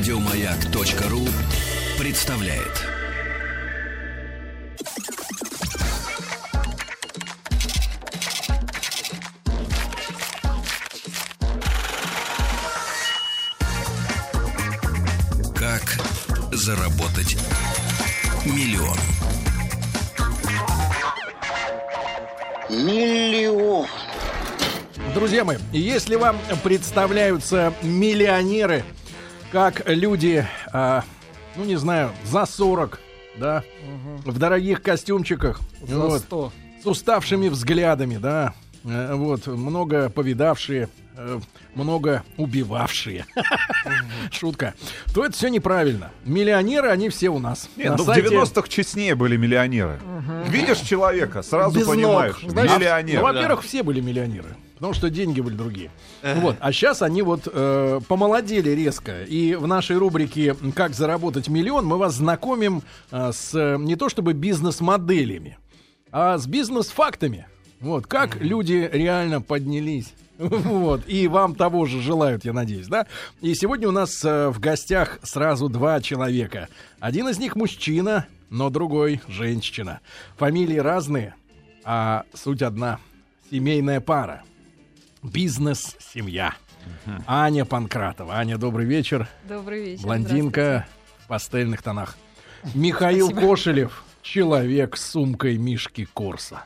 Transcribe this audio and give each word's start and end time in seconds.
Радиомаяк.ру 0.00 1.28
представляет. 1.98 2.86
Как 15.54 15.82
заработать 16.50 17.36
миллион? 18.46 18.96
Миллион. 22.70 23.86
Друзья 25.12 25.44
мои, 25.44 25.58
если 25.72 26.14
вам 26.14 26.38
представляются 26.64 27.74
миллионеры, 27.82 28.82
как 29.52 29.88
люди, 29.88 30.46
а, 30.72 31.04
ну 31.56 31.64
не 31.64 31.76
знаю, 31.76 32.10
за 32.24 32.46
40, 32.46 33.00
да, 33.38 33.62
в 34.24 34.38
дорогих 34.38 34.82
костюмчиках, 34.82 35.60
За 35.86 35.98
вот, 35.98 36.20
100. 36.20 36.52
с 36.82 36.86
уставшими 36.86 37.48
взглядами, 37.48 38.16
да, 38.16 38.54
э, 38.84 39.14
вот, 39.14 39.46
много 39.46 40.08
повидавшие, 40.10 40.88
э, 41.16 41.40
много 41.74 42.22
убивавшие, 42.36 43.26
шутка, 44.30 44.74
то 45.14 45.24
это 45.24 45.34
все 45.36 45.48
неправильно. 45.48 46.10
Миллионеры, 46.24 46.88
они 46.88 47.08
все 47.08 47.28
у 47.30 47.38
нас. 47.38 47.68
Нет, 47.76 47.90
На 47.90 47.96
ну 47.96 48.04
сайте- 48.04 48.28
в 48.28 48.32
90-х 48.32 48.68
честнее 48.68 49.14
были 49.14 49.36
миллионеры. 49.36 49.98
Видишь 50.48 50.78
человека, 50.78 51.42
сразу 51.42 51.78
Без 51.78 51.86
ног. 51.86 51.94
понимаешь, 51.96 52.36
Знаешь, 52.46 52.70
миллионер. 52.72 53.16
Ну, 53.20 53.22
во-первых, 53.22 53.62
все 53.64 53.82
были 53.82 54.00
миллионеры, 54.00 54.56
потому 54.80 54.94
что 54.94 55.10
деньги 55.10 55.42
были 55.42 55.54
другие. 55.54 55.90
Вот, 56.22 56.56
а 56.58 56.72
сейчас 56.72 57.02
они 57.02 57.20
вот 57.20 57.46
э, 57.52 58.00
помолодели 58.08 58.70
резко. 58.70 59.24
И 59.24 59.54
в 59.54 59.66
нашей 59.66 59.98
рубрике 59.98 60.56
"Как 60.74 60.94
заработать 60.94 61.48
миллион" 61.48 61.84
мы 61.84 61.98
вас 61.98 62.14
знакомим 62.14 62.82
э, 63.10 63.30
с 63.30 63.54
э, 63.54 63.76
не 63.78 63.96
то 63.96 64.08
чтобы 64.08 64.32
бизнес-моделями, 64.32 65.58
а 66.10 66.38
с 66.38 66.46
бизнес-фактами. 66.46 67.46
Вот 67.80 68.06
как 68.06 68.40
люди 68.40 68.88
реально 68.90 69.42
поднялись. 69.42 70.14
Вот, 70.38 71.02
и 71.06 71.28
вам 71.28 71.54
того 71.54 71.84
же 71.84 72.00
желают, 72.00 72.46
я 72.46 72.54
надеюсь, 72.54 72.86
да? 72.86 73.06
И 73.42 73.54
сегодня 73.54 73.86
у 73.88 73.92
нас 73.92 74.24
э, 74.24 74.48
в 74.48 74.58
гостях 74.60 75.18
сразу 75.22 75.68
два 75.68 76.00
человека. 76.00 76.68
Один 77.00 77.28
из 77.28 77.38
них 77.38 77.54
мужчина, 77.54 78.26
но 78.48 78.70
другой 78.70 79.20
женщина. 79.28 80.00
Фамилии 80.38 80.78
разные, 80.78 81.34
а 81.84 82.22
суть 82.32 82.62
одна. 82.62 82.98
Семейная 83.50 84.00
пара. 84.00 84.42
Бизнес-семья. 85.22 86.54
Аня 87.26 87.64
Панкратова. 87.64 88.34
Аня, 88.34 88.56
добрый 88.56 88.86
вечер. 88.86 89.28
Добрый 89.48 89.84
вечер. 89.84 90.02
Блондинка 90.04 90.86
в 91.24 91.28
пастельных 91.28 91.82
тонах. 91.82 92.16
Михаил 92.74 93.28
Спасибо. 93.28 93.48
Кошелев. 93.50 94.04
Человек 94.22 94.96
с 94.96 95.10
сумкой 95.10 95.56
Мишки 95.58 96.06
Корса. 96.12 96.64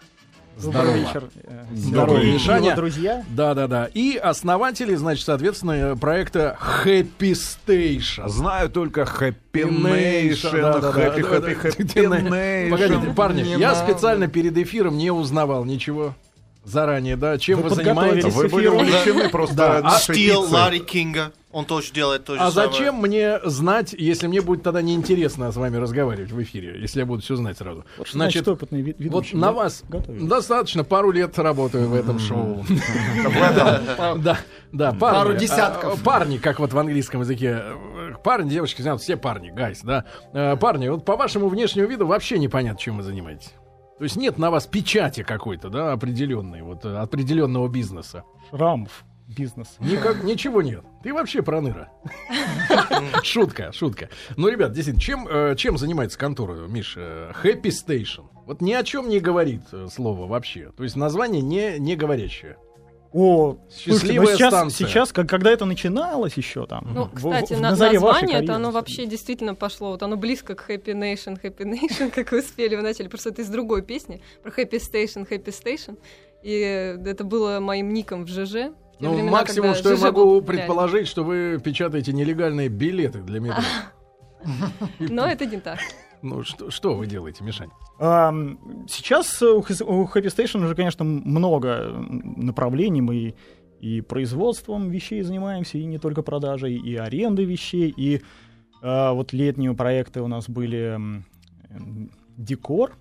Добрый 0.56 0.82
Здорово. 0.82 0.96
вечер. 0.96 1.30
э, 1.42 1.64
Здорово, 1.74 2.18
Мишаня. 2.22 2.66
его 2.66 2.76
друзья. 2.76 3.24
Да, 3.28 3.54
да, 3.54 3.66
да. 3.66 3.90
И 3.92 4.16
основатели, 4.16 4.94
значит, 4.94 5.24
соответственно, 5.24 5.96
проекта 5.96 6.56
Happy 6.84 7.32
Station. 7.32 8.28
Знаю 8.28 8.70
только 8.70 9.02
Happy 9.02 9.34
Nation, 9.68 10.60
да, 10.62 10.78
да, 10.78 10.92
да, 10.92 11.08
Happy 11.08 11.22
да, 11.22 11.40
да, 11.40 11.50
Happy. 11.50 11.60
Happy 11.60 12.70
Погодите, 12.70 12.94
Nation. 13.00 13.14
парни, 13.14 13.42
Не 13.42 13.56
я 13.58 13.74
специально 13.74 14.28
перед 14.28 14.56
эфиром 14.56 14.96
не 14.96 15.10
узнавал 15.10 15.64
ничего 15.64 16.14
заранее, 16.64 17.16
да, 17.16 17.38
чем 17.38 17.60
Вы 17.62 17.68
вы, 17.68 17.74
занимаетесь. 17.76 18.32
Вы 18.32 18.48
были 18.48 18.66
увлечены 18.68 19.28
просто 19.28 19.54
Да. 19.54 19.98
Стил 19.98 20.42
пиццей. 20.42 20.54
Ларри 20.54 20.80
Кинга. 20.80 21.32
Он 21.52 21.64
тоже 21.66 21.92
делает 21.92 22.24
то 22.24 22.34
же 22.34 22.40
А 22.40 22.50
самое. 22.50 22.72
зачем 22.72 22.96
мне 22.96 23.38
знать, 23.44 23.92
если 23.96 24.26
мне 24.26 24.40
будет 24.40 24.64
тогда 24.64 24.82
неинтересно 24.82 25.52
с 25.52 25.56
вами 25.56 25.76
разговаривать 25.76 26.32
в 26.32 26.42
эфире, 26.42 26.80
если 26.80 26.98
я 26.98 27.06
буду 27.06 27.22
все 27.22 27.36
знать 27.36 27.56
сразу? 27.58 27.84
Вот 27.96 28.08
что 28.08 28.16
значит 28.18 28.48
опытный 28.48 28.82
ви- 28.82 28.92
вот 28.92 28.98
ведущий, 29.00 29.36
на 29.36 29.52
вас 29.52 29.84
Готовились. 29.88 30.26
достаточно 30.28 30.82
пару 30.82 31.12
лет 31.12 31.38
работаю 31.38 31.88
в 31.88 31.94
этом 31.94 32.18
шоу. 32.18 32.64
Да, 34.16 34.38
да. 34.72 34.92
Пару 34.92 35.34
десятков. 35.34 36.00
А, 36.00 36.04
Парни, 36.04 36.38
как 36.38 36.58
вот 36.58 36.72
в 36.72 36.78
английском 36.78 37.20
языке. 37.20 37.62
э, 37.62 38.14
Парни, 38.24 38.50
девочки, 38.50 38.82
знают, 38.82 39.00
все 39.00 39.16
парни, 39.16 39.50
гайс, 39.50 39.80
да. 39.82 40.04
Э, 40.32 40.56
Парни, 40.56 40.88
вот 40.88 41.04
по 41.04 41.14
вашему 41.16 41.48
внешнему 41.48 41.86
виду 41.88 42.06
вообще 42.06 42.38
непонятно, 42.38 42.80
чем 42.80 42.96
вы 42.96 43.02
занимаетесь. 43.04 43.52
То 43.98 44.04
есть 44.04 44.16
нет 44.16 44.38
на 44.38 44.50
вас 44.50 44.66
печати 44.66 45.22
какой-то, 45.22 45.68
да, 45.68 45.92
определенной, 45.92 46.62
вот 46.62 46.84
э, 46.84 46.96
определенного 46.96 47.68
бизнеса. 47.68 48.24
Шрамов 48.50 49.04
бизнес. 49.26 49.76
Никак, 49.80 50.22
ничего 50.22 50.62
нет. 50.62 50.84
Ты 51.02 51.14
вообще 51.14 51.42
проныра. 51.42 51.90
Шутка, 53.22 53.72
шутка. 53.72 54.10
Ну, 54.36 54.48
ребят, 54.48 54.72
действительно, 54.72 55.00
чем, 55.00 55.28
э, 55.28 55.54
чем 55.56 55.78
занимается 55.78 56.18
контора, 56.18 56.66
Миш? 56.66 56.94
Э, 56.96 57.32
Happy 57.42 57.70
Station. 57.70 58.26
Вот 58.46 58.60
ни 58.60 58.72
о 58.72 58.82
чем 58.84 59.08
не 59.08 59.20
говорит 59.20 59.62
слово 59.90 60.26
вообще. 60.26 60.70
То 60.76 60.82
есть 60.82 60.96
название 60.96 61.40
не, 61.40 61.78
не 61.78 61.96
говорящее. 61.96 62.58
О, 63.16 63.56
слушайте, 63.70 63.90
Счастливая 64.08 64.34
сейчас, 64.34 64.48
станция. 64.52 64.88
сейчас, 64.88 65.12
как, 65.12 65.28
когда 65.28 65.52
это 65.52 65.64
начиналось 65.66 66.34
еще 66.36 66.66
там, 66.66 66.90
Ну, 66.92 67.04
в- 67.04 67.14
кстати, 67.14 67.52
в- 67.54 67.60
на- 67.60 67.70
на 67.70 67.70
название 67.70 68.40
это 68.42 68.56
оно 68.56 68.72
вообще 68.72 69.06
действительно 69.06 69.54
пошло. 69.54 69.92
Вот 69.92 70.02
оно 70.02 70.16
близко 70.16 70.56
к 70.56 70.68
Happy 70.68 70.92
Nation, 70.94 71.40
Happy 71.40 71.58
Nation, 71.64 72.10
как 72.14 72.32
вы 72.32 72.42
спели 72.42 72.74
в 72.74 72.82
начале. 72.82 73.08
Просто 73.08 73.30
это 73.30 73.42
из 73.42 73.48
другой 73.48 73.82
песни 73.82 74.20
про 74.42 74.50
Happy 74.50 74.80
Station, 74.80 75.28
Happy 75.30 75.46
Station. 75.46 75.96
И 76.42 76.52
это 77.06 77.22
было 77.22 77.60
моим 77.60 77.94
ником 77.94 78.24
в 78.24 78.28
ЖЖ. 78.28 78.72
Ну, 78.98 79.12
времена, 79.14 79.30
максимум, 79.30 79.74
что 79.74 79.90
я 79.90 79.96
ЖЖ 79.96 80.02
могу 80.02 80.24
был 80.24 80.40
популярен. 80.40 80.66
предположить, 80.66 81.06
что 81.06 81.22
вы 81.22 81.60
печатаете 81.62 82.12
нелегальные 82.12 82.68
билеты 82.68 83.20
для 83.20 83.38
метро. 83.38 83.62
Но 84.98 85.26
это 85.26 85.46
не 85.46 85.58
так. 85.58 85.78
Ну, 86.24 86.42
что, 86.42 86.70
что 86.70 86.94
вы 86.94 87.06
делаете, 87.06 87.44
Мишань? 87.44 87.70
Сейчас 87.98 89.42
у 89.42 89.60
Happy 89.60 90.26
Station 90.26 90.64
уже, 90.64 90.74
конечно, 90.74 91.04
много 91.04 91.92
направлений. 92.08 93.02
Мы 93.02 93.34
и 93.80 94.00
производством 94.00 94.88
вещей 94.88 95.20
занимаемся, 95.20 95.76
и 95.76 95.84
не 95.84 95.98
только 95.98 96.22
продажей, 96.22 96.74
и 96.74 96.96
арендой 96.96 97.44
вещей, 97.44 97.92
и 97.94 98.22
а, 98.80 99.12
вот 99.12 99.34
летние 99.34 99.74
проекты 99.74 100.22
у 100.22 100.26
нас 100.26 100.48
были 100.48 100.98
декор 102.38 102.92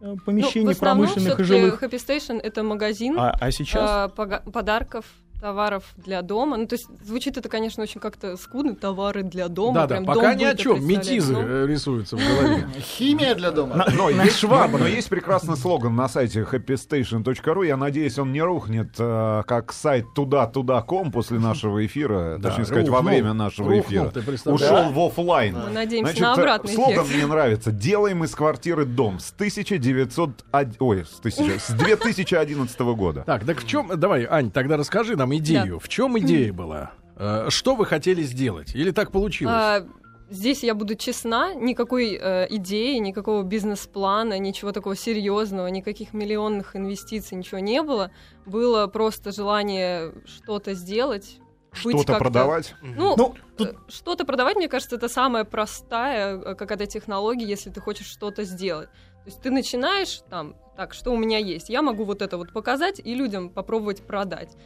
э, 0.00 0.06
Ну, 0.06 0.16
помещений 0.16 0.66
в 0.66 0.70
основном 0.70 1.06
промышленных 1.06 1.40
и 1.40 1.44
жилых. 1.44 1.82
Happy 1.82 1.94
Station 1.94 2.40
это 2.40 2.64
магазин 2.64 3.16
А, 3.16 3.36
а 3.40 3.50
сейчас 3.52 3.88
а, 3.88 4.08
подарков, 4.08 5.04
товаров 5.46 5.84
для 5.96 6.22
дома. 6.22 6.56
Ну, 6.56 6.66
то 6.66 6.74
есть 6.74 6.88
звучит 7.04 7.36
это, 7.36 7.48
конечно, 7.48 7.80
очень 7.80 8.00
как-то 8.00 8.36
скудно. 8.36 8.74
Товары 8.74 9.22
для 9.22 9.46
дома. 9.46 9.74
Да, 9.74 9.86
да, 9.86 9.94
прям 9.94 10.04
пока 10.04 10.32
дом 10.32 10.38
ни 10.38 10.44
о 10.44 10.56
чем. 10.56 10.84
Метизы 10.84 11.34
Ну, 11.34 11.40
э, 11.40 11.66
рисуются 11.68 12.16
в 12.16 12.18
голове. 12.18 12.66
Химия 12.80 13.36
для 13.36 13.52
дома. 13.52 13.86
Но 13.96 14.10
есть, 14.10 14.38
швабры. 14.38 14.80
но 14.80 14.88
есть 14.88 15.08
прекрасный 15.08 15.56
слоган 15.56 15.94
на 15.94 16.08
сайте 16.08 16.40
happystation.ru. 16.40 17.64
Я 17.64 17.76
надеюсь, 17.76 18.18
он 18.18 18.32
не 18.32 18.42
рухнет, 18.42 18.88
э, 18.98 19.44
как 19.46 19.72
сайт 19.72 20.06
туда-туда.ком 20.16 21.12
после 21.12 21.38
нашего 21.38 21.86
эфира, 21.86 22.38
Да, 22.40 22.48
точнее 22.48 22.64
сказать, 22.64 22.88
во 22.88 23.02
время 23.02 23.32
нашего 23.32 23.70
Рухнул, 23.70 24.08
эфира. 24.08 24.52
Ушел 24.52 24.90
в 24.90 24.98
офлайн. 24.98 25.56
Мы 25.56 25.70
надеемся 25.70 26.10
Значит, 26.10 26.22
на 26.22 26.32
обратный 26.32 26.74
слоган 26.74 27.04
эффект. 27.04 27.14
мне 27.14 27.26
нравится. 27.26 27.70
Делаем 27.70 28.24
из 28.24 28.34
квартиры 28.34 28.84
дом 28.84 29.20
с 29.20 29.30
1900... 29.30 30.44
Ой, 30.80 31.04
с, 31.04 31.20
1000 31.20 31.60
с 31.60 31.70
2011 31.70 32.80
года. 32.80 33.22
Так, 33.24 33.44
так 33.44 33.60
в 33.60 33.66
чем... 33.68 33.92
Давай, 33.94 34.26
Ань, 34.28 34.50
тогда 34.50 34.76
расскажи 34.76 35.14
нам 35.14 35.35
идею. 35.38 35.78
В 35.78 35.88
чем 35.88 36.18
идея 36.18 36.52
была? 36.52 36.92
Э, 37.16 37.46
Что 37.48 37.74
вы 37.74 37.86
хотели 37.86 38.22
сделать? 38.22 38.74
Или 38.74 38.90
так 38.90 39.10
получилось? 39.12 39.54
А, 39.54 39.86
Здесь 40.28 40.64
я 40.64 40.74
буду 40.74 40.96
честна, 40.96 41.54
никакой 41.54 42.18
э, 42.20 42.48
идеи, 42.50 42.96
никакого 42.98 43.44
бизнес-плана, 43.44 44.38
ничего 44.40 44.72
такого 44.72 44.96
серьезного, 44.96 45.68
никаких 45.68 46.14
миллионных 46.14 46.74
инвестиций, 46.74 47.38
ничего 47.38 47.60
не 47.60 47.80
было. 47.80 48.10
Было 48.44 48.88
просто 48.88 49.30
желание 49.30 50.12
что-то 50.24 50.74
сделать. 50.74 51.38
Что-то 51.70 52.18
продавать. 52.18 52.74
Ну, 52.82 53.14
Ну, 53.16 53.34
э, 53.60 53.74
что-то 53.86 54.24
продавать, 54.24 54.56
мне 54.56 54.66
кажется, 54.66 54.96
это 54.96 55.08
самая 55.08 55.44
простая 55.44 56.38
э, 56.38 56.54
какая-то 56.56 56.86
технология, 56.86 57.46
если 57.46 57.70
ты 57.70 57.80
хочешь 57.80 58.06
что-то 58.08 58.42
сделать. 58.42 58.88
То 59.26 59.30
есть 59.30 59.42
ты 59.42 59.50
начинаешь 59.52 60.22
там, 60.28 60.56
так, 60.76 60.92
что 60.92 61.12
у 61.12 61.16
меня 61.16 61.38
есть, 61.38 61.68
я 61.68 61.82
могу 61.82 62.04
вот 62.04 62.20
это 62.20 62.36
вот 62.36 62.52
показать 62.52 63.00
и 63.04 63.14
людям 63.14 63.48
попробовать 63.48 64.04
продать. 64.04 64.56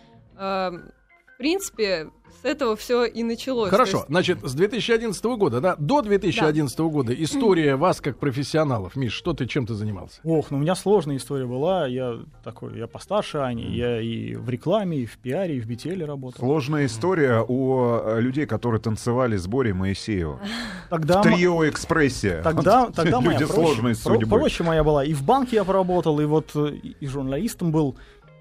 Эм, 0.40 0.82
В 1.34 1.38
принципе, 1.42 2.10
с 2.42 2.44
этого 2.44 2.76
все 2.76 3.06
и 3.06 3.22
началось. 3.22 3.70
Хорошо, 3.70 3.96
есть- 3.98 4.08
значит, 4.08 4.38
с 4.42 4.52
2011 4.52 5.36
года, 5.38 5.62
да, 5.62 5.74
до 5.78 6.02
2011 6.02 6.90
года 6.90 7.14
история 7.14 7.76
вас 7.76 8.02
как 8.02 8.18
профессионалов. 8.18 8.94
Миш, 8.94 9.14
что 9.14 9.32
ты, 9.32 9.46
чем 9.46 9.64
ты 9.66 9.72
занимался? 9.72 10.20
Ох, 10.22 10.50
ну 10.50 10.58
у 10.58 10.60
меня 10.60 10.74
сложная 10.74 11.16
история 11.16 11.46
была. 11.46 11.86
Я 11.86 12.18
такой, 12.44 12.76
я 12.78 12.86
постарше 12.86 13.38
Ани, 13.38 13.64
я 13.74 14.02
и 14.02 14.34
в 14.34 14.50
рекламе, 14.50 14.98
и 14.98 15.06
в 15.06 15.16
пиаре, 15.16 15.56
и 15.56 15.60
в 15.60 15.66
BTL 15.66 16.04
работал. 16.04 16.40
Сложная 16.44 16.84
история 16.84 17.42
у 17.48 17.96
э, 18.02 18.20
людей, 18.20 18.44
которые 18.44 18.82
танцевали 18.82 19.38
с 19.38 19.46
Борей 19.46 19.72
Моисеевым. 19.72 20.40
Тогда, 20.90 21.16
м- 21.16 21.22
Трио 21.22 21.66
экспрессия. 21.70 22.42
тогда, 22.42 22.90
тогда 22.90 23.20
моя 23.22 23.38
Люди 23.38 23.46
проще, 23.50 23.62
сложной 23.66 23.92
про- 23.94 24.14
судьбы. 24.14 24.38
проще 24.38 24.62
моя 24.64 24.84
была. 24.84 25.06
И 25.06 25.14
в 25.14 25.22
банке 25.22 25.56
я 25.56 25.64
поработал, 25.64 26.20
и 26.20 26.26
вот 26.26 26.50
э, 26.54 26.68
и 27.00 27.06
журналистом 27.06 27.72
был. 27.72 27.96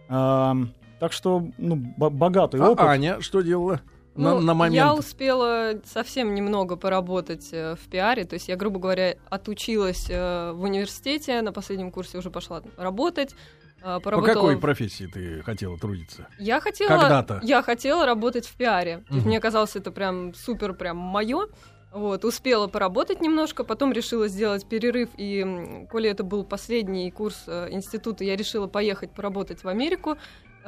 Ам, 0.10 0.72
так 1.00 1.14
что, 1.14 1.44
ну, 1.58 1.76
бо- 1.76 2.10
богатый 2.10 2.60
А 2.62 2.72
опыт. 2.72 2.86
Аня 2.86 3.22
что 3.22 3.42
делала? 3.42 3.82
на, 4.16 4.36
Ну, 4.36 4.42
на 4.42 4.54
момент? 4.54 4.76
Я 4.76 4.94
успела 4.94 5.76
совсем 5.86 6.36
немного 6.36 6.76
поработать 6.76 7.50
э, 7.54 7.76
в 7.76 7.90
пиаре. 7.90 8.26
То 8.26 8.34
есть 8.34 8.50
я, 8.50 8.56
грубо 8.58 8.80
говоря, 8.80 9.16
отучилась 9.30 10.08
э, 10.10 10.52
в 10.52 10.64
университете, 10.64 11.42
на 11.42 11.54
последнем 11.54 11.92
курсе 11.92 12.18
уже 12.18 12.30
пошла 12.30 12.62
работать. 12.76 13.34
э, 13.82 14.00
По 14.04 14.22
какой 14.22 14.56
в- 14.56 14.60
профессии 14.60 15.06
ты 15.06 15.42
хотела 15.44 15.78
трудиться? 15.78 16.28
Я 16.38 16.60
хотела, 16.60 16.90
Когда-то? 17.00 17.40
я 17.44 17.62
хотела 17.62 18.06
работать 18.06 18.46
в 18.46 18.56
пиаре. 18.58 19.06
То 19.08 19.14
есть 19.16 19.26
мне 19.26 19.40
казалось, 19.40 19.76
это 19.78 19.92
прям 19.92 20.34
супер, 20.34 20.74
прям 20.74 20.98
мое. 20.98 21.48
Вот, 21.92 22.24
успела 22.24 22.68
поработать 22.68 23.20
немножко, 23.20 23.64
потом 23.64 23.92
решила 23.94 24.28
сделать 24.28 24.68
перерыв, 24.70 25.10
и, 25.18 25.88
коли 25.90 26.08
это 26.08 26.24
был 26.24 26.44
последний 26.44 27.10
курс 27.10 27.46
э, 27.48 27.70
института, 27.72 28.24
я 28.24 28.36
решила 28.36 28.68
поехать 28.68 29.12
поработать 29.12 29.64
в 29.64 29.68
Америку 29.68 30.16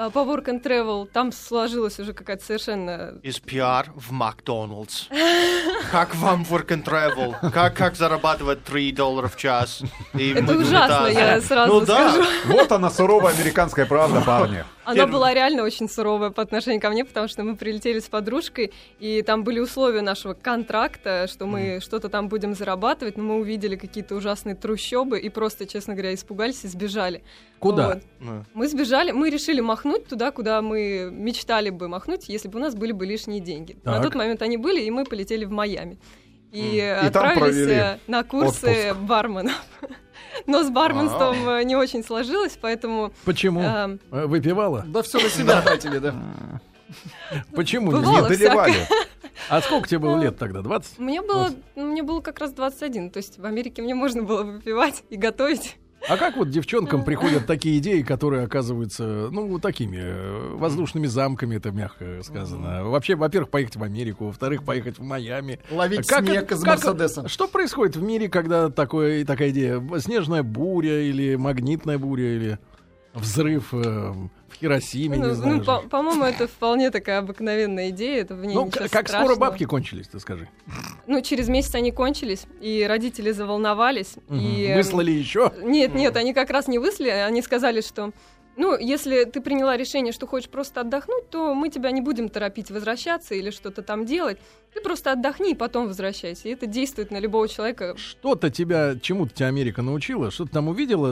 по 0.10 0.20
work 0.20 0.46
and 0.46 0.64
travel. 0.64 1.08
Там 1.12 1.32
сложилась 1.32 2.00
уже 2.00 2.14
какая-то 2.14 2.44
совершенно... 2.44 3.20
Из 3.24 3.40
пиар 3.40 3.92
в 3.96 4.12
Макдоналдс. 4.12 5.08
Как 5.92 6.16
вам 6.16 6.44
work 6.44 6.68
and 6.68 6.84
travel? 6.84 7.36
Как, 7.52 7.76
как 7.76 7.96
зарабатывать 7.96 8.64
3 8.64 8.92
доллара 8.94 9.28
в 9.28 9.36
час? 9.38 9.82
И 10.14 10.32
Это 10.32 10.54
ужасно, 10.58 11.08
я 11.08 11.42
сразу 11.42 11.74
Ну 11.74 11.86
да. 11.86 12.12
скажу. 12.12 12.30
Вот 12.46 12.72
она, 12.72 12.90
суровая 12.90 13.34
американская 13.34 13.86
правда, 13.86 14.22
парни. 14.22 14.64
Она 14.84 14.96
Первый- 14.96 15.12
была 15.12 15.34
реально 15.34 15.64
очень 15.64 15.88
суровая 15.88 16.32
по 16.32 16.42
отношению 16.42 16.82
ко 16.82 16.90
мне, 16.90 17.06
потому 17.06 17.28
что 17.28 17.44
мы 17.44 17.56
прилетели 17.56 18.00
с 18.00 18.06
подружкой, 18.10 18.72
и 19.00 19.22
там 19.22 19.44
были 19.44 19.60
условия 19.60 20.02
нашего 20.02 20.34
контракта, 20.34 21.28
что 21.28 21.46
мы 21.46 21.80
что-то 21.82 22.10
там 22.10 22.28
будем 22.30 22.56
зарабатывать, 22.56 23.18
но 23.18 23.24
мы 23.24 23.36
увидели 23.40 23.76
какие-то 23.76 24.16
ужасные 24.16 24.56
трущобы 24.56 25.20
и 25.20 25.30
просто, 25.30 25.66
честно 25.68 25.94
говоря, 25.94 26.14
испугались 26.14 26.64
и 26.64 26.68
сбежали. 26.68 27.24
Куда? 27.60 27.88
Вот. 27.90 28.04
Ну, 28.20 28.46
Мы 28.54 28.68
сбежали, 28.68 29.12
мы 29.12 29.30
решили 29.30 29.62
махнуть 29.62 30.08
туда, 30.08 30.32
куда 30.32 30.62
мы 30.62 31.10
мечтали 31.12 31.70
бы 31.70 31.88
махнуть, 31.88 32.28
если 32.30 32.48
бы 32.48 32.58
у 32.58 32.62
нас 32.62 32.74
были 32.76 32.92
бы 32.92 33.06
лишние 33.06 33.40
деньги. 33.40 33.78
На 33.84 33.94
Так. 33.94 34.04
тот 34.04 34.16
момент 34.16 34.42
они 34.42 34.58
были, 34.58 34.82
и 34.82 34.90
мы 34.90 35.06
полетели 35.06 35.46
в 35.46 35.52
Майами. 35.52 36.00
И, 36.52 36.76
И 36.78 37.10
там 37.12 37.28
отправились 37.28 37.68
э, 37.70 38.00
на 38.08 38.24
курсы 38.24 38.94
барменов. 38.94 39.54
Но 40.48 40.64
с 40.64 40.70
барменством 40.70 41.48
э, 41.50 41.64
не 41.64 41.76
очень 41.76 42.04
сложилось, 42.04 42.58
поэтому... 42.62 43.12
Почему? 43.26 43.62
эм, 43.62 44.00
Э, 44.12 44.26
Выпивала? 44.26 44.84
Да 44.88 45.02
все 45.02 45.20
на 45.20 45.30
себя 45.30 45.62
тратили, 45.62 45.98
да. 46.00 46.16
Почему? 47.56 47.92
Не 47.92 48.22
доливали. 48.28 48.76
А 49.50 49.62
сколько 49.62 49.88
тебе 49.88 50.00
было 50.00 50.22
лет 50.22 50.38
тогда? 50.38 50.62
20? 50.62 51.00
Мне 51.00 51.22
было, 51.22 51.50
мне 51.76 52.04
было 52.04 52.22
как 52.22 52.40
раз 52.40 52.54
21, 52.54 53.10
то 53.12 53.18
есть 53.18 53.40
в 53.40 53.46
Америке 53.46 53.82
мне 53.82 53.96
можно 53.96 54.24
было 54.24 54.44
выпивать 54.44 55.04
и 55.10 55.16
готовить. 55.16 55.78
А 56.10 56.18
как 56.18 56.36
вот 56.36 56.50
девчонкам 56.50 57.04
приходят 57.04 57.46
такие 57.46 57.78
идеи, 57.78 58.02
которые 58.02 58.44
оказываются, 58.44 59.30
ну, 59.32 59.48
вот 59.48 59.62
такими 59.62 59.98
э, 60.02 60.56
воздушными 60.56 61.08
замками, 61.08 61.58
это 61.58 61.72
мягко 61.72 62.22
сказано. 62.24 62.86
Вообще, 62.86 63.16
во-первых, 63.16 63.50
поехать 63.52 63.76
в 63.76 63.84
Америку, 63.84 64.26
во-вторых, 64.26 64.64
поехать 64.64 64.98
в 64.98 65.04
Майами. 65.04 65.60
Ловить 65.70 66.08
Как 66.08 66.26
снег 66.26 66.44
это- 66.44 66.56
из 66.56 66.62
как- 66.64 66.84
Мерседеса. 66.84 67.28
Что 67.28 67.48
происходит 67.48 67.96
в 67.96 68.02
мире, 68.04 68.30
когда 68.30 68.70
такое, 68.70 69.24
такая 69.26 69.50
идея? 69.52 69.82
Снежная 70.00 70.44
буря 70.44 71.02
или 71.02 71.36
магнитная 71.36 71.98
буря 71.98 72.36
или 72.36 72.60
взрыв 73.14 73.74
э, 73.74 74.14
Хиросиме, 74.62 75.18
не 75.18 75.24
Ну, 75.28 75.34
знаю. 75.34 75.58
ну, 75.58 75.64
по- 75.64 75.82
по-моему, 75.90 76.24
это 76.24 76.48
вполне 76.48 76.92
такая 76.92 77.18
обыкновенная 77.20 77.90
идея, 77.90 78.22
это 78.22 78.36
в 78.36 78.46
ней 78.46 78.54
Ну, 78.54 78.66
как 78.70 78.88
скоро 78.88 79.04
страшного. 79.08 79.36
бабки 79.36 79.66
кончились, 79.66 80.08
ты 80.08 80.20
скажи. 80.20 80.48
Ну, 81.08 81.20
через 81.22 81.48
месяц 81.50 81.74
они 81.74 81.92
кончились, 81.92 82.46
и 82.62 82.86
родители 82.88 83.32
заволновались. 83.32 84.16
И, 84.30 84.66
эм, 84.70 84.78
Выслали 84.78 85.10
еще? 85.12 85.52
Нет, 85.64 85.96
нет, 85.96 86.16
они 86.16 86.34
как 86.36 86.52
раз 86.52 86.68
не 86.68 86.78
выслали, 86.78 87.10
они 87.10 87.42
сказали, 87.42 87.82
что 87.82 88.12
ну, 88.58 88.78
если 88.78 89.24
ты 89.24 89.42
приняла 89.42 89.78
решение, 89.78 90.12
что 90.12 90.28
хочешь 90.28 90.50
просто 90.50 90.82
отдохнуть, 90.82 91.30
то 91.30 91.54
мы 91.54 91.70
тебя 91.70 91.92
не 91.92 92.02
будем 92.02 92.30
торопить 92.30 92.70
возвращаться 92.70 93.34
или 93.34 93.50
что-то 93.50 93.82
там 93.82 94.06
делать. 94.06 94.38
Ты 94.74 94.82
просто 94.82 95.12
отдохни 95.12 95.52
и 95.52 95.56
потом 95.56 95.88
возвращайся. 95.88 96.48
И 96.48 96.52
это 96.52 96.66
действует 96.66 97.12
на 97.12 97.20
любого 97.20 97.48
человека. 97.48 97.96
Что-то 97.98 98.50
тебя, 98.50 98.96
чему-то 99.02 99.34
тебя 99.34 99.48
Америка 99.48 99.82
научила? 99.82 100.32
Что 100.32 100.46
ты 100.46 100.52
там 100.52 100.68
увидела? 100.68 101.08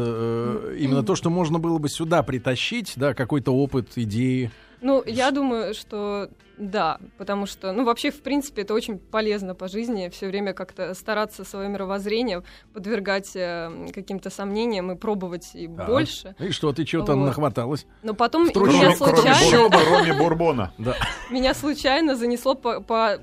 э, 0.70 0.78
именно 0.80 1.04
то, 1.04 1.16
что 1.16 1.30
можно 1.30 1.60
было 1.60 1.78
бы 1.78 1.90
сюда 1.90 2.24
притащить, 2.24 2.94
да, 2.96 3.14
какой-то 3.14 3.52
опыт, 3.52 3.92
идеи. 3.96 4.52
Ну, 4.82 5.04
я 5.06 5.32
думаю, 5.32 5.74
что 5.74 6.30
да, 6.60 7.00
потому 7.18 7.46
что, 7.46 7.72
ну, 7.72 7.86
вообще, 7.86 8.12
в 8.12 8.22
принципе, 8.22 8.64
это 8.64 8.74
очень 8.74 9.00
полезно 9.00 9.56
по 9.56 9.70
жизни, 9.70 10.10
все 10.10 10.28
время 10.28 10.54
как-то 10.54 10.94
стараться 10.94 11.46
свое 11.46 11.70
мировоззрение 11.70 12.44
подвергать 12.74 13.32
э, 13.36 13.88
каким-то 13.94 14.30
сомнениям 14.30 14.92
и 14.92 14.96
пробовать 14.96 15.52
и 15.54 15.68
Так. 15.68 15.88
больше. 15.88 16.36
И 16.38 16.52
что, 16.52 16.74
ты 16.74 16.84
чего 16.84 17.06
там 17.06 17.22
Вот. 17.22 17.28
нахваталась? 17.28 17.86
Но 18.04 18.14
потом 18.14 18.48
меня 18.48 18.94
случайно, 18.94 19.70
кроме 19.70 20.14
Бурбона. 20.14 20.74
Меня 21.30 21.54
случайно 21.54 22.16
занесло 22.16 22.56
по, 22.56 22.82
по 22.82 23.20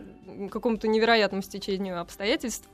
какому-то 0.51 0.89
невероятному 0.89 1.43
стечению 1.43 2.01
обстоятельств 2.01 2.69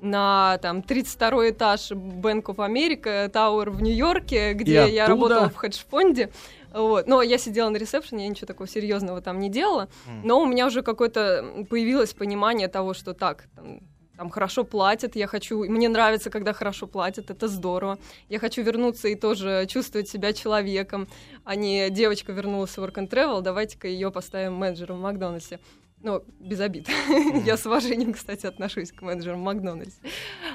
на 0.00 0.58
там 0.58 0.82
32 0.82 1.50
этаж 1.50 1.90
Bank 1.92 2.44
of 2.44 2.56
America 2.56 3.30
Tower 3.30 3.70
в 3.70 3.82
Нью-Йорке, 3.82 4.52
где 4.52 4.88
я 4.88 5.08
работала 5.08 5.48
в 5.48 5.56
хедж-фонде. 5.56 6.30
Вот. 6.72 7.06
Но 7.06 7.22
я 7.22 7.38
сидела 7.38 7.68
на 7.68 7.76
ресепшене, 7.76 8.24
я 8.24 8.30
ничего 8.30 8.46
такого 8.46 8.68
серьезного 8.68 9.20
там 9.20 9.38
не 9.38 9.48
делала. 9.48 9.88
Но 10.22 10.40
у 10.40 10.46
меня 10.46 10.66
уже 10.66 10.82
какое-то 10.82 11.66
появилось 11.68 12.12
понимание 12.12 12.68
того, 12.68 12.94
что 12.94 13.14
так, 13.14 13.44
там, 13.54 13.80
там 14.16 14.30
хорошо 14.30 14.64
платят, 14.64 15.16
я 15.16 15.26
хочу, 15.26 15.64
мне 15.64 15.88
нравится, 15.88 16.30
когда 16.30 16.52
хорошо 16.52 16.86
платят, 16.86 17.30
это 17.30 17.48
здорово. 17.48 17.98
Я 18.28 18.38
хочу 18.38 18.62
вернуться 18.62 19.08
и 19.08 19.14
тоже 19.14 19.66
чувствовать 19.68 20.08
себя 20.08 20.32
человеком, 20.32 21.06
а 21.44 21.54
не 21.54 21.90
девочка 21.90 22.32
вернулась 22.32 22.76
в 22.76 22.78
Work 22.78 22.94
and 22.94 23.10
Travel, 23.10 23.42
давайте-ка 23.42 23.88
ее 23.88 24.10
поставим 24.10 24.54
менеджером 24.54 24.98
в 24.98 25.02
Макдональдсе. 25.02 25.60
Ну, 26.02 26.22
без 26.38 26.60
обид. 26.60 26.88
Я 27.44 27.56
с 27.56 27.66
уважением, 27.66 28.12
кстати, 28.12 28.46
отношусь 28.46 28.92
к 28.92 29.02
менеджерам 29.02 29.40
в 29.40 29.44
Макдональдсе. 29.44 29.98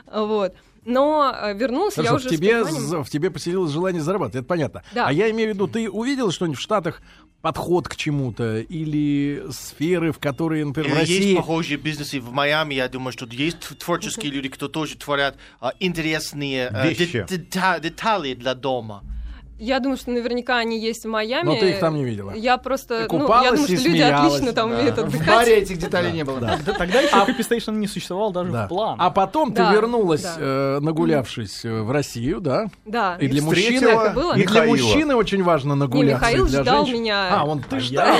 Вот. 0.05 0.55
Но 0.85 1.31
э, 1.35 1.53
вернулась 1.55 1.95
я 1.97 2.03
Хорошо, 2.03 2.27
уже 2.27 2.29
в 2.29 2.39
тебе, 2.39 2.63
в 2.63 3.09
тебе 3.09 3.29
поселилось 3.31 3.71
желание 3.71 4.01
зарабатывать, 4.01 4.35
это 4.43 4.45
понятно. 4.47 4.83
Да. 4.93 5.07
А 5.07 5.13
я 5.13 5.29
имею 5.31 5.51
в 5.51 5.53
виду, 5.53 5.67
ты 5.67 5.89
увидел 5.89 6.31
что-нибудь 6.31 6.57
в 6.57 6.61
Штатах, 6.61 7.01
подход 7.41 7.87
к 7.87 7.95
чему-то 7.95 8.59
или 8.59 9.43
сферы, 9.51 10.11
в 10.11 10.19
которые, 10.19 10.65
например, 10.65 10.91
в 10.91 10.95
Э, 10.95 10.99
России... 11.01 11.21
Есть 11.23 11.35
похожие 11.37 11.77
бизнесы 11.77 12.19
в 12.19 12.31
Майами, 12.31 12.75
я 12.75 12.87
думаю, 12.87 13.11
что 13.11 13.25
есть 13.25 13.77
творческие 13.79 14.31
люди, 14.31 14.49
кто 14.49 14.67
тоже 14.67 14.95
творят 14.97 15.37
а, 15.59 15.73
интересные 15.79 16.67
а, 16.67 16.87
Вещи. 16.87 17.25
де- 17.27 17.37
дета- 17.37 17.79
детали 17.79 18.33
для 18.35 18.53
дома. 18.53 19.03
Я 19.63 19.79
думаю, 19.79 19.95
что 19.97 20.09
наверняка 20.09 20.57
они 20.57 20.79
есть 20.79 21.05
в 21.05 21.07
Майами. 21.07 21.45
Но 21.45 21.55
ты 21.55 21.69
их 21.69 21.79
там 21.79 21.93
не 21.95 22.03
видела. 22.03 22.31
Я 22.33 22.57
просто, 22.57 23.07
Ты 23.07 23.15
ну, 23.15 23.27
я 23.43 23.51
думаю, 23.51 23.57
что 23.57 23.71
люди 23.73 23.89
смеялась. 23.89 24.33
отлично 24.33 24.53
там 24.53 24.69
Да. 24.71 24.75
умеют 24.75 24.95
В 24.95 24.99
отдыхать. 25.03 25.27
баре 25.27 25.55
этих 25.57 25.77
деталей 25.77 26.11
не 26.13 26.23
было. 26.25 26.39
Тогда 26.77 26.99
еще 27.01 27.15
Happy 27.15 27.37
Station 27.47 27.75
не 27.75 27.85
существовал 27.85 28.31
даже 28.31 28.51
Да. 28.51 28.65
в 28.65 28.69
план. 28.69 28.95
А 28.99 29.11
потом 29.11 29.53
ты 29.53 29.61
вернулась, 29.61 30.25
э, 30.37 30.79
нагулявшись 30.81 31.63
э, 31.63 31.81
в 31.81 31.91
Россию, 31.91 32.41
да? 32.41 32.65
Да. 32.85 33.17
И 33.19 33.27
для 33.27 33.43
мужчины, 33.43 33.87
и 34.35 34.45
для 34.47 34.63
мужчины 34.63 35.15
очень 35.15 35.43
важно 35.43 35.73
Не, 35.73 35.79
нагуляться. 35.79 36.25
Михаил 36.25 36.45
и 36.45 36.49
для 36.49 36.61
ждал 36.63 36.85
женщин. 36.85 37.01
меня. 37.03 37.29
А, 37.39 37.45
он 37.45 37.61
ты 37.61 37.75
А 37.75 37.79
ждал. 37.79 38.17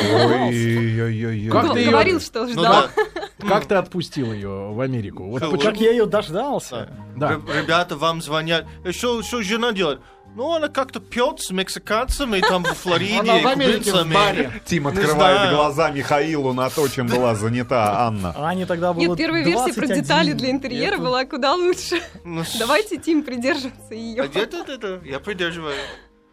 Как 1.52 1.74
ты 1.74 1.86
говорил, 1.90 2.20
что 2.22 2.46
Ну 2.46 2.50
ждал. 2.52 2.64
да. 2.64 2.90
Как 3.48 3.66
ты 3.66 3.74
отпустил 3.76 4.32
ее 4.32 4.72
в 4.72 4.80
Америку? 4.82 5.32
Почему- 5.34 5.58
Как 5.60 5.78
я 5.82 5.90
ее 5.90 6.06
дождался. 6.06 6.90
Ребята 7.16 7.96
вам 7.96 8.22
звонят. 8.22 8.66
«Э, 8.86 8.92
Что, 8.92 9.24
что 9.24 9.42
жена 9.42 9.72
делает? 9.72 10.00
Ну, 10.34 10.54
она 10.54 10.70
как-то 10.70 11.00
пьет 11.02 11.42
с 11.42 11.52
мексиканцами 11.52 12.40
там 12.40 12.64
в 12.64 12.74
Флориде, 12.74 13.20
Она 13.20 13.40
в 13.40 13.48
Америке 13.48 13.92
в 13.92 13.94
кубинцами. 13.94 14.14
баре. 14.14 14.62
Тим 14.66 14.88
открывает 14.88 15.52
глаза 15.54 15.92
Михаилу 15.92 16.54
на 16.54 16.70
то, 16.70 16.88
чем 16.88 17.08
была 17.08 17.36
занята 17.36 18.08
Анна. 18.08 18.34
А 18.36 18.46
Ане 18.48 18.66
тогда 18.66 18.94
было 18.94 19.02
Нет, 19.04 19.18
первая 19.18 19.44
версия 19.44 19.74
про 19.74 19.88
21. 19.88 20.02
детали 20.04 20.32
для 20.34 20.52
интерьера 20.52 20.98
была 20.98 21.26
куда 21.26 21.54
лучше. 21.56 22.02
Ну, 22.24 22.44
Давайте, 22.60 22.98
Тим, 22.98 23.24
придерживаться 23.24 23.94
ее. 23.94 24.24
А? 24.24 25.00
Я 25.04 25.20
придерживаю. 25.20 25.76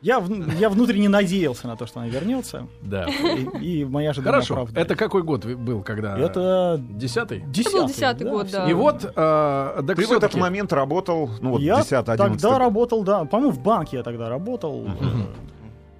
Я, 0.00 0.21
в- 0.21 0.31
я 0.61 0.69
внутренне 0.71 1.09
надеялся 1.09 1.67
на 1.67 1.76
то, 1.76 1.85
что 1.87 1.99
она 2.00 2.09
вернется. 2.09 2.69
Да. 2.83 3.07
И, 3.61 3.81
и 3.81 3.85
моя 3.85 4.11
ожидания 4.11 4.31
Хорошо. 4.33 4.55
оправдались. 4.55 4.85
Это 4.87 4.95
какой 4.95 5.23
год 5.25 5.45
был, 5.45 5.83
когда? 5.83 6.17
Это 6.17 6.81
Десятый? 6.90 7.40
десятый, 7.49 7.88
десятый 7.88 8.31
год, 8.31 8.49
да. 8.50 8.71
И 8.71 8.75
вот, 8.75 9.05
э, 9.05 9.83
так 9.87 9.97
Ты 9.97 10.07
в 10.07 10.12
этот 10.12 10.35
момент 10.37 10.73
работал, 10.73 11.28
ну 11.40 11.50
вот 11.50 11.61
я 11.61 11.78
10 11.78 11.93
11 12.09 12.40
тогда 12.40 12.59
работал, 12.59 13.02
да. 13.02 13.25
По-моему, 13.25 13.52
в 13.52 13.61
банке 13.61 13.97
я 13.97 14.02
тогда 14.05 14.28
работал. 14.28 14.87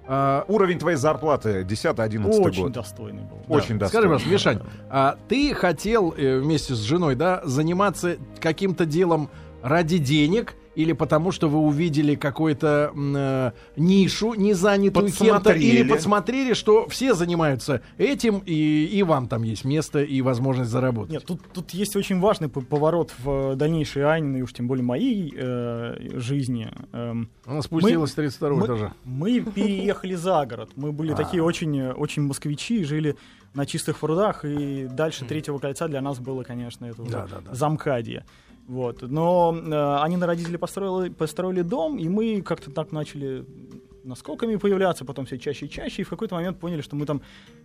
а, 0.07 0.43
Уровень 0.47 0.79
твоей 0.79 0.97
зарплаты 0.97 1.63
10-11 1.63 2.39
Очень 2.39 2.63
год. 2.63 2.71
достойный 2.71 3.23
был. 3.23 3.37
Очень 3.47 3.75
Скажи, 3.75 3.79
достойно. 3.79 4.07
пожалуйста, 4.07 4.29
Мишань, 4.29 4.59
а 4.89 5.17
ты 5.27 5.53
хотел 5.53 6.13
э, 6.17 6.39
вместе 6.39 6.73
с 6.73 6.79
женой, 6.79 7.15
да, 7.15 7.41
заниматься 7.43 8.15
каким-то 8.39 8.85
делом 8.85 9.29
ради 9.61 9.97
денег 9.97 10.55
или 10.79 10.93
потому 10.93 11.33
что 11.33 11.49
вы 11.49 11.59
увидели 11.59 12.15
какую-то 12.15 12.93
э, 12.95 13.51
нишу, 13.75 14.33
не 14.35 14.53
занятую 14.53 15.11
кем-то, 15.11 15.51
или 15.51 15.83
подсмотрели, 15.83 16.53
что 16.53 16.87
все 16.87 17.13
занимаются 17.13 17.81
этим, 17.97 18.41
и, 18.45 18.85
и 18.85 19.03
вам 19.03 19.27
там 19.27 19.43
есть 19.43 19.65
место 19.65 20.01
и 20.01 20.21
возможность 20.21 20.71
заработать. 20.71 21.11
Нет, 21.11 21.25
тут, 21.25 21.41
тут 21.53 21.71
есть 21.71 21.97
очень 21.97 22.21
важный 22.21 22.47
поворот 22.47 23.11
в 23.21 23.55
дальнейшей 23.57 24.05
Аниной, 24.09 24.41
уж 24.41 24.53
тем 24.53 24.69
более 24.69 24.85
моей 24.85 25.33
э, 25.35 25.97
жизни. 26.13 26.71
Эм, 26.93 27.29
Она 27.45 27.61
спустилась 27.61 28.11
с 28.11 28.13
32 28.13 28.49
мы, 28.49 28.65
этажа. 28.65 28.93
мы 29.03 29.41
переехали 29.41 30.15
за 30.15 30.45
город. 30.45 30.69
Мы 30.77 30.93
были 30.93 31.13
такие 31.23 31.43
очень, 31.43 31.77
э, 31.77 31.91
очень 31.91 32.21
москвичи, 32.21 32.85
жили 32.85 33.17
на 33.53 33.65
чистых 33.65 33.97
прудах, 33.97 34.45
и 34.45 34.87
дальше 34.89 35.25
третьего 35.25 35.57
кольца 35.59 35.89
для 35.89 35.99
нас 35.99 36.19
было, 36.19 36.43
конечно, 36.43 36.85
это 36.85 37.01
уже 37.01 37.27
замкадье. 37.51 38.23
Вот. 38.69 39.01
Но 39.01 39.51
э, 39.57 40.03
они 40.03 40.15
на 40.17 40.27
родители 40.27 40.55
построили, 40.57 41.09
построили 41.11 41.63
дом, 41.63 41.97
и 41.97 42.07
мы 42.07 42.41
как-то 42.43 42.69
так 42.69 42.91
начали 42.91 43.43
наскоками 44.03 44.57
появляться, 44.57 45.05
потом 45.05 45.25
все 45.25 45.39
чаще 45.39 45.65
и 45.65 45.69
чаще, 45.69 46.01
и 46.03 46.05
в 46.05 46.09
какой-то 46.09 46.35
момент 46.35 46.59
поняли, 46.59 46.81
что 46.81 46.95
мы 46.95 47.05
там 47.07 47.21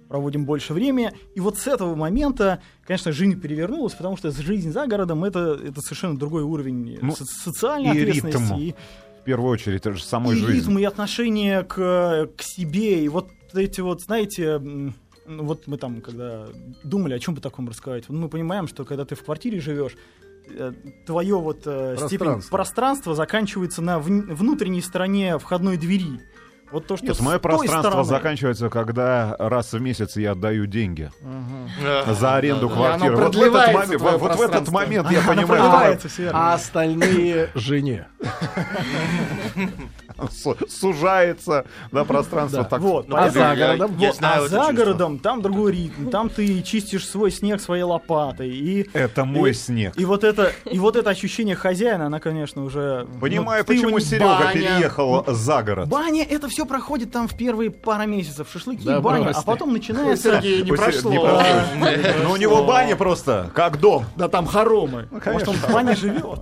проводим 0.08 0.46
больше 0.46 0.72
времени. 0.72 1.12
И 1.34 1.40
вот 1.40 1.58
с 1.58 1.66
этого 1.66 1.94
момента, 1.94 2.60
конечно, 2.86 3.12
жизнь 3.12 3.38
перевернулась, 3.38 3.92
потому 3.92 4.16
что 4.16 4.30
жизнь 4.30 4.72
за 4.72 4.86
городом 4.86 5.24
это, 5.24 5.58
это 5.62 5.80
совершенно 5.82 6.16
другой 6.18 6.42
уровень 6.42 6.98
Ну, 7.02 7.12
со- 7.14 7.24
социальной 7.26 7.96
и 7.96 8.00
ответственности. 8.00 8.52
ритм. 8.52 8.56
и- 8.60 8.74
В 9.20 9.24
первую 9.24 9.50
очередь, 9.50 9.80
это 9.80 9.92
же 9.92 10.02
самой 10.02 10.36
и 10.36 10.38
жизни. 10.38 10.54
ритм, 10.60 10.78
и 10.78 10.84
отношение 10.84 11.62
к, 11.64 12.30
к 12.36 12.42
себе, 12.42 13.04
и 13.04 13.08
вот 13.08 13.28
эти 13.54 13.80
вот, 13.82 14.00
знаете, 14.02 14.58
ну 14.58 15.44
вот 15.44 15.66
мы 15.66 15.76
там, 15.78 16.00
когда 16.00 16.46
думали, 16.82 17.14
о 17.14 17.18
чем 17.18 17.34
бы 17.34 17.40
таком 17.42 17.68
рассказать, 17.68 18.08
мы 18.08 18.28
понимаем, 18.28 18.68
что 18.68 18.84
когда 18.84 19.04
ты 19.04 19.14
в 19.14 19.22
квартире 19.22 19.60
живешь, 19.60 19.96
твое 21.06 21.36
вот 21.38 21.62
э, 21.66 21.96
степень 21.98 22.18
Пространство. 22.18 22.50
пространства 22.56 23.14
заканчивается 23.14 23.82
на 23.82 23.98
вн- 23.98 24.32
внутренней 24.34 24.82
стороне 24.82 25.38
входной 25.38 25.76
двери. 25.76 26.20
Вот 26.72 26.86
то, 26.88 26.96
что 26.96 27.06
Нет, 27.06 27.20
мое 27.20 27.38
пространство 27.38 27.90
стороны- 27.90 28.04
заканчивается, 28.08 28.68
когда 28.68 29.36
раз 29.38 29.72
в 29.72 29.80
месяц 29.80 30.16
я 30.16 30.32
отдаю 30.32 30.66
деньги 30.66 31.10
Э, 31.84 32.12
за 32.14 32.34
аренду 32.36 32.68
да, 32.68 32.74
квартиры. 32.74 33.16
Вот 33.16 33.34
в 33.36 33.42
этот 33.42 33.72
момент, 33.74 34.00
вот, 34.00 34.20
вот 34.20 34.36
в 34.36 34.40
этот 34.40 34.68
момент 34.70 35.10
я 35.10 35.20
понимаю. 35.22 35.98
А 36.32 36.54
остальные 36.54 37.50
жене. 37.54 38.08
сужается 40.68 41.64
да, 41.92 42.04
пространство 42.04 42.62
Да. 42.62 42.68
так. 42.68 42.80
Вот, 42.80 43.08
Ну, 43.08 43.16
А 43.16 43.30
за 43.30 43.54
городом? 43.56 43.96
Я 43.98 44.08
Вот, 44.08 44.16
знаю 44.16 44.44
а 44.44 44.48
за 44.48 44.72
городом 44.72 45.18
там 45.18 45.42
другой 45.42 45.72
ритм, 45.72 46.08
там 46.10 46.28
ты 46.28 46.62
чистишь 46.62 47.06
свой 47.08 47.30
снег 47.30 47.60
своей 47.60 47.82
лопатой, 47.82 48.50
и 48.50 48.88
Это 48.92 49.24
мой 49.24 49.50
И- 49.50 49.54
снег. 49.54 49.94
И 49.96 50.04
вот 50.04 50.24
это, 50.24 50.52
и 50.70 50.78
вот 50.78 50.96
это 50.96 51.10
ощущение 51.10 51.56
хозяина, 51.56 52.06
она, 52.06 52.20
конечно, 52.20 52.64
уже. 52.64 53.06
Понимаю, 53.20 53.64
ну, 53.66 53.74
почему 53.74 53.98
Серега 53.98 54.38
баня. 54.38 54.52
переехал 54.52 55.24
за 55.28 55.62
город. 55.62 55.88
Баня, 55.88 56.24
это 56.24 56.48
все 56.48 56.64
проходит 56.66 57.10
там 57.12 57.28
в 57.28 57.36
первые 57.36 57.70
пара 57.70 58.04
месяцев. 58.06 58.48
Шашлыки, 58.52 58.84
Да 58.84 59.00
баня, 59.00 59.30
а 59.34 59.42
потом 59.42 59.72
начинается. 59.72 60.34
Сергей, 60.34 60.62
не 60.62 60.72
прошло. 60.72 61.12
Но 62.22 62.30
у 62.32 62.36
него 62.36 62.64
баня 62.64 62.96
просто 62.96 63.50
как 63.54 63.78
дом. 63.80 64.04
Да 64.16 64.28
там 64.28 64.46
хоромы. 64.46 65.08
Может, 65.24 65.48
он 65.48 65.56
в 65.56 65.72
бане 65.72 65.94
живет. 65.96 66.40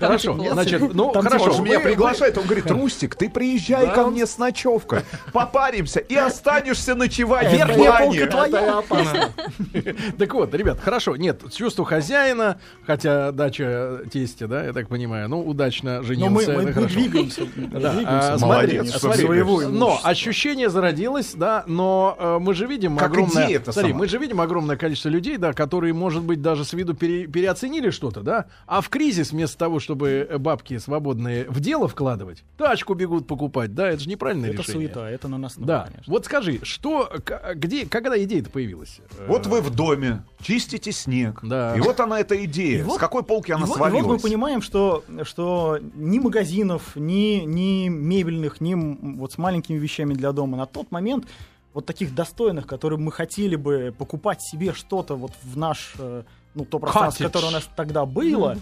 Хорошо, 0.00 0.36
значит, 0.52 0.94
ну 0.94 1.12
хорошо. 1.12 1.62
Меня 1.62 1.80
приглашает, 1.80 2.38
он 2.38 2.44
говорит, 2.44 2.66
Рустик, 2.86 3.16
ты 3.16 3.28
приезжай 3.28 3.92
ко 3.92 4.06
мне 4.06 4.26
с 4.26 4.38
ночевкой, 4.38 5.00
попаримся 5.32 5.98
и 5.98 6.14
останешься 6.14 6.94
ночевать 6.94 7.52
Верхняя 7.52 7.98
полка 7.98 8.26
твоя. 8.26 8.82
Так 10.18 10.34
вот, 10.34 10.54
ребят, 10.54 10.78
хорошо, 10.80 11.16
нет, 11.16 11.42
чувство 11.52 11.84
хозяина, 11.84 12.60
хотя 12.86 13.32
дача 13.32 14.02
тестя, 14.12 14.46
да, 14.46 14.64
я 14.64 14.72
так 14.72 14.88
понимаю, 14.88 15.28
ну, 15.28 15.44
удачно 15.44 15.96
Но 15.96 16.02
женился, 16.04 16.52
мы, 16.52 16.62
это 16.62 16.80
мы, 16.82 16.86
двигаемся. 16.86 17.42
Да, 17.56 17.94
а, 18.04 18.38
Молодец, 18.38 18.92
смотри, 18.98 19.24
своего 19.24 19.62
но 19.62 19.98
ощущение 20.02 20.70
зародилось, 20.70 21.34
да, 21.34 21.64
но 21.66 22.16
э, 22.16 22.38
мы 22.40 22.54
же 22.54 22.66
видим 22.66 23.00
огромное, 23.00 23.62
смотри, 23.68 23.94
мы 23.94 24.06
же 24.06 24.18
видим 24.18 24.40
огромное 24.40 24.76
количество 24.76 25.08
людей, 25.08 25.38
да, 25.38 25.52
которые, 25.52 25.92
может 25.92 26.22
быть, 26.22 26.40
даже 26.40 26.64
с 26.64 26.72
виду 26.72 26.94
пере- 26.94 27.26
переоценили 27.26 27.90
что-то, 27.90 28.20
да, 28.20 28.46
а 28.66 28.80
в 28.80 28.88
кризис 28.90 29.32
вместо 29.32 29.58
того, 29.58 29.80
чтобы 29.80 30.28
бабки 30.38 30.78
свободные 30.78 31.46
в 31.48 31.58
дело 31.58 31.88
вкладывать, 31.88 32.44
тачку 32.76 32.94
бегут 32.94 33.26
покупать, 33.26 33.74
да, 33.74 33.88
это 33.88 34.02
же 34.02 34.08
неправильное 34.08 34.50
Это 34.50 34.62
решение. 34.62 34.88
суета, 34.88 35.08
это 35.10 35.28
на 35.28 35.38
нас 35.38 35.54
Да, 35.56 35.84
конечно. 35.90 36.12
вот 36.12 36.24
скажи, 36.26 36.60
что, 36.62 37.10
где, 37.54 37.86
когда 37.86 38.22
идея-то 38.22 38.50
появилась? 38.50 39.00
Э, 39.18 39.26
Вот 39.28 39.46
вы 39.46 39.60
в 39.62 39.70
доме, 39.74 40.22
чистите 40.42 40.92
снег. 40.92 41.40
Да. 41.42 41.74
И 41.76 41.80
вот 41.80 41.98
она 42.00 42.20
эта 42.20 42.42
идея. 42.44 42.80
И 42.80 42.82
вот- 42.82 42.96
С 42.96 42.98
какой 42.98 43.22
полки 43.22 43.50
И 43.50 43.54
она 43.54 43.66
вот, 43.66 43.76
и 43.76 43.80
вот 43.80 43.86
мы 43.86 43.90
свалилась? 44.00 44.22
понимаем, 44.22 44.62
что, 44.62 45.04
что 45.22 45.78
ни 45.94 46.18
магазинов, 46.18 46.94
ни, 46.96 47.44
ни 47.44 47.88
мебельных, 47.88 48.60
ни 48.60 48.74
вот 48.74 49.32
с 49.32 49.38
маленькими 49.38 49.78
вещами 49.78 50.14
для 50.14 50.32
дома 50.32 50.56
на 50.56 50.66
тот 50.66 50.90
момент 50.90 51.26
вот 51.74 51.86
таких 51.86 52.14
достойных, 52.14 52.66
которые 52.66 52.98
мы 52.98 53.12
хотели 53.12 53.56
бы 53.56 53.94
покупать 53.96 54.42
себе 54.42 54.72
что-то 54.72 55.14
вот 55.14 55.32
в 55.42 55.56
наш, 55.56 55.94
э, 55.98 56.22
ну, 56.54 56.64
то 56.64 56.78
пространство, 56.78 57.24
Cottage. 57.24 57.26
которое 57.26 57.46
у 57.48 57.50
нас 57.50 57.68
тогда 57.76 58.06
было, 58.06 58.56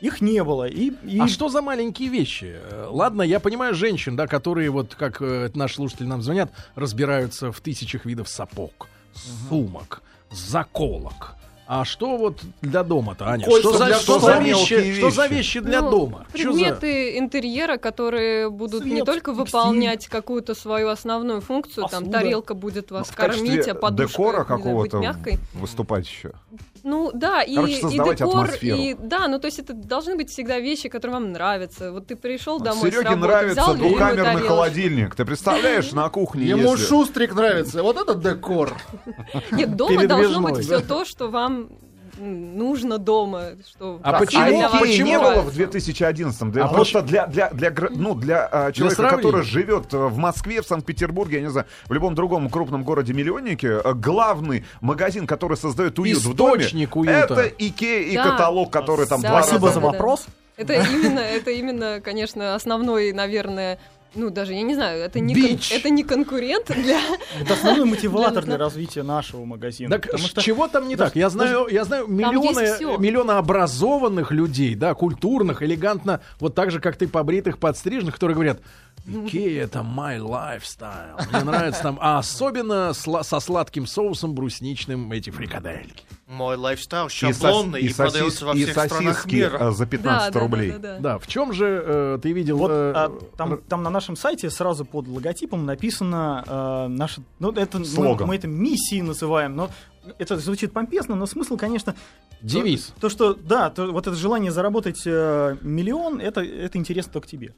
их 0.00 0.20
не 0.20 0.42
было. 0.44 0.64
И, 0.68 0.92
и- 1.04 1.18
А 1.20 1.28
что 1.28 1.48
за 1.48 1.62
маленькие 1.62 2.08
вещи? 2.08 2.56
Э, 2.70 2.86
Ладно, 2.90 3.22
я 3.22 3.40
понимаю 3.40 3.74
женщин, 3.74 4.16
да, 4.16 4.26
которые 4.26 4.70
вот, 4.70 4.94
как 4.94 5.20
э, 5.20 5.50
наши 5.54 5.74
слушатели 5.76 6.06
нам 6.06 6.22
звонят, 6.22 6.50
разбираются 6.76 7.50
в 7.52 7.60
тысячах 7.60 8.04
видов 8.04 8.28
сапог, 8.28 8.86
сумок, 9.48 10.02
заколок. 10.30 11.34
А 11.70 11.84
что 11.84 12.16
вот 12.16 12.40
для 12.62 12.82
дома-то, 12.82 13.26
Аня? 13.28 13.44
Кольца 13.44 13.60
Что 13.68 13.78
за, 13.78 13.84
для 13.86 13.98
что 13.98 14.18
дома. 14.18 14.32
за 14.36 14.40
Мелкие 14.40 14.80
вещи, 14.80 14.98
что 15.00 15.10
за 15.10 15.26
вещи. 15.26 15.34
вещи 15.36 15.60
для 15.60 15.82
Ну, 15.82 15.90
дома? 15.90 16.26
Чё 16.32 16.50
за- 16.52 16.58
Предметы 16.60 17.18
интерьера, 17.18 17.76
которые 17.76 18.48
будут 18.48 18.86
не 18.86 18.92
Цвет, 18.92 19.04
только 19.04 19.32
стиль. 19.34 19.44
выполнять 19.44 20.06
какую-то 20.08 20.54
свою 20.54 20.88
основную 20.88 21.42
функцию, 21.42 21.86
там 21.88 22.04
Посуда. 22.04 22.18
тарелка 22.20 22.54
будет 22.54 22.90
вас 22.90 23.08
Ну, 23.10 23.14
кормить, 23.14 23.68
а 23.68 23.74
подушка 23.74 24.08
декора 24.12 24.38
не 24.38 24.44
какого-то 24.46 24.98
мягкой. 24.98 25.38
выступать 25.52 26.06
еще. 26.08 26.32
Ну 26.84 27.10
да, 27.12 27.42
и, 27.42 27.54
Короче, 27.54 27.74
и 27.74 27.90
декор, 27.92 28.12
атмосферу. 28.46 28.76
и 28.78 28.94
да, 28.94 29.28
ну 29.28 29.38
то 29.38 29.46
есть 29.46 29.58
это 29.58 29.72
должны 29.74 30.16
быть 30.16 30.30
всегда 30.30 30.58
вещи, 30.58 30.88
которые 30.88 31.14
вам 31.14 31.32
нравятся. 31.32 31.92
Вот 31.92 32.06
ты 32.06 32.16
пришел 32.16 32.58
домой 32.60 32.90
с 32.90 32.94
Сереге 32.94 33.10
работы, 33.10 33.20
нравится 33.20 33.62
взял 33.62 33.74
двухкамерный 33.76 34.24
тарелочку. 34.24 34.48
холодильник. 34.48 35.14
Ты 35.14 35.24
представляешь, 35.24 35.92
на 35.92 36.08
кухне 36.08 36.44
Ему 36.46 36.72
если- 36.72 36.84
шустрик 36.86 37.34
нравится. 37.34 37.82
Вот 37.82 37.96
это 37.96 38.14
декор. 38.14 38.76
Нет, 39.52 39.76
дома 39.76 40.06
должно 40.06 40.40
быть 40.40 40.64
все 40.64 40.80
то, 40.80 41.04
что 41.04 41.28
вам 41.28 41.70
нужно 42.18 42.98
дома, 42.98 43.50
что 43.68 44.00
А 44.02 44.18
почему- 44.18 44.44
для 44.46 44.66
А 44.66 44.70
вас 44.70 44.82
не 44.88 45.18
было 45.18 45.40
в 45.42 45.56
2011-м. 45.56 46.52
Да 46.52 46.64
А 46.64 46.68
просто 46.68 47.02
для, 47.02 47.26
для, 47.26 47.50
для, 47.50 47.72
ну, 47.90 48.14
для 48.14 48.46
а, 48.50 48.72
человека, 48.72 48.96
сравнения. 48.96 49.22
который 49.22 49.42
живет 49.44 49.94
э, 49.94 49.96
в 49.98 50.16
Москве, 50.18 50.62
в 50.62 50.66
Санкт-Петербурге, 50.66 51.36
я 51.36 51.42
не 51.42 51.50
знаю, 51.50 51.66
в 51.86 51.92
любом 51.92 52.14
другом 52.14 52.48
крупном 52.50 52.84
городе-миллионнике, 52.84 53.80
э, 53.84 53.94
главный 53.94 54.64
магазин, 54.80 55.26
который 55.26 55.56
создает 55.56 55.98
уют 55.98 56.18
в 56.18 56.34
доме, 56.34 56.62
Источник 56.64 56.96
уюта. 56.96 57.34
это 57.34 57.42
Икея 57.58 58.02
и 58.02 58.14
Да. 58.16 58.30
каталог, 58.32 58.70
который 58.72 59.06
там 59.06 59.20
Да, 59.20 59.28
два 59.30 59.42
Спасибо 59.42 59.66
раза... 59.68 59.74
за 59.74 59.80
да, 59.80 59.86
да. 59.86 59.92
вопрос. 59.92 60.26
Это 60.56 60.72
именно, 60.74 61.20
это 61.20 61.50
именно, 61.52 62.00
конечно, 62.00 62.54
основной, 62.56 63.12
наверное, 63.12 63.78
ну 64.14 64.30
даже 64.30 64.54
я 64.54 64.62
не 64.62 64.74
знаю, 64.74 65.00
это 65.02 65.20
не 65.20 65.34
кон- 65.34 65.42
Бич. 65.42 65.72
это 65.72 65.90
не 65.90 66.02
конкурент 66.02 66.66
для. 66.66 67.00
Это 67.40 67.54
основной 67.54 67.84
мотиватор 67.86 68.44
Для- 68.44 68.56
для 68.56 68.64
развития 68.64 69.02
нашего 69.02 69.44
магазина. 69.44 69.90
Так 69.90 70.06
Потому 70.06 70.28
что 70.28 70.42
чего 70.42 70.68
там 70.68 70.88
не 70.88 70.96
так? 70.96 71.14
Я 71.16 71.30
знаю, 71.30 71.68
я 71.70 71.84
знаю 71.84 72.06
миллионы, 72.06 72.98
миллионы 72.98 73.32
образованных 73.32 74.30
людей, 74.32 74.74
да, 74.74 74.94
культурных, 74.94 75.62
элегантно, 75.62 76.20
вот 76.40 76.54
так 76.54 76.70
же, 76.70 76.80
как 76.80 76.96
ты, 76.96 77.06
побритых, 77.08 77.58
подстриженных, 77.58 78.14
которые 78.14 78.34
говорят, 78.34 78.60
Икея 79.06 79.64
это 79.64 79.80
my 79.80 80.18
lifestyle. 80.18 81.20
Мне 81.32 81.44
нравится 81.44 81.82
там, 81.82 81.98
а 82.00 82.18
особенно 82.18 82.90
сла- 82.92 83.22
со 83.22 83.40
сладким 83.40 83.86
соусом 83.86 84.34
брусничным 84.34 85.12
эти 85.12 85.30
фрикадельки. 85.30 86.02
Мой 86.28 86.56
лайфстайл 86.56 87.06
И, 87.06 87.08
сос- 87.08 87.32
шаблонный 87.40 87.80
и 87.80 87.86
и, 87.88 87.94
продается 87.94 88.44
сосис- 88.44 88.46
во 88.46 88.52
и 88.54 88.62
всех 88.64 88.84
странах 88.84 89.16
сосиски 89.20 89.34
мира. 89.36 89.58
э, 89.60 89.70
за 89.72 89.86
15 89.86 90.26
Да, 90.34 90.38
да, 90.38 90.40
рублей. 90.40 90.70
да, 90.72 90.78
да, 90.78 90.94
да. 90.94 91.00
Да, 91.00 91.18
в 91.18 91.26
чем 91.26 91.54
же 91.54 91.82
э, 91.84 92.18
ты 92.22 92.32
видел? 92.32 92.58
Вот 92.58 92.70
э, 92.70 92.92
а, 92.94 93.18
там, 93.38 93.58
там 93.66 93.82
на 93.82 93.88
нашем 93.88 94.14
сайте 94.14 94.50
сразу 94.50 94.84
под 94.84 95.08
логотипом 95.08 95.64
написано 95.64 96.44
э, 96.46 96.88
наше, 96.88 97.22
ну 97.38 97.50
это 97.52 97.78
мы, 97.78 97.84
Слоган. 97.86 98.28
мы 98.28 98.36
это 98.36 98.46
миссией 98.46 99.00
называем, 99.00 99.56
но 99.56 99.70
это 100.18 100.36
звучит 100.36 100.72
помпезно, 100.72 101.14
но 101.14 101.24
смысл, 101.24 101.56
конечно, 101.56 101.94
девиз. 102.42 102.92
то, 103.00 103.08
что 103.08 103.32
да, 103.32 103.70
то, 103.70 103.86
вот 103.90 104.06
это 104.06 104.14
желание 104.14 104.52
заработать 104.52 105.02
э, 105.06 105.56
миллион, 105.62 106.20
это 106.20 106.42
это 106.42 106.76
интересно 106.76 107.12
только 107.14 107.26
тебе. 107.28 107.54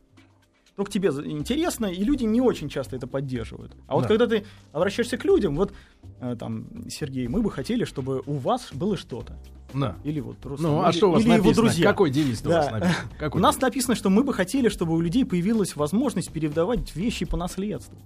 Только 0.80 0.92
тебе 0.92 1.12
за- 1.12 1.28
интересно, 1.28 1.84
и 1.84 2.02
люди 2.02 2.24
не 2.24 2.40
очень 2.40 2.70
часто 2.70 2.96
это 2.96 3.06
поддерживают. 3.06 3.76
А 3.86 3.96
вот 3.96 4.04
Да. 4.04 4.08
когда 4.08 4.26
ты 4.26 4.46
обращаешься 4.72 5.18
к 5.18 5.26
людям, 5.26 5.54
вот 5.56 5.74
э, 6.22 6.36
там, 6.40 6.88
Сергей, 6.88 7.28
мы 7.28 7.42
бы 7.42 7.50
хотели, 7.50 7.84
чтобы 7.84 8.22
у 8.24 8.38
вас 8.38 8.70
было 8.72 8.96
что-то. 8.96 9.36
Да. 9.74 9.96
Или 10.04 10.20
вот 10.20 10.36
Рустам, 10.46 10.70
Ну, 10.70 10.82
а 10.82 10.88
или- 10.88 10.96
что 10.96 11.08
у 11.08 11.12
вас 11.12 11.20
или 11.22 11.28
его 11.32 11.36
написано? 11.44 11.66
друзья. 11.66 11.86
Какой 11.86 12.08
девиз 12.10 12.40
у 12.46 12.48
вас 12.48 12.64
Да. 12.68 12.72
написан? 12.78 12.94
Какой 13.18 13.38
У 13.38 13.42
нас 13.42 13.56
девиз? 13.56 13.62
написано, 13.62 13.94
что 13.94 14.08
мы 14.08 14.22
бы 14.24 14.32
хотели, 14.32 14.70
чтобы 14.70 14.94
у 14.94 15.00
людей 15.02 15.26
появилась 15.26 15.76
возможность 15.76 16.32
передавать 16.32 16.96
вещи 16.96 17.26
по 17.26 17.36
наследству. 17.36 17.98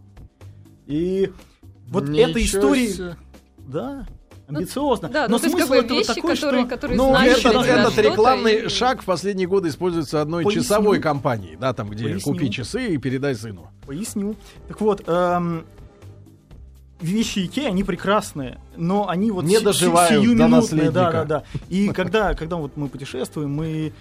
И 0.88 1.30
вот 1.86 2.08
Ничего 2.08 2.28
эта 2.28 2.44
история... 2.44 2.88
себе. 2.88 3.16
Да. 3.58 4.04
Амбициозно. 4.48 5.08
Да, 5.08 5.28
но 5.28 5.38
ну, 5.38 5.38
смысл 5.38 5.68
как 5.68 5.84
этого 5.84 5.98
вещи, 5.98 6.14
такой, 6.14 6.34
которые, 6.34 6.62
что... 6.62 6.68
которые 6.68 6.96
Ну, 6.96 7.16
для 7.16 7.34
тебя 7.34 7.80
этот 7.80 7.98
рекламный 7.98 8.54
и- 8.66 8.68
шаг 8.68 9.02
в 9.02 9.04
последние 9.04 9.46
годы 9.46 9.68
используется 9.68 10.20
одной 10.20 10.44
Поясню. 10.44 10.62
часовой 10.62 11.00
компанией, 11.00 11.56
да, 11.56 11.72
там, 11.72 11.88
где 11.88 12.04
Поясню. 12.04 12.32
купи 12.32 12.50
часы 12.50 12.88
и 12.88 12.98
передай 12.98 13.34
сыну. 13.34 13.70
Поясню. 13.86 14.36
Так 14.68 14.80
вот, 14.80 15.02
эм, 15.06 15.64
вещи 17.00 17.46
Икеа, 17.46 17.68
они 17.68 17.84
прекрасные, 17.84 18.58
но 18.76 19.08
они 19.08 19.30
вот 19.30 19.44
Не 19.44 19.60
доживают 19.60 20.24
до 20.36 20.48
наследника. 20.48 20.92
Да, 20.92 21.10
да, 21.12 21.24
да. 21.24 21.44
И 21.68 21.88
когда, 21.88 22.34
когда 22.34 22.56
вот 22.56 22.76
мы 22.76 22.88
путешествуем, 22.88 23.52
мы 23.52 23.92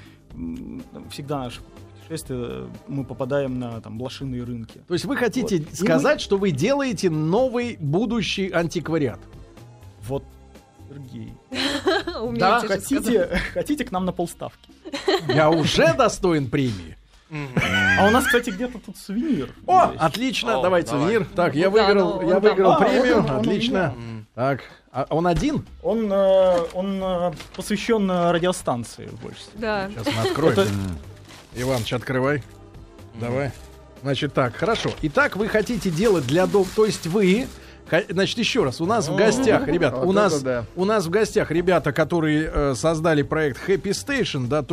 всегда 1.09 1.39
наше 1.39 1.61
путешествие 2.03 2.67
мы 2.87 3.05
попадаем 3.05 3.59
на 3.59 3.79
там 3.81 3.97
блошиные 3.97 4.43
рынки. 4.43 4.81
То 4.87 4.93
есть 4.93 5.05
вы 5.05 5.15
хотите 5.15 5.59
Вот. 5.59 5.75
Сказать, 5.75 6.21
что 6.21 6.37
вы 6.37 6.51
делаете 6.51 7.09
новый 7.09 7.77
будущий 7.79 8.49
антиквариат? 8.51 9.19
Вот, 10.07 10.23
Сергей. 10.89 11.33
Да, 12.37 12.59
хотите, 12.61 13.41
хотите 13.53 13.85
к 13.85 13.91
нам 13.91 14.05
на 14.05 14.11
полставки. 14.11 14.69
Я 15.27 15.49
уже 15.49 15.93
достоин 15.93 16.49
премии. 16.49 16.97
А 17.99 18.07
у 18.07 18.11
нас, 18.11 18.25
кстати, 18.25 18.51
где-то 18.51 18.77
тут 18.77 18.95
сувенир. 18.95 19.49
О, 19.65 19.91
отлично, 19.97 20.61
давай 20.61 20.85
сувенир. 20.85 21.25
Так, 21.35 21.55
я 21.55 21.69
Ну 21.69 21.71
выиграл, 21.71 22.21
ну, 22.21 22.29
я 22.29 22.39
выиграл 22.39 22.77
премию, 22.77 23.25
отлично. 23.37 23.95
Так, 24.35 24.61
а 24.91 25.07
он 25.09 25.25
один? 25.25 25.65
Он, 25.81 26.11
э, 26.11 26.57
он 26.73 27.01
э, 27.03 27.31
посвящен 27.55 28.09
э, 28.09 28.31
радиостанции 28.31 29.09
степени. 29.21 29.49
Да. 29.55 29.89
Сейчас 29.89 30.07
мы 30.13 30.21
откроем. 30.21 30.67
Иваныч, 31.55 31.93
открывай. 31.93 32.43
Давай. 33.19 33.51
Значит 34.03 34.33
так, 34.33 34.55
хорошо. 34.55 34.91
Итак, 35.01 35.35
вы 35.35 35.47
хотите 35.47 35.89
делать 35.89 36.27
для 36.27 36.45
дом, 36.45 36.67
то 36.75 36.85
есть 36.85 37.07
вы, 37.07 37.47
значит 38.09 38.37
еще 38.37 38.63
раз, 38.63 38.81
у 38.81 38.85
нас 38.85 39.07
в 39.07 39.15
гостях, 39.15 39.67
ребят, 39.67 39.93
Вот 39.97 40.07
у 40.07 40.11
нас, 40.11 40.41
да. 40.41 40.65
у 40.75 40.85
нас 40.85 41.05
в 41.05 41.09
гостях 41.09 41.51
ребята, 41.51 41.91
которые 41.91 42.49
э, 42.51 42.73
создали 42.75 43.21
проект 43.21 43.67
happystation, 43.67 44.47
да. 44.47 44.63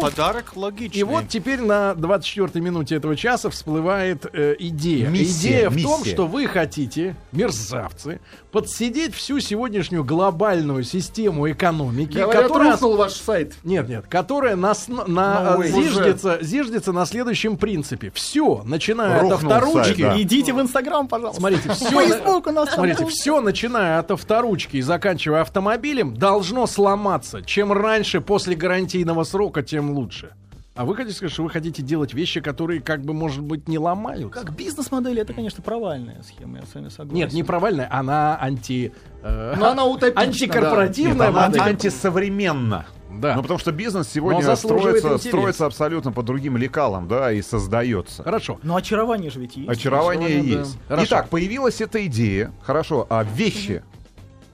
Подарок 0.00 0.56
логичный. 0.56 1.00
И 1.00 1.02
вот 1.02 1.28
теперь 1.28 1.60
на 1.60 1.92
24-й 1.92 2.60
минуте 2.60 2.96
этого 2.96 3.16
часа 3.16 3.50
всплывает 3.50 4.26
э, 4.32 4.54
идея. 4.58 5.08
Миссия, 5.08 5.48
идея 5.48 5.70
в 5.70 5.82
том, 5.82 6.04
что 6.04 6.26
вы 6.26 6.46
хотите, 6.46 7.16
мерзавцы, 7.32 8.20
подсидеть 8.50 9.14
всю 9.14 9.40
сегодняшнюю 9.40 10.04
глобальную 10.04 10.82
систему 10.82 11.50
экономики, 11.50 12.18
Говорят, 12.18 12.42
которая 12.42 12.72
рухнул 12.72 12.96
ваш 12.96 13.12
сайт. 13.12 13.54
нет, 13.64 13.88
нет, 13.88 14.06
которая 14.08 14.56
на, 14.56 14.74
на 15.06 15.54
э, 15.54 15.58
ой, 15.58 15.68
зиждется, 15.68 16.38
зиждется 16.40 16.92
на 16.92 17.04
следующем 17.06 17.56
принципе. 17.56 18.10
Все, 18.14 18.62
начиная 18.64 19.16
от 19.16 19.30
Рухнул 19.30 19.52
авторучки. 19.52 19.84
сайт, 19.84 19.98
да. 19.98 20.22
Идите 20.22 20.52
в 20.52 20.60
Инстаграм, 20.60 21.08
пожалуйста. 21.08 21.40
Смотрите, 21.40 21.70
все, 21.72 21.90
у 22.38 22.52
нас 22.52 22.70
смотрите, 22.72 23.06
все, 23.06 23.40
начиная 23.40 23.98
от 23.98 24.10
авторучки 24.10 24.76
и 24.76 24.82
заканчивая 24.82 25.42
автомобилем, 25.42 26.16
должно 26.16 26.66
сломаться. 26.66 27.42
Чем 27.42 27.72
раньше 27.72 28.20
после 28.20 28.56
гарантийного 28.56 29.24
срока, 29.24 29.62
тем 29.62 29.90
лучше. 29.90 30.32
А 30.78 30.84
вы 30.84 30.94
хотите 30.94 31.16
сказать, 31.16 31.32
что 31.32 31.42
вы 31.42 31.50
хотите 31.50 31.82
делать 31.82 32.14
вещи, 32.14 32.40
которые, 32.40 32.80
как 32.80 33.02
бы, 33.02 33.12
может 33.12 33.42
быть, 33.42 33.66
не 33.66 33.78
ломаются? 33.80 34.28
Как 34.28 34.54
бизнес-модель, 34.54 35.18
это, 35.18 35.32
конечно, 35.32 35.60
провальная 35.60 36.22
схема, 36.22 36.58
я 36.58 36.66
с 36.66 36.72
вами 36.72 36.88
согласен. 36.88 37.16
Нет, 37.16 37.32
не 37.32 37.42
провальная, 37.42 37.88
она 37.90 38.38
анти... 38.40 38.92
э, 39.24 39.54
Но 39.58 39.70
она 39.70 39.84
утопична, 39.84 40.22
Антикорпоративная 40.22 41.32
Нет, 41.32 41.36
она 41.36 41.64
антисовременна. 41.64 42.86
Да. 43.10 43.34
Ну, 43.34 43.42
потому 43.42 43.58
что 43.58 43.72
бизнес 43.72 44.08
сегодня 44.08 44.54
строится, 44.54 45.08
интерес. 45.14 45.22
строится 45.26 45.66
абсолютно 45.66 46.12
по 46.12 46.22
другим 46.22 46.56
лекалам, 46.56 47.08
да, 47.08 47.32
и 47.32 47.42
создается. 47.42 48.22
Хорошо. 48.22 48.60
Но 48.62 48.76
очарование 48.76 49.32
же 49.32 49.40
ведь 49.40 49.56
есть. 49.56 49.68
Очарование 49.68 50.28
Очарование, 50.28 50.54
да. 50.54 50.60
есть. 50.60 50.78
Хорошо. 50.86 51.06
Итак, 51.08 51.28
появилась 51.28 51.80
эта 51.80 52.06
идея. 52.06 52.52
Хорошо, 52.62 53.04
а 53.10 53.24
вещи? 53.24 53.82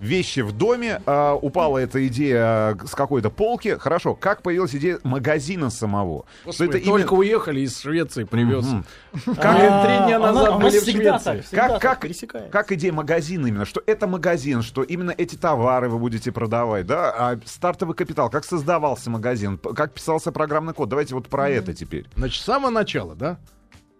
Вещи 0.05 0.41
в 0.41 0.53
доме, 0.53 1.01
а, 1.07 1.35
упала 1.35 1.79
эта 1.79 2.07
идея 2.09 2.39
а, 2.45 2.77
с 2.87 2.95
какой-то 2.95 3.31
полки. 3.31 3.77
Хорошо, 3.79 4.15
как 4.15 4.43
появилась 4.43 4.75
идея 4.75 4.99
магазина 5.03 5.71
самого? 5.71 6.27
Господи, 6.45 6.79
только 6.81 7.15
уехали 7.15 7.61
из 7.61 7.81
Швеции, 7.81 8.25
привез. 8.25 8.67
Как 9.25 9.39
А, 9.39 9.85
три 9.87 10.07
дня 10.07 10.17
она- 10.17 10.33
назад 10.33 10.49
у 10.51 10.53
нас 10.59 10.63
были 10.63 10.79
в 10.79 10.83
всегда 10.83 11.19
Швеции. 11.19 11.57
так, 11.57 11.71
Как, 11.71 11.81
как, 11.83 12.01
пересекается. 12.01 12.51
как 12.53 12.73
идея 12.73 12.93
магазина 12.93 13.47
именно? 13.47 13.65
Что 13.65 13.83
это 13.87 14.07
магазин, 14.07 14.61
что 14.61 14.83
именно 14.83 15.15
эти 15.17 15.37
товары 15.37 15.89
вы 15.89 15.99
будете 15.99 16.33
продавать, 16.33 16.87
да? 16.87 17.11
А 17.17 17.39
стартовый 17.47 17.97
капитал, 17.97 18.29
как 18.29 18.45
создавался 18.45 19.09
магазин, 19.09 19.57
как 19.57 19.93
писался 19.93 20.33
программный 20.33 20.75
код? 20.75 20.91
Давайте 20.91 21.15
вот 21.15 21.29
про 21.29 21.49
это 21.49 21.73
теперь. 21.73 22.05
Значит, 22.15 22.43
с 22.43 22.45
самого 22.45 22.71
начала, 22.71 23.15
да? 23.15 23.39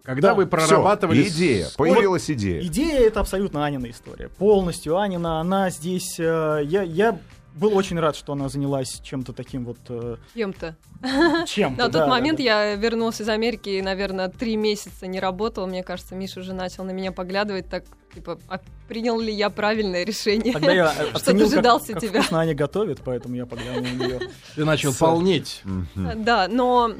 Когда 0.05 0.29
Да. 0.29 0.33
вы 0.35 0.45
прорабатывали... 0.45 1.23
Всё, 1.23 1.35
идея, 1.35 1.65
с- 1.65 1.71
появилась 1.71 2.29
идея. 2.29 2.61
Идея 2.61 2.99
это 3.07 3.19
абсолютно 3.21 3.65
Анина 3.65 3.89
история. 3.89 4.29
Полностью 4.29 4.97
Анина, 4.97 5.39
она 5.39 5.69
здесь... 5.71 6.19
э, 6.19 6.61
я, 6.65 6.83
я 6.83 7.17
был 7.55 7.75
очень 7.75 7.97
рад, 7.99 8.15
что 8.17 8.33
она 8.33 8.49
занялась 8.49 8.99
чем-то 9.01 9.31
таким 9.33 9.65
вот... 9.65 9.77
э, 9.89 10.17
Кем-то. 10.33 10.75
чем-то. 11.47 11.83
На 11.83 11.89
да, 11.89 11.99
тот 12.01 12.09
момент 12.09 12.37
да. 12.37 12.43
я 12.43 12.75
вернулась 12.75 13.21
из 13.21 13.29
Америки 13.29 13.69
и, 13.69 13.81
наверное, 13.81 14.27
три 14.29 14.57
месяца 14.57 15.07
не 15.07 15.19
работала. 15.19 15.65
Мне 15.65 15.81
кажется, 15.83 16.15
Миша 16.15 16.41
уже 16.41 16.53
начал 16.53 16.83
на 16.83 16.91
меня 16.91 17.11
поглядывать, 17.13 17.69
так, 17.69 17.85
типа, 18.13 18.37
а 18.49 18.59
принял 18.89 19.19
ли 19.19 19.33
я 19.33 19.49
правильное 19.49 20.03
решение? 20.03 20.51
Тогда 20.53 20.71
я 20.73 20.91
Что 20.93 21.15
оценил, 21.15 21.45
как- 21.45 21.49
дожидался 21.51 21.93
как, 21.93 22.01
тебя. 22.01 22.19
вкусно 22.21 22.39
Аня 22.41 22.53
готовит, 22.55 22.99
поэтому 23.05 23.35
я 23.35 23.45
поглянул 23.45 23.81
на 23.83 24.05
нее. 24.05 24.19
Ты 24.55 24.65
начал 24.65 24.93
полнеть. 24.93 25.63
Да, 25.95 26.47
но 26.49 26.91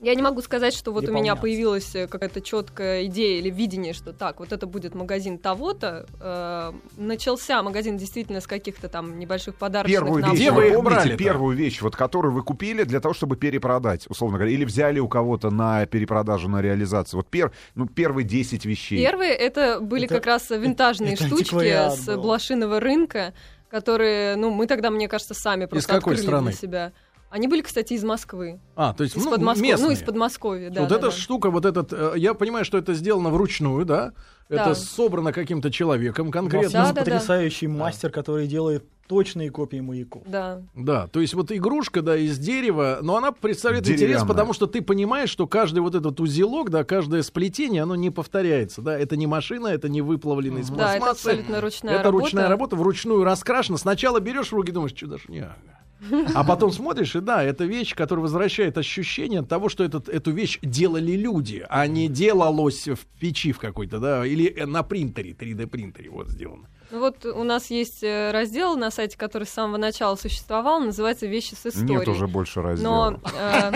я 0.00 0.14
не 0.14 0.22
могу 0.22 0.42
сказать, 0.42 0.74
что 0.74 0.92
вот 0.92 1.08
у 1.08 1.12
меня 1.12 1.34
появилась 1.36 1.94
э, 1.94 2.06
какая-то 2.06 2.40
четкая 2.40 3.04
идея 3.06 3.38
или 3.40 3.50
видение, 3.50 3.92
что 3.92 4.12
так, 4.12 4.38
вот 4.40 4.52
это 4.52 4.66
будет 4.66 4.94
магазин 4.94 5.38
того-то. 5.38 6.06
Э, 6.20 6.72
начался 6.96 7.62
магазин 7.62 7.96
действительно 7.96 8.40
с 8.40 8.46
каких-то 8.46 8.88
там 8.88 9.18
небольших 9.18 9.56
подарочных 9.56 9.98
Первую 10.00 10.20
наборов. 10.22 10.38
вещь, 10.38 10.48
Где 10.48 10.52
вы 10.52 10.82
помните 10.82 11.16
первую 11.16 11.56
вещь, 11.56 11.82
вот, 11.82 11.96
которую 11.96 12.32
вы 12.32 12.42
купили 12.42 12.84
для 12.84 13.00
того, 13.00 13.12
чтобы 13.14 13.36
перепродать, 13.36 14.06
условно 14.08 14.38
говоря, 14.38 14.52
или 14.54 14.64
взяли 14.64 15.00
у 15.00 15.08
кого-то 15.08 15.50
на 15.50 15.84
перепродажу, 15.86 16.48
на 16.48 16.62
реализацию? 16.62 17.18
Вот 17.18 17.28
пер, 17.28 17.52
ну, 17.74 17.86
первые 17.86 18.24
10 18.24 18.64
вещей. 18.66 18.98
Первые 18.98 19.32
это 19.32 19.80
были 19.80 20.04
Это- 20.04 20.14
как 20.16 20.26
раз 20.26 20.50
винтажные 20.50 21.14
это 21.14 21.24
штучки 21.26 21.42
антиквариат 21.42 21.98
с 21.98 22.06
был. 22.06 22.22
блошиного 22.22 22.78
рынка, 22.80 23.34
которые, 23.68 24.36
ну, 24.36 24.50
мы 24.50 24.66
тогда, 24.66 24.90
мне 24.90 25.08
кажется, 25.08 25.34
сами 25.34 25.66
просто 25.66 25.92
какой 25.94 26.14
открыли 26.14 26.26
страны? 26.28 26.50
для 26.50 26.58
себя. 26.58 26.92
Они 27.30 27.46
были, 27.46 27.60
кстати, 27.62 27.92
из 27.92 28.04
Москвы. 28.04 28.58
А, 28.74 28.94
то 28.94 29.04
есть, 29.04 29.14
ну, 29.16 29.22
Из 29.22 29.26
Подмосковья. 29.28 29.70
местные. 29.72 29.86
Ну, 29.88 29.92
из 29.94 30.02
Подмосковья, 30.02 30.70
да. 30.70 30.80
вот 30.80 30.88
да, 30.88 30.96
эта 30.96 31.06
да. 31.06 31.10
штука, 31.12 31.50
вот 31.50 31.66
этот, 31.66 31.92
э, 31.92 32.12
я 32.16 32.32
понимаю, 32.34 32.64
что 32.64 32.78
это 32.78 32.94
сделано 32.94 33.28
вручную, 33.30 33.84
да? 33.84 34.12
Это 34.48 34.64
Да. 34.70 34.74
собрано 34.74 35.32
каким-то 35.32 35.70
человеком 35.70 36.28
У 36.28 36.30
нас 36.30 36.32
конкретно. 36.32 36.64
есть 36.64 36.72
Да, 36.72 36.84
да, 36.86 36.92
да. 36.92 37.00
потрясающий 37.02 37.66
мастер, 37.66 38.10
который 38.10 38.46
делает 38.46 38.84
точные 39.06 39.50
копии 39.50 39.80
маяков. 39.80 40.22
Да. 40.26 40.62
Да, 40.74 41.06
то 41.06 41.20
есть 41.20 41.34
вот 41.34 41.52
игрушка, 41.52 42.00
да, 42.02 42.16
из 42.16 42.38
дерева, 42.38 42.98
но 43.02 43.16
она 43.18 43.32
представляет 43.32 43.88
интерес, 43.88 44.22
потому 44.24 44.52
что 44.54 44.66
ты 44.66 44.80
понимаешь, 44.80 45.28
что 45.30 45.46
каждый 45.46 45.80
вот 45.80 45.94
этот 45.94 46.18
узелок, 46.20 46.70
да, 46.70 46.84
каждое 46.84 47.22
сплетение, 47.22 47.82
оно 47.82 47.94
не 47.94 48.08
повторяется, 48.10 48.80
да, 48.80 48.98
это 48.98 49.16
не 49.16 49.26
машина, 49.26 49.68
это 49.68 49.88
не 49.90 50.00
выплавленный 50.00 50.60
из 50.62 50.68
Да, 50.70 50.94
это 50.96 51.04
пластмассы. 51.04 51.28
абсолютно 51.28 51.60
ручная 51.60 51.94
это 51.94 52.04
работа. 52.04 52.24
ручная 52.24 52.48
работа, 52.48 52.76
вручную 52.76 53.24
раскрашена. 53.24 53.76
Сначала 53.78 54.18
берешь 54.20 54.48
в 54.48 54.52
руки, 54.54 54.72
думаешь, 54.72 54.94
что 54.96 55.06
даже 55.06 55.24
не 55.28 55.46
А 56.34 56.44
потом 56.44 56.72
смотришь, 56.72 57.16
и 57.16 57.20
да, 57.20 57.42
это 57.42 57.64
вещь, 57.64 57.94
которая 57.94 58.22
возвращает 58.22 58.78
ощущение 58.78 59.42
того, 59.42 59.68
что 59.68 59.84
этот, 59.84 60.08
эту 60.08 60.30
вещь 60.30 60.58
делали 60.62 61.12
люди, 61.12 61.64
а 61.68 61.86
не 61.86 62.08
делалось 62.08 62.88
в 62.88 62.98
печи 63.18 63.52
в 63.52 63.58
какой-то, 63.58 63.98
да, 63.98 64.26
или 64.26 64.46
э, 64.46 64.66
на 64.66 64.82
принтере, 64.82 65.32
3D-принтере 65.32 66.10
вот 66.10 66.28
сделано. 66.28 66.68
Ну 66.90 67.00
вот 67.00 67.26
у 67.26 67.44
нас 67.44 67.70
есть 67.70 68.02
э, 68.02 68.30
раздел 68.30 68.76
на 68.76 68.90
сайте, 68.90 69.18
который 69.18 69.44
с 69.44 69.50
самого 69.50 69.76
начала 69.76 70.16
существовал, 70.16 70.80
называется 70.80 71.26
«Вещи 71.26 71.54
с 71.54 71.66
историей». 71.66 71.98
Нет 71.98 72.08
уже 72.08 72.26
больше 72.26 72.62
раздела. 72.62 73.10
Но, 73.10 73.20
э, 73.38 73.72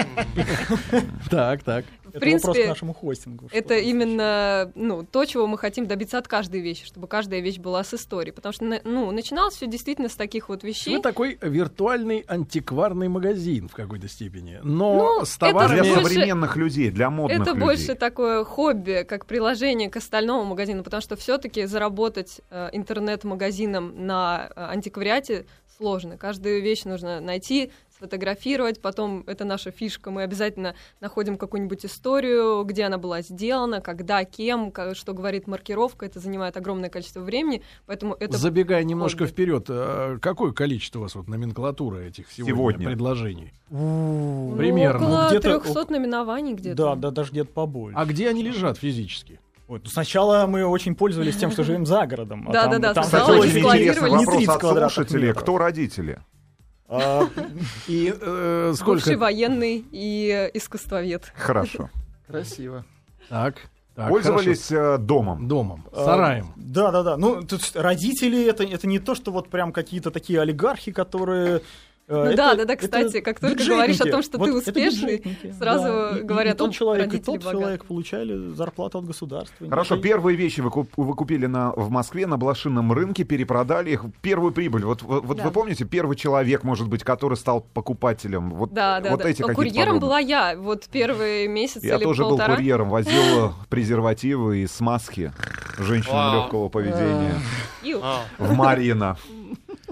Так, 1.31 1.63
так. 1.63 1.85
В 2.13 2.17
Это 2.17 2.25
вопрос 2.27 2.41
к 2.41 2.45
принципе, 2.45 2.69
нашему 2.69 2.93
хостингу. 2.95 3.49
это 3.53 3.77
именно 3.77 4.71
ну, 4.75 5.03
то, 5.05 5.25
чего 5.25 5.47
мы 5.47 5.59
хотим 5.59 5.87
добиться 5.87 6.19
от 6.19 6.29
каждой 6.29 6.61
вещи, 6.61 6.85
чтобы 6.85 7.07
каждая 7.09 7.41
вещь 7.41 7.59
была 7.59 7.83
с 7.85 7.95
историей. 7.95 8.33
Потому 8.33 8.53
что 8.53 8.81
ну, 8.85 9.11
начиналось 9.11 9.55
все 9.55 9.67
действительно 9.67 10.09
с 10.09 10.15
таких 10.15 10.49
вот 10.49 10.63
вещей. 10.63 10.97
Вы 10.97 11.03
такой 11.03 11.39
виртуальный 11.41 12.25
антикварный 12.29 13.09
магазин 13.09 13.69
в 13.69 13.75
какой-то 13.75 14.09
степени, 14.09 14.59
но 14.63 15.19
Ну, 15.21 15.25
с 15.25 15.37
это 15.37 15.47
товарами... 15.47 15.81
Для 15.81 15.95
больше- 15.95 16.09
современных 16.15 16.57
людей, 16.57 16.91
для 16.91 17.11
модных 17.11 17.41
Это 17.41 17.51
людей. 17.51 17.61
больше 17.63 17.95
такое 17.95 18.45
хобби, 18.45 19.05
как 19.09 19.27
приложение 19.27 19.89
к 19.91 19.97
остальному 19.97 20.45
магазину, 20.45 20.83
потому 20.83 21.01
что 21.01 21.17
все-таки 21.17 21.65
заработать 21.67 22.41
э, 22.51 22.69
интернет-магазином 22.73 24.07
на 24.07 24.49
э, 24.55 24.61
антиквариате 24.65 25.47
сложно. 25.77 26.17
Каждую 26.17 26.63
вещь 26.63 26.85
нужно 26.85 27.21
найти, 27.21 27.71
сфотографировать, 28.03 28.81
потом 28.81 29.23
это 29.29 29.45
наша 29.45 29.71
фишка, 29.71 30.11
мы 30.11 30.23
обязательно 30.23 30.75
находим 31.01 31.37
какую-нибудь 31.37 31.87
историю, 31.87 32.65
где 32.65 32.85
она 32.85 32.99
была 32.99 33.23
сделана, 33.23 33.81
когда, 33.81 34.25
кем, 34.25 34.73
что 34.95 35.13
говорит 35.15 35.47
маркировка, 35.47 36.07
это 36.07 36.19
занимает 36.19 36.57
огромное 36.57 36.91
количество 36.91 37.21
времени, 37.21 37.63
поэтому 37.87 38.17
это 38.19 38.37
Забегая 38.37 38.83
немножко 38.83 39.19
хобби. 39.21 39.31
вперед, 39.31 39.67
э, 39.69 40.19
какое 40.21 40.53
количество 40.53 40.99
у 40.99 41.03
вас 41.03 41.15
вот 41.15 41.29
номенклатура 41.29 41.99
этих 41.99 42.31
сегодня, 42.31 42.55
Сегодня. 42.55 42.87
предложений? 42.89 43.53
Ну, 43.71 44.55
примерно. 44.59 45.07
около 45.07 45.29
Где-то 45.29 45.61
300 45.61 45.93
номинований 45.93 46.55
где-то. 46.55 46.77
Да, 46.77 46.95
да, 46.97 47.11
даже 47.11 47.31
где-то 47.31 47.53
побольше. 47.53 47.97
А 47.97 48.05
где 48.05 48.29
они 48.29 48.43
лежат 48.43 48.79
физически? 48.79 49.39
Вот, 49.69 49.83
ну, 49.85 49.91
сначала 49.91 50.47
мы 50.47 50.67
очень 50.67 50.95
пользовались 50.97 51.37
тем, 51.37 51.51
что 51.53 51.63
живем 51.63 51.87
за 51.87 52.05
городом. 52.07 52.47
а 52.49 52.53
Да-да-да, 52.53 52.93
там- 52.95 52.95
там 52.95 53.05
сначала 53.05 53.37
Кстати, 53.37 53.49
очень 53.63 53.65
интересный 53.79 54.11
не 54.11 54.17
вопрос 54.17 54.37
30 54.37 54.65
от 54.65 54.91
слушателей. 54.91 55.33
Кто 55.33 55.57
родители? 55.59 56.19
А, 56.95 57.27
И 57.89 58.13
э, 58.21 58.75
Бывший 58.85 59.01
сколько? 59.01 59.19
военный 59.19 59.85
и 59.91 60.51
искусствовед. 60.53 61.33
Хорошо. 61.35 61.89
Красиво. 62.27 62.85
Так, 63.31 63.57
так, 63.95 64.09
Пользовались 64.09 64.71
э, 64.71 64.77
хорошо. 64.77 65.03
домом. 65.03 65.49
домом, 65.49 65.87
а, 65.93 66.05
сараем. 66.05 66.53
Да, 66.57 66.91
да, 66.91 67.03
да. 67.03 67.17
Ну, 67.17 67.43
тут 67.43 67.73
родители 67.75 68.47
это, 68.47 68.65
это 68.65 68.87
не 68.87 68.99
то, 68.99 69.15
что 69.15 69.33
вот 69.33 69.49
прям 69.49 69.73
какие-то 69.73 70.11
такие 70.11 70.41
олигархи, 70.41 70.93
которые. 70.93 71.63
Э, 72.09 72.15
Ну 72.15 72.25
это- 72.25 72.37
да, 72.37 72.55
да, 72.55 72.65
да, 72.65 72.77
кстати, 72.77 73.21
как 73.21 73.39
только 73.41 73.55
бюджетники. 73.57 73.75
говоришь 73.77 74.01
о 74.01 74.11
том, 74.11 74.23
что 74.23 74.33
ты 74.33 74.39
Вот 74.39 74.49
это 74.49 74.59
успешный, 74.71 75.23
сразу 75.59 75.85
да. 75.85 76.19
И- 76.19 76.23
говорят, 76.23 76.55
и 76.55 76.59
тот 76.59 76.71
«О, 76.71 76.73
человек, 76.73 77.15
и 77.15 77.19
тот 77.19 77.39
богатые». 77.39 77.61
человек 77.61 77.85
получали 77.85 78.49
зарплату 78.55 78.99
от 78.99 79.07
государства. 79.07 79.69
Хорошо, 79.69 79.95
Никакой- 79.97 80.11
первые 80.11 80.37
вещи 80.37 80.61
вы, 80.61 80.71
куп- 80.71 80.91
вы 80.97 81.15
купили 81.15 81.47
на, 81.47 81.71
в 81.73 81.91
Москве 81.91 82.27
на 82.27 82.37
блошином 82.37 82.93
рынке, 82.93 83.25
перепродали 83.25 83.91
их, 83.91 84.05
первую 84.21 84.53
прибыль. 84.53 84.85
Вот, 84.85 85.03
вот, 85.03 85.25
вот 85.25 85.37
Да. 85.37 85.45
вы 85.45 85.51
помните, 85.51 85.85
первый 85.85 86.17
человек, 86.17 86.65
может 86.65 86.89
быть, 86.89 87.05
который 87.05 87.37
стал 87.37 87.61
покупателем? 87.75 88.51
Вот, 88.51 88.73
Да, 88.73 89.01
да, 89.01 89.11
вот 89.11 89.21
да. 89.23 89.29
эти 89.29 89.43
Но 89.43 89.49
какие-то 89.49 89.71
курьером 89.71 89.99
была 90.01 90.19
я. 90.19 90.57
Вот 90.57 90.85
первые 90.91 91.49
месяцы 91.49 91.87
Я 91.87 91.97
или 91.97 92.05
тоже 92.05 92.23
был 92.23 92.31
полтора. 92.31 92.57
курьером, 92.57 92.89
возил 92.91 93.53
презервативы 93.71 94.59
и 94.59 94.67
смазки 94.67 95.33
женщинам 95.79 96.35
легкого 96.43 96.69
поведения. 96.69 97.35
А, 98.03 98.23
в 98.39 98.53
Марьино. 98.55 99.17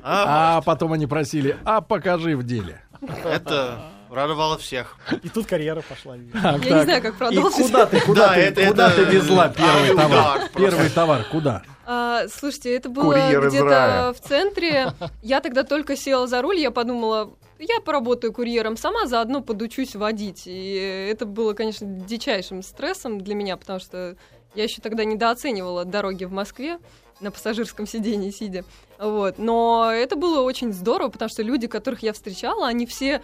а, 0.03 0.59
А 0.59 0.63
потом 0.63 0.93
они 0.93 1.07
просили, 1.07 1.57
а 1.65 1.81
покажи 1.81 2.37
в 2.37 2.43
деле. 2.43 2.83
это 3.25 3.81
радовало 4.11 4.59
всех. 4.59 4.97
И 5.23 5.29
тут 5.29 5.47
карьера 5.47 5.83
пошла. 5.89 6.17
Так, 6.33 6.65
Я 6.65 6.69
так. 6.71 6.79
не 6.79 6.83
знаю, 6.85 7.03
как 7.03 7.15
И 7.15 7.19
продолжить. 7.19 7.67
куда 7.67 7.87
ты, 7.87 8.01
куда 8.01 8.29
Да, 8.29 8.35
ты, 8.35 8.41
это- 8.41 8.67
куда 8.67 8.89
это- 8.93 9.05
ты 9.07 9.11
везла 9.17 9.49
первый 9.49 9.91
А, 9.93 9.97
товар? 9.97 10.11
удар 10.37 10.39
просто. 10.51 10.59
Первый 10.77 10.91
товар, 10.91 11.25
куда? 11.31 11.63
А, 11.87 12.23
слушайте, 12.29 12.75
это 12.75 12.89
было 12.89 13.15
где-то 13.15 14.15
в 14.17 14.21
центре. 14.29 14.93
Я 15.23 15.41
тогда 15.41 15.63
только 15.65 15.97
села 15.97 16.27
за 16.27 16.43
руль, 16.43 16.59
я 16.59 16.71
подумала, 16.71 17.33
я 17.59 17.81
поработаю 17.81 18.33
курьером 18.33 18.77
сама, 18.77 19.07
заодно 19.07 19.41
подучусь 19.43 19.95
водить. 19.97 20.43
И 20.47 21.09
это 21.11 21.27
было, 21.27 21.53
конечно, 21.53 21.87
дичайшим 21.87 22.63
стрессом 22.63 23.21
для 23.21 23.35
меня, 23.35 23.57
потому 23.57 23.81
что 23.81 24.17
я 24.55 24.65
еще 24.65 24.81
тогда 24.83 25.05
недооценивала 25.05 25.85
дороги 25.85 26.25
в 26.25 26.33
Москве 26.33 26.79
на 27.21 27.31
пассажирском 27.31 27.87
сидении 27.87 28.31
сидя. 28.31 28.65
Вот. 28.99 29.39
Но 29.39 29.91
это 29.93 30.17
было 30.17 30.43
очень 30.43 30.73
здорово, 30.73 31.09
потому 31.09 31.29
что 31.29 31.43
люди, 31.43 31.67
которых 31.67 32.03
я 32.03 32.13
встречала, 32.13 32.67
они 32.67 32.87
все 32.87 33.23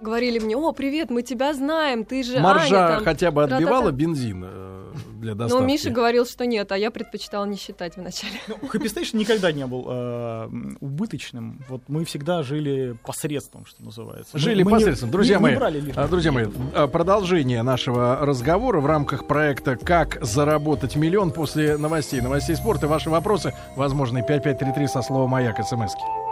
говорили 0.00 0.38
мне, 0.38 0.56
о, 0.56 0.72
привет, 0.72 1.10
мы 1.10 1.22
тебя 1.22 1.54
знаем, 1.54 2.04
ты 2.04 2.22
же 2.22 2.38
Маржа 2.40 2.86
Аня. 2.86 2.94
там». 2.96 3.04
хотя 3.04 3.30
бы 3.30 3.42
тра-та-та. 3.42 3.56
отбивала 3.56 3.90
бензин 3.90 4.44
э, 4.46 4.92
для 5.20 5.32
Но 5.34 5.38
доставки? 5.44 5.64
Миша 5.64 5.90
говорил, 5.90 6.26
что 6.26 6.46
нет, 6.46 6.70
а 6.72 6.78
я 6.78 6.90
предпочитала 6.90 7.44
не 7.44 7.56
считать 7.56 7.96
вначале. 7.96 8.34
Ну, 8.48 8.56
Happy 8.56 8.84
Station 8.84 9.16
никогда 9.16 9.52
не 9.52 9.66
был 9.66 9.86
э, 9.88 10.48
убыточным. 10.80 11.60
Вот 11.68 11.82
мы 11.88 12.04
всегда 12.04 12.42
жили 12.42 12.96
посредством, 13.04 13.64
что 13.66 13.82
называется. 13.82 14.30
Мы- 14.34 14.38
Жили 14.40 14.62
мы 14.62 14.72
не- 14.72 14.76
посредством. 14.78 15.10
Друзья 15.10 15.36
не- 15.36 15.40
не 15.40 15.48
мои, 15.50 15.56
брали 15.56 15.80
лишних 15.80 15.98
а, 15.98 16.08
друзья 16.08 16.32
мои, 16.32 16.46
а, 16.74 16.86
продолжение 16.86 17.62
нашего 17.62 18.18
разговора 18.20 18.80
в 18.80 18.86
рамках 18.86 19.26
проекта 19.26 19.76
«Как 19.76 20.18
заработать 20.24 20.96
миллион» 20.96 21.30
после 21.32 21.76
новостей, 21.76 22.20
новостей 22.20 22.56
спорта. 22.56 22.86
Ваши 22.88 23.10
вопросы, 23.10 23.52
возможно, 23.76 24.22
5533 24.22 24.86
со 24.88 25.02
словом 25.02 25.30
«Маяк» 25.30 25.56
смски. 25.66 25.76
Как 25.76 26.25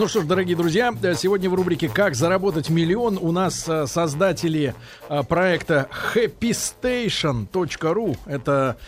Ну 0.00 0.08
что 0.08 0.22
ж, 0.22 0.24
дорогие 0.24 0.56
друзья, 0.56 0.94
э, 1.02 1.14
сегодня 1.14 1.50
в 1.50 1.54
рубрике 1.54 1.90
«Как 1.90 2.14
заработать 2.14 2.70
миллион» 2.70 3.18
у 3.20 3.32
нас 3.32 3.68
э, 3.68 3.86
создатели 3.86 4.74
э, 5.10 5.22
проекта 5.24 5.90
happystation.ru. 6.14 8.16
Это 8.24 8.78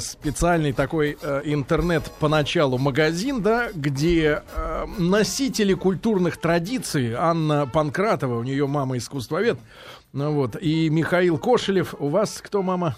специальный 0.00 0.72
такой 0.72 1.12
интернет 1.44 2.10
поначалу 2.18 2.78
магазин, 2.78 3.42
да, 3.42 3.68
где 3.72 4.42
носители 4.98 5.74
культурных 5.74 6.38
традиций 6.38 7.14
Анна 7.14 7.68
Панкратова, 7.72 8.36
у 8.36 8.42
нее 8.42 8.66
мама 8.66 8.96
искусствовед, 8.96 9.56
ну 10.12 10.32
вот, 10.32 10.56
и 10.60 10.90
Михаил 10.90 11.38
Кошелев. 11.38 11.94
У 12.00 12.08
вас 12.08 12.40
кто 12.42 12.62
мама? 12.62 12.96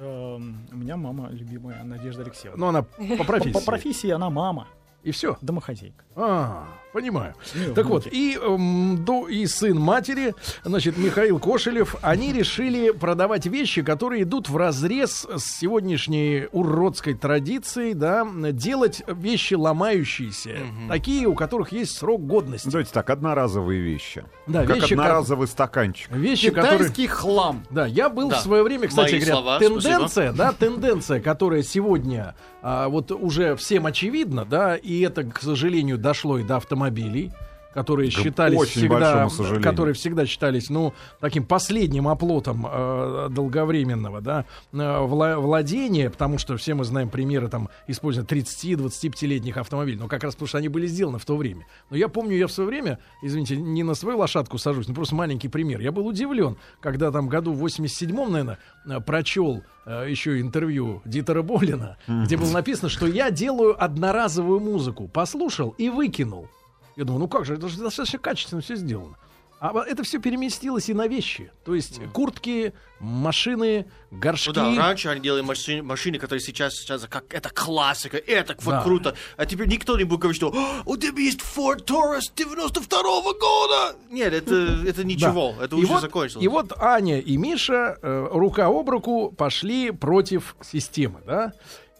Эм, 0.00 0.66
У 0.72 0.76
меня 0.76 0.96
мама 0.96 1.28
любимая 1.30 1.84
Надежда 1.84 2.22
Алексеевна. 2.22 2.58
Ну, 2.58 2.66
она 2.66 2.82
по 3.16 3.22
профессии. 3.22 3.52
По 3.52 3.60
профессии 3.60 4.10
она 4.10 4.30
мама, 4.30 4.66
И 5.02 5.10
все. 5.10 5.36
домохозяйка. 5.40 6.04
А, 6.14 6.68
понимаю. 6.92 7.34
Ну, 7.54 7.74
Так 7.74 7.86
вот, 7.86 8.06
и, 8.06 8.38
эм, 8.40 9.02
до, 9.04 9.26
и 9.28 9.46
сын 9.46 9.78
матери, 9.80 10.34
значит, 10.62 10.96
Михаил 10.98 11.38
Кошелев, 11.38 11.96
они 12.02 12.32
решили 12.32 12.90
продавать 12.90 13.46
вещи, 13.46 13.82
которые 13.82 14.22
идут 14.24 14.48
в 14.50 14.56
разрез 14.56 15.26
с 15.34 15.42
сегодняшней 15.58 16.48
уродской 16.52 17.14
традицией, 17.14 17.94
да, 17.94 18.26
делать 18.52 19.02
вещи 19.08 19.54
ломающиеся, 19.54 20.58
такие, 20.88 21.26
у 21.26 21.34
которых 21.34 21.72
есть 21.72 21.96
срок 21.96 22.26
годности. 22.26 22.68
Давайте 22.68 22.92
так, 22.92 23.08
одноразовые 23.10 23.80
вещи. 23.80 24.24
Да, 24.46 24.64
как 24.66 24.76
вещи, 24.76 24.94
как- 24.94 24.98
одноразовый 25.04 25.48
стаканчик. 25.48 26.10
Вещи, 26.12 26.50
которые... 26.50 26.78
Китайский 26.78 27.06
хлам. 27.06 27.64
Да, 27.70 27.86
я 27.86 28.08
был 28.08 28.28
Да. 28.28 28.38
в 28.38 28.42
свое 28.42 28.62
время, 28.62 28.88
кстати 28.88 29.12
Мои 29.12 29.20
говоря, 29.20 29.34
слова, 29.34 29.58
тенденция, 29.58 30.32
да, 30.32 30.52
тенденция, 30.52 31.20
которая 31.20 31.62
сегодня 31.62 32.34
а, 32.62 32.88
вот 32.88 33.10
уже 33.10 33.56
всем 33.56 33.86
очевидна, 33.86 34.44
да, 34.44 34.76
и 34.76 35.00
это, 35.00 35.24
к 35.24 35.40
сожалению, 35.40 35.98
дошло 35.98 36.38
и 36.38 36.44
до 36.44 36.56
автомобилей 36.56 37.32
которые 37.72 38.10
считались 38.10 38.58
очень 38.58 38.72
всегда, 38.72 39.28
которые 39.62 39.94
всегда 39.94 40.26
считались, 40.26 40.70
ну, 40.70 40.92
таким 41.20 41.44
последним 41.44 42.08
оплотом 42.08 42.66
э, 42.70 43.28
долговременного, 43.30 44.20
да, 44.20 44.44
э, 44.72 44.76
вла- 44.76 45.38
владения, 45.38 46.10
потому 46.10 46.38
что 46.38 46.56
все 46.56 46.74
мы 46.74 46.84
знаем 46.84 47.08
примеры 47.08 47.48
там 47.48 47.68
использования 47.86 48.28
30-25-летних 48.28 49.56
автомобилей, 49.56 49.98
но 49.98 50.08
как 50.08 50.24
раз 50.24 50.34
потому 50.34 50.48
что 50.48 50.58
они 50.58 50.68
были 50.68 50.86
сделаны 50.86 51.18
в 51.18 51.24
то 51.24 51.36
время. 51.36 51.66
Но 51.90 51.96
я 51.96 52.08
помню, 52.08 52.36
я 52.36 52.46
в 52.46 52.52
свое 52.52 52.68
время, 52.68 52.98
извините, 53.22 53.56
не 53.56 53.82
на 53.82 53.94
свою 53.94 54.18
лошадку 54.18 54.58
сажусь, 54.58 54.88
ну 54.88 54.94
просто 54.94 55.14
маленький 55.14 55.48
пример. 55.48 55.80
Я 55.80 55.92
был 55.92 56.06
удивлен, 56.06 56.56
когда 56.80 57.10
там 57.10 57.28
году 57.28 57.52
в 57.52 57.64
87-м, 57.64 58.32
наверное, 58.32 58.58
э, 58.86 59.00
прочел 59.00 59.62
э, 59.86 60.06
еще 60.08 60.40
интервью 60.40 61.02
Дитера 61.04 61.42
Болина, 61.42 61.96
где 62.06 62.36
было 62.36 62.50
написано, 62.52 62.88
что 62.88 63.06
я 63.06 63.30
делаю 63.30 63.82
одноразовую 63.82 64.60
музыку, 64.60 65.08
послушал 65.08 65.74
и 65.78 65.88
выкинул. 65.88 66.48
Я 66.96 67.04
думаю, 67.04 67.20
ну 67.20 67.28
как 67.28 67.44
же, 67.44 67.54
это 67.54 67.68
же 67.68 67.78
достаточно 67.78 68.18
качественно 68.18 68.60
все 68.60 68.76
сделано. 68.76 69.16
А 69.60 69.72
это 69.86 70.02
все 70.02 70.18
переместилось 70.18 70.88
и 70.88 70.94
на 70.94 71.06
вещи. 71.06 71.52
То 71.64 71.76
есть 71.76 72.00
куртки, 72.12 72.72
машины, 72.98 73.86
горшки. 74.10 74.48
Ну 74.48 74.54
да, 74.54 74.74
раньше 74.74 75.08
они 75.08 75.20
делали 75.20 75.42
машины, 75.42 75.84
машины 75.84 76.18
которые 76.18 76.40
сейчас, 76.40 76.74
сейчас 76.74 77.06
как 77.08 77.32
это 77.32 77.48
классика, 77.48 78.16
это 78.16 78.56
Да. 78.66 78.82
круто. 78.82 79.14
А 79.36 79.46
теперь 79.46 79.68
никто 79.68 79.96
не 79.96 80.02
будет 80.02 80.18
говорить, 80.18 80.36
что 80.36 80.48
«О, 80.48 80.82
у 80.84 80.96
тебя 80.96 81.16
есть 81.22 81.38
Ford 81.42 81.84
Taurus 81.84 82.22
92 82.34 83.32
года. 83.34 83.96
Нет, 84.10 84.32
это, 84.32 84.54
это 84.84 85.02
Да. 85.02 85.04
ничего, 85.04 85.54
это 85.62 85.76
и 85.76 85.78
уже 85.78 85.92
вот, 85.92 86.00
закончилось. 86.00 86.44
И 86.44 86.48
вот 86.48 86.72
Аня 86.80 87.20
и 87.20 87.36
Миша 87.36 87.98
э, 88.02 88.28
рука 88.32 88.66
об 88.66 88.90
руку 88.90 89.30
пошли 89.30 89.92
против 89.92 90.56
системы, 90.60 91.20
да? 91.24 91.52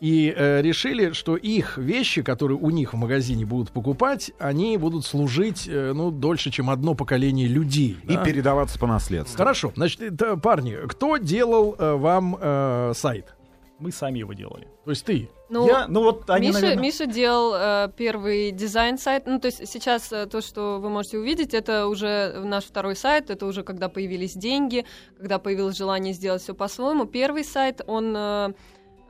И 0.03 0.35
э, 0.37 0.63
решили, 0.63 1.13
что 1.13 1.37
их 1.37 1.79
вещи, 1.79 2.23
которые 2.23 2.59
у 2.59 2.71
них 2.71 2.93
в 2.93 2.97
магазине 2.97 3.47
будут 3.47 3.71
покупать, 3.71 4.33
они 4.41 4.77
будут 4.77 5.07
служить, 5.07 5.69
э, 5.69 5.93
ну, 5.95 6.11
дольше, 6.11 6.51
чем 6.51 6.71
одно 6.71 6.97
поколение 6.97 7.47
людей. 7.47 7.99
И 8.03 8.17
да? 8.17 8.25
передаваться 8.25 8.81
по 8.81 8.89
наследству. 8.89 9.39
Хорошо, 9.39 9.73
значит, 9.77 10.01
это, 10.01 10.37
парни, 10.37 10.77
кто 10.89 11.19
делал 11.19 11.77
э, 11.79 11.93
вам 11.93 12.37
э, 12.41 12.93
сайт? 12.97 13.37
Мы 13.79 13.93
сами 13.93 14.19
его 14.19 14.33
делали. 14.33 14.67
То 14.85 14.91
есть 14.91 15.05
ты? 15.05 15.31
Ну, 15.49 15.69
Я, 15.69 15.87
ну 15.87 16.03
вот 16.03 16.29
они, 16.31 16.49
Миша, 16.49 16.61
наверное, 16.61 16.83
Миша 16.83 17.07
делал 17.07 17.55
э, 17.55 17.89
первый 17.97 18.51
дизайн 18.51 18.99
сайт. 18.99 19.27
Ну, 19.27 19.39
то 19.39 19.47
есть 19.47 19.69
сейчас 19.69 20.13
э, 20.13 20.27
то, 20.27 20.41
что 20.41 20.81
вы 20.81 20.91
можете 20.91 21.19
увидеть, 21.19 21.55
это 21.55 21.87
уже 21.87 22.41
наш 22.43 22.65
второй 22.65 22.97
сайт, 22.97 23.31
это 23.31 23.47
уже 23.47 23.63
когда 23.63 23.89
появились 23.89 24.35
деньги, 24.35 24.85
когда 25.17 25.39
появилось 25.39 25.77
желание 25.77 26.13
сделать 26.13 26.43
все 26.43 26.55
по-своему. 26.55 27.05
Первый 27.05 27.45
сайт, 27.45 27.83
он 27.87 28.15
э, 28.17 28.53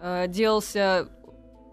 э, 0.02 0.26
делался 0.28 1.08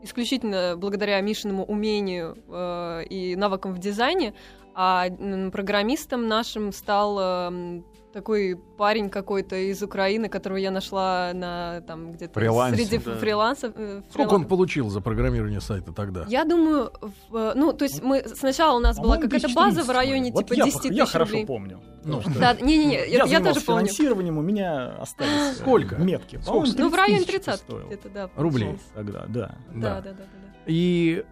исключительно 0.02 0.76
благодаря 0.78 1.20
Мишиному 1.20 1.66
умению 1.66 2.38
э, 2.48 3.04
и 3.10 3.36
навыкам 3.36 3.74
в 3.74 3.80
дизайне, 3.80 4.34
а 4.74 5.10
программистом 5.52 6.28
нашим 6.28 6.72
стал 6.72 7.20
э, 7.20 7.24
м, 7.48 7.86
такой 8.14 8.60
парень 8.78 9.10
какой-то 9.10 9.56
из 9.56 9.84
Украины, 9.84 10.30
которого 10.30 10.58
я 10.58 10.72
нашла 10.72 11.32
на 11.34 11.82
там 11.82 12.14
где-то 12.14 12.34
Фрилансе. 12.40 12.86
среди 12.86 12.98
Да. 13.04 13.16
фрилансов. 13.18 13.74
э, 13.76 14.02
Сколько 14.10 14.34
он 14.34 14.42
фрилан- 14.44 14.48
получил 14.48 14.90
за 14.90 15.02
программирование 15.02 15.62
сайта 15.62 15.92
тогда? 15.94 16.26
Я 16.28 16.44
думаю, 16.46 16.92
в- 17.30 17.54
ну, 17.56 17.72
то 17.74 17.84
есть 17.86 18.02
мы 18.04 18.24
сначала 18.28 18.78
у 18.78 18.80
нас 18.80 18.98
была 18.98 19.16
По-моему, 19.16 19.24
какая-то 19.24 19.48
10 19.48 19.56
база 19.56 19.84
в 19.84 19.90
районе 19.90 20.32
Вот 20.32 20.48
типа 20.48 20.54
я, 20.58 20.66
10 20.66 20.86
я 20.86 20.90
тысяч 21.04 21.12
хорошо 21.12 21.32
рублей. 21.32 21.46
помню. 21.46 21.82
Ну, 22.04 22.22
Да, 22.40 22.54
не-не-не, 22.60 22.96
Я, 22.96 23.02
это 23.04 23.10
я 23.12 23.26
занимался 23.26 23.54
тоже 23.54 23.66
помню. 23.66 23.82
финансированием, 23.88 24.38
у 24.38 24.42
меня 24.42 24.96
остались 25.00 25.52
э, 25.52 25.62
Сколько? 25.62 25.96
метки. 25.98 26.40
Сколько? 26.42 26.68
Ну, 26.68 26.72
в 26.72 26.76
30 26.76 26.94
районе 26.96 27.18
тысяч 27.26 27.32
30 27.32 27.56
стоило. 27.60 27.86
где-то, 27.88 28.10
да. 28.10 28.30
Рублей. 28.36 28.80
Тогда, 28.96 29.26
да. 29.28 29.28
Да, 29.28 29.56
Да. 29.74 29.96
да, 29.96 30.02
да, 30.02 30.10
да. 30.12 30.12
да. 30.14 30.26
И 30.66 31.24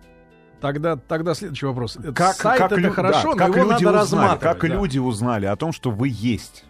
тогда, 0.61 0.95
тогда 0.95 1.33
следующий 1.33 1.65
вопрос. 1.65 1.97
Как, 2.15 2.35
Сайт 2.35 2.59
как 2.59 2.71
это 2.71 2.81
лю- 2.81 2.91
хорошо, 2.91 3.33
да, 3.33 3.47
но 3.47 3.53
как 3.53 3.55
его 3.55 3.71
люди 3.71 3.83
надо 3.85 4.01
узнали, 4.01 4.01
разматывать. 4.01 4.41
как 4.41 4.61
да. 4.61 4.67
люди 4.67 4.97
узнали 4.99 5.45
о 5.45 5.55
том, 5.55 5.71
что 5.71 5.91
вы 5.91 6.09
есть. 6.11 6.65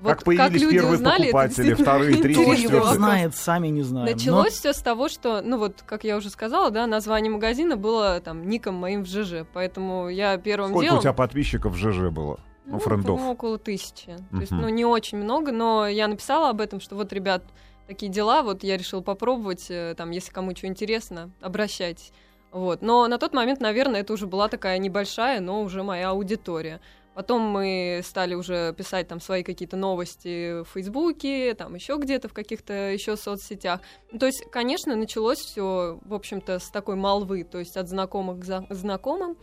Вот 0.00 0.08
как 0.08 0.24
появились 0.24 0.62
люди 0.62 0.74
первые 0.74 0.94
узнали, 0.94 1.22
покупатели, 1.26 1.74
вторые, 1.74 2.16
третьи, 2.22 2.62
четвертые? 2.62 2.94
знает, 2.94 3.36
сами 3.36 3.68
не 3.68 3.82
знаем. 3.82 4.06
Но- 4.06 4.12
Началось 4.12 4.52
все 4.54 4.72
с 4.72 4.82
того, 4.82 5.08
что, 5.08 5.42
ну 5.42 5.58
вот, 5.58 5.82
как 5.86 6.02
я 6.02 6.16
уже 6.16 6.28
сказала, 6.28 6.70
да, 6.70 6.88
название 6.88 7.30
магазина 7.30 7.76
было 7.76 8.20
там 8.20 8.48
ником 8.48 8.74
моим 8.74 9.04
в 9.04 9.06
ЖЖ, 9.06 9.46
поэтому 9.52 10.08
я 10.08 10.36
первым 10.38 10.70
Сколько 10.70 10.86
делом... 10.86 10.98
у 10.98 11.02
тебя 11.02 11.12
подписчиков 11.12 11.74
в 11.74 11.76
ЖЖ 11.76 12.10
было? 12.10 12.40
Ну, 12.66 12.78
френдов? 12.78 13.06
по-моему, 13.06 13.32
около 13.32 13.58
тысячи. 13.58 14.16
То 14.30 14.40
есть, 14.40 14.52
ну, 14.52 14.68
не 14.68 14.84
очень 14.84 15.18
много, 15.18 15.52
но 15.52 15.86
я 15.86 16.08
написала 16.08 16.50
об 16.50 16.60
этом, 16.60 16.80
что 16.80 16.96
вот, 16.96 17.12
ребят, 17.12 17.44
такие 17.86 18.10
дела, 18.10 18.42
вот 18.42 18.64
я 18.64 18.76
решила 18.76 19.00
попробовать, 19.02 19.66
э, 19.68 19.94
там, 19.96 20.10
если 20.10 20.32
кому 20.32 20.54
что 20.56 20.66
интересно, 20.66 21.30
обращайтесь. 21.40 22.12
Вот. 22.52 22.82
Но 22.82 23.08
на 23.08 23.18
тот 23.18 23.32
момент, 23.32 23.60
наверное, 23.60 24.02
это 24.02 24.12
уже 24.12 24.26
была 24.26 24.48
такая 24.48 24.78
небольшая, 24.78 25.40
но 25.40 25.62
уже 25.62 25.82
моя 25.82 26.10
аудитория. 26.10 26.80
Потом 27.14 27.42
мы 27.42 28.00
стали 28.04 28.34
уже 28.34 28.72
писать 28.74 29.08
там 29.08 29.20
свои 29.20 29.42
какие-то 29.42 29.76
новости 29.76 30.62
в 30.62 30.68
Фейсбуке, 30.72 31.54
там 31.54 31.74
еще 31.74 31.96
где-то 31.98 32.28
в 32.28 32.32
каких-то 32.32 32.90
еще 32.90 33.16
соцсетях. 33.16 33.80
Ну, 34.10 34.18
То 34.18 34.26
есть, 34.26 34.44
конечно, 34.50 34.96
началось 34.96 35.38
все, 35.38 35.98
в 36.04 36.14
общем-то, 36.14 36.58
с 36.58 36.70
такой 36.70 36.96
молвы, 36.96 37.44
то 37.44 37.58
есть 37.58 37.76
от 37.76 37.88
знакомых 37.88 38.40
к 38.40 38.66
знакомым. 38.70 39.36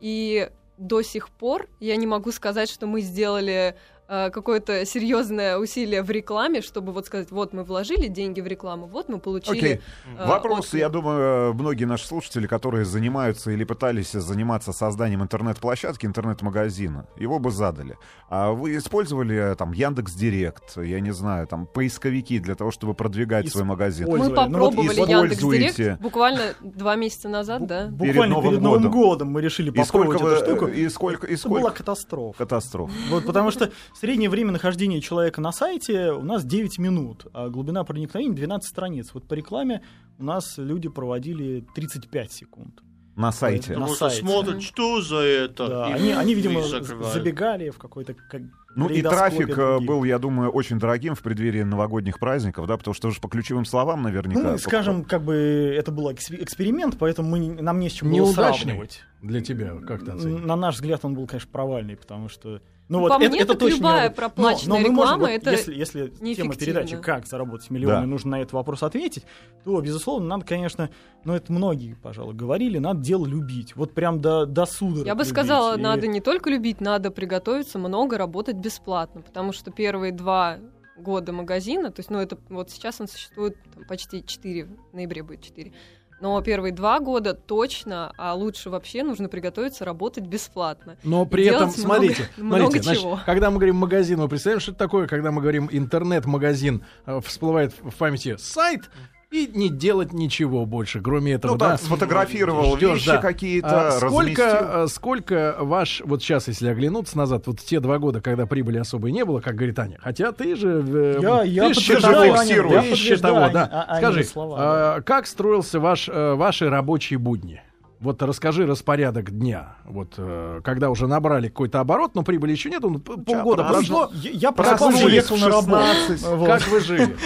И 0.00 0.50
до 0.76 1.02
сих 1.02 1.28
пор 1.30 1.68
я 1.78 1.94
не 1.96 2.06
могу 2.06 2.32
сказать, 2.32 2.68
что 2.68 2.86
мы 2.86 3.00
сделали 3.00 3.76
какое-то 4.08 4.84
серьезное 4.84 5.58
усилие 5.58 6.02
в 6.02 6.10
рекламе, 6.10 6.60
чтобы 6.60 6.92
вот 6.92 7.06
сказать, 7.06 7.30
вот 7.30 7.52
мы 7.52 7.64
вложили 7.64 8.08
деньги 8.08 8.40
в 8.40 8.46
рекламу, 8.46 8.86
вот 8.86 9.08
мы 9.08 9.18
получили. 9.18 9.56
Окей. 9.58 9.80
э, 10.18 10.26
Вопрос, 10.28 10.66
отклик. 10.66 10.80
я 10.80 10.88
думаю, 10.88 11.54
многие 11.54 11.84
наши 11.84 12.06
слушатели, 12.06 12.46
которые 12.46 12.84
занимаются 12.84 13.50
или 13.50 13.64
пытались 13.64 14.12
заниматься 14.12 14.72
созданием 14.72 15.22
интернет-площадки, 15.22 16.06
интернет-магазина, 16.06 17.06
его 17.16 17.38
бы 17.38 17.50
задали. 17.50 17.96
А 18.28 18.52
вы 18.52 18.76
использовали 18.76 19.52
э, 19.52 19.54
там 19.54 19.72
Яндекс 19.72 20.12
Директ, 20.14 20.76
я 20.76 21.00
не 21.00 21.12
знаю, 21.12 21.46
там 21.46 21.66
поисковики 21.66 22.38
для 22.38 22.54
того, 22.54 22.70
чтобы 22.70 22.94
продвигать 22.94 23.46
Ис- 23.46 23.50
свой 23.50 23.64
магазин? 23.64 24.08
Мы. 24.08 24.18
Ну 24.18 24.24
вот 24.24 24.34
попробовали 24.34 24.88
используете. 24.88 25.12
Яндекс.Директ 25.12 26.00
буквально 26.00 26.40
два 26.60 26.96
месяца 26.96 27.28
назад, 27.28 27.66
да. 27.66 27.86
Буквально 27.88 28.34
перед 28.42 28.60
Новым 28.60 28.82
годом. 28.82 28.90
годом 28.92 29.28
мы 29.30 29.40
решили 29.40 29.70
И 29.70 29.84
сколько, 29.84 30.12
попробовать 30.12 30.22
вы, 30.22 30.46
эту 30.46 30.56
штуку. 30.56 30.66
и 30.72 30.88
сколько, 30.88 31.26
и 31.26 31.34
Это 31.34 31.48
была 31.48 31.60
сколько 31.60 31.76
катастрофа. 31.78 32.38
катастроф? 32.38 32.90
Вот, 33.10 33.24
потому 33.26 33.50
что 33.50 33.70
среднее 33.98 34.28
время 34.30 34.52
нахождения 34.52 35.00
человека 35.00 35.40
на 35.40 35.52
сайте 35.52 36.12
у 36.12 36.22
нас 36.22 36.44
9 36.44 36.78
минут, 36.78 37.26
а 37.32 37.48
глубина 37.48 37.84
проникновения 37.84 38.34
12 38.34 38.68
страниц. 38.68 39.10
Вот 39.14 39.26
по 39.28 39.34
рекламе 39.34 39.82
у 40.18 40.24
нас 40.24 40.58
люди 40.58 40.88
проводили 40.88 41.64
35 41.74 42.32
секунд. 42.32 42.80
На 43.16 43.30
сайте. 43.30 43.76
На 43.78 43.86
что 43.86 43.94
сайте. 44.10 44.22
смотрят, 44.26 44.60
что 44.60 45.00
за 45.00 45.18
это. 45.18 45.68
Да, 45.68 45.88
и 45.90 45.92
они, 45.92 46.10
они, 46.10 46.34
видимо, 46.34 46.62
закрывают. 46.62 47.14
забегали 47.14 47.70
в 47.70 47.78
какой-то 47.78 48.14
как, 48.14 48.42
Ну 48.74 48.88
и 48.88 49.02
трафик 49.02 49.50
э, 49.50 49.54
других. 49.54 49.88
был, 49.88 50.02
я 50.02 50.18
думаю, 50.18 50.50
очень 50.50 50.80
дорогим 50.80 51.14
в 51.14 51.22
преддверии 51.22 51.62
новогодних 51.62 52.18
праздников, 52.18 52.66
да, 52.66 52.76
потому 52.76 52.92
что 52.92 53.06
уже 53.06 53.20
по 53.20 53.28
ключевым 53.28 53.66
словам 53.66 54.02
наверняка. 54.02 54.40
Ну, 54.40 54.50
мы 54.54 54.58
скажем, 54.58 55.04
как 55.04 55.22
бы 55.22 55.34
это 55.78 55.92
был 55.92 56.10
экс- 56.10 56.32
эксперимент, 56.32 56.96
поэтому 56.98 57.28
мы, 57.30 57.62
нам 57.62 57.78
не 57.78 57.88
с 57.88 57.92
чем 57.92 58.08
было 58.08 58.16
Неудачный 58.16 58.64
сравнивать. 58.72 59.02
для 59.22 59.40
тебя, 59.40 59.76
как 59.86 60.04
ты 60.04 60.10
оцениваешь? 60.10 60.44
На 60.44 60.56
наш 60.56 60.74
взгляд, 60.74 61.04
он 61.04 61.14
был, 61.14 61.28
конечно, 61.28 61.48
провальный, 61.52 61.94
потому 61.96 62.28
что... 62.28 62.62
Ну, 62.88 62.98
Ну, 62.98 63.08
вот 63.08 63.20
это, 63.22 63.30
мне, 63.30 63.40
это 63.40 63.54
точно 63.54 63.76
любая 63.76 64.08
не 64.10 64.14
проплаченная 64.14 64.68
Но- 64.68 64.82
но 64.84 64.88
мы 64.88 64.94
можем, 64.94 65.14
реклама 65.14 65.32
вот 65.32 65.42
это 65.42 65.50
если, 65.52 65.74
если 65.74 66.08
тема 66.34 66.54
передачи 66.54 66.96
«Как 66.98 67.26
заработать 67.26 67.70
миллион» 67.70 67.94
Да. 68.02 68.06
нужно 68.06 68.32
на 68.32 68.40
этот 68.42 68.52
вопрос 68.52 68.82
ответить, 68.82 69.24
то, 69.64 69.80
безусловно, 69.80 70.26
надо, 70.28 70.44
конечно, 70.44 70.90
ну, 71.24 71.32
это 71.32 71.50
многие, 71.50 71.94
пожалуй, 71.94 72.34
говорили, 72.34 72.76
надо 72.78 73.00
дело 73.00 73.24
любить. 73.26 73.74
Вот 73.74 73.92
прям 73.94 74.20
до, 74.20 74.44
до 74.44 74.66
судорог 74.66 75.06
Я 75.06 75.14
бы 75.14 75.20
любить. 75.22 75.32
сказала, 75.32 75.78
И- 75.78 75.80
надо 75.80 76.06
не 76.06 76.20
только 76.20 76.50
любить, 76.50 76.82
надо 76.82 77.10
приготовиться 77.10 77.78
много 77.78 78.18
работать 78.18 78.56
бесплатно, 78.56 79.22
потому 79.22 79.52
что 79.52 79.70
первые 79.70 80.12
два 80.12 80.58
года 80.98 81.32
магазина, 81.32 81.90
то 81.90 82.00
есть, 82.00 82.10
ну, 82.10 82.18
это 82.18 82.36
вот 82.50 82.70
сейчас 82.70 83.00
он 83.00 83.08
существует 83.08 83.56
там, 83.74 83.84
почти 83.84 84.22
4, 84.24 84.64
в 84.92 84.94
ноябре 84.94 85.22
будет 85.22 85.40
4, 85.42 85.72
но 86.20 86.40
первые 86.42 86.72
два 86.72 87.00
года 87.00 87.34
точно, 87.34 88.12
а 88.16 88.34
лучше 88.34 88.70
вообще 88.70 89.02
нужно 89.02 89.28
приготовиться 89.28 89.84
работать 89.84 90.24
бесплатно. 90.24 90.96
Но 91.04 91.26
при 91.26 91.44
этом, 91.46 91.70
смотрите, 91.70 92.28
много- 92.36 92.58
смотрите 92.62 92.66
много 92.68 92.82
значит, 92.82 93.02
чего. 93.02 93.20
когда 93.26 93.50
мы 93.50 93.56
говорим 93.56 93.76
магазин, 93.76 94.20
вы 94.20 94.28
представляете, 94.28 94.62
что 94.62 94.72
это 94.72 94.78
такое, 94.78 95.06
когда 95.06 95.30
мы 95.30 95.40
говорим 95.40 95.68
интернет-магазин, 95.70 96.84
э, 97.06 97.20
всплывает 97.24 97.74
в 97.82 97.94
памяти 97.96 98.36
сайт, 98.38 98.90
и 99.34 99.50
не 99.58 99.68
делать 99.68 100.12
ничего 100.12 100.64
больше, 100.66 101.00
кроме 101.00 101.32
этого, 101.32 101.52
Ну 101.52 101.58
да? 101.58 101.70
так, 101.72 101.80
сфотографировал 101.80 102.76
Ждёшь, 102.76 102.98
вещи 102.98 103.06
да. 103.06 103.18
какие-то, 103.18 103.88
А 103.88 103.90
сколько, 103.92 104.14
разместил. 104.16 104.46
а, 104.46 104.86
сколько 104.88 105.56
ваш, 105.60 106.02
вот 106.04 106.22
сейчас, 106.22 106.48
если 106.48 106.68
оглянуться 106.68 107.18
назад, 107.18 107.46
вот 107.46 107.60
те 107.60 107.80
два 107.80 107.98
года, 107.98 108.20
когда 108.20 108.46
прибыли 108.46 108.78
особой 108.78 109.12
не 109.12 109.24
было, 109.24 109.40
как 109.40 109.54
говорит 109.56 109.78
Аня, 109.78 109.98
хотя 110.00 110.32
ты 110.32 110.54
же... 110.56 110.84
э, 110.86 111.18
Я, 111.44 111.68
ты 111.68 111.74
фиксируешь. 111.74 111.88
я 111.88 112.32
ты 112.32 112.38
подтверждаю 112.38 112.96
счетовод, 112.96 113.42
Ани- 113.44 113.52
да. 113.54 113.68
а- 113.72 113.82
Анины 113.96 114.00
Скажи, 114.12 114.24
слова, 114.24 114.56
а, 114.58 115.00
как 115.02 115.26
строился 115.26 115.80
ваш, 115.80 116.08
э, 116.08 116.34
ваши 116.34 116.70
рабочие 116.70 117.18
будни? 117.18 117.60
Вот 118.00 118.20
расскажи 118.22 118.66
распорядок 118.66 119.30
дня. 119.30 119.76
Вот 119.86 120.14
э, 120.18 120.60
когда 120.62 120.90
уже 120.90 121.06
набрали 121.06 121.48
какой-то 121.48 121.80
оборот, 121.80 122.14
но 122.14 122.22
прибыли 122.22 122.52
еще 122.52 122.68
нет, 122.68 122.82
ну, 122.82 122.98
п- 122.98 123.16
полгода 123.16 123.64
прошло. 123.64 124.10
Я, 124.12 124.30
я 124.30 124.52
проснулся, 124.52 125.08
ехал 125.08 125.38
на 125.38 125.48
работу. 125.48 125.82
16? 126.08 126.22
Вот. 126.36 126.46
Как 126.46 126.68
вы 126.68 126.80
жили? 126.80 127.16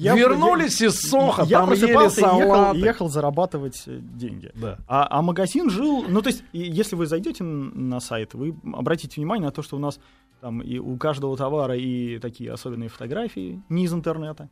Я- 0.00 0.14
Вернулись 0.14 0.80
из 0.80 1.00
Соха, 1.00 1.42
я 1.42 1.60
там 1.60 1.72
ели 1.72 1.80
просыпался 1.92 2.20
и 2.20 2.38
ехал, 2.38 2.74
ехал 2.74 3.08
зарабатывать 3.08 3.82
э, 3.86 3.98
деньги. 4.00 4.50
Да. 4.54 4.78
А, 4.88 5.06
а 5.10 5.22
магазин 5.22 5.68
жил, 5.70 6.04
ну 6.08 6.22
то 6.22 6.28
есть, 6.30 6.42
если 6.52 6.96
вы 6.96 7.06
зайдете 7.06 7.44
на 7.44 8.00
сайт, 8.00 8.34
вы 8.34 8.54
обратите 8.74 9.14
внимание 9.20 9.46
на 9.46 9.52
то, 9.52 9.62
что 9.62 9.76
у 9.76 9.80
нас 9.80 9.98
там 10.40 10.60
и 10.62 10.78
у 10.78 10.96
каждого 10.96 11.36
товара 11.36 11.76
и 11.76 12.18
такие 12.18 12.52
особенные 12.52 12.88
фотографии 12.88 13.60
не 13.68 13.84
из 13.84 13.92
интернета. 13.92 14.48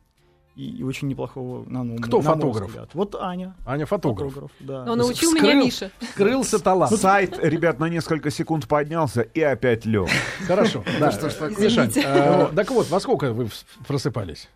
И, 0.55 0.67
и 0.79 0.83
очень 0.83 1.07
неплохого, 1.07 1.63
на, 1.69 1.83
ну, 1.83 1.95
Кто 2.01 2.17
на 2.17 2.33
фотограф? 2.33 2.67
взгляд. 2.69 2.89
Вот 2.93 3.15
Аня, 3.15 3.55
Аня 3.65 3.85
фотограф. 3.85 4.33
фотограф, 4.33 4.51
да. 4.59 4.83
Но 4.83 4.95
научил 4.95 5.31
Скрыл- 5.31 5.43
меня 5.43 5.63
Миша. 5.63 5.91
Скрылся 6.11 6.59
талант. 6.63 6.91
Сайт, 6.99 7.39
ребят, 7.41 7.79
на 7.79 7.87
несколько 7.87 8.29
секунд 8.29 8.67
поднялся 8.67 9.21
и 9.21 9.41
опять 9.41 9.85
лег. 9.85 10.09
Хорошо. 10.45 10.83
Да. 10.99 11.11
что 11.11 11.29
ж 11.29 11.33
такое? 11.33 11.89
Э, 11.95 12.47
так 12.53 12.69
вот, 12.71 12.89
во 12.89 12.99
сколько 12.99 13.31
вы 13.31 13.47
просыпались? 13.87 14.49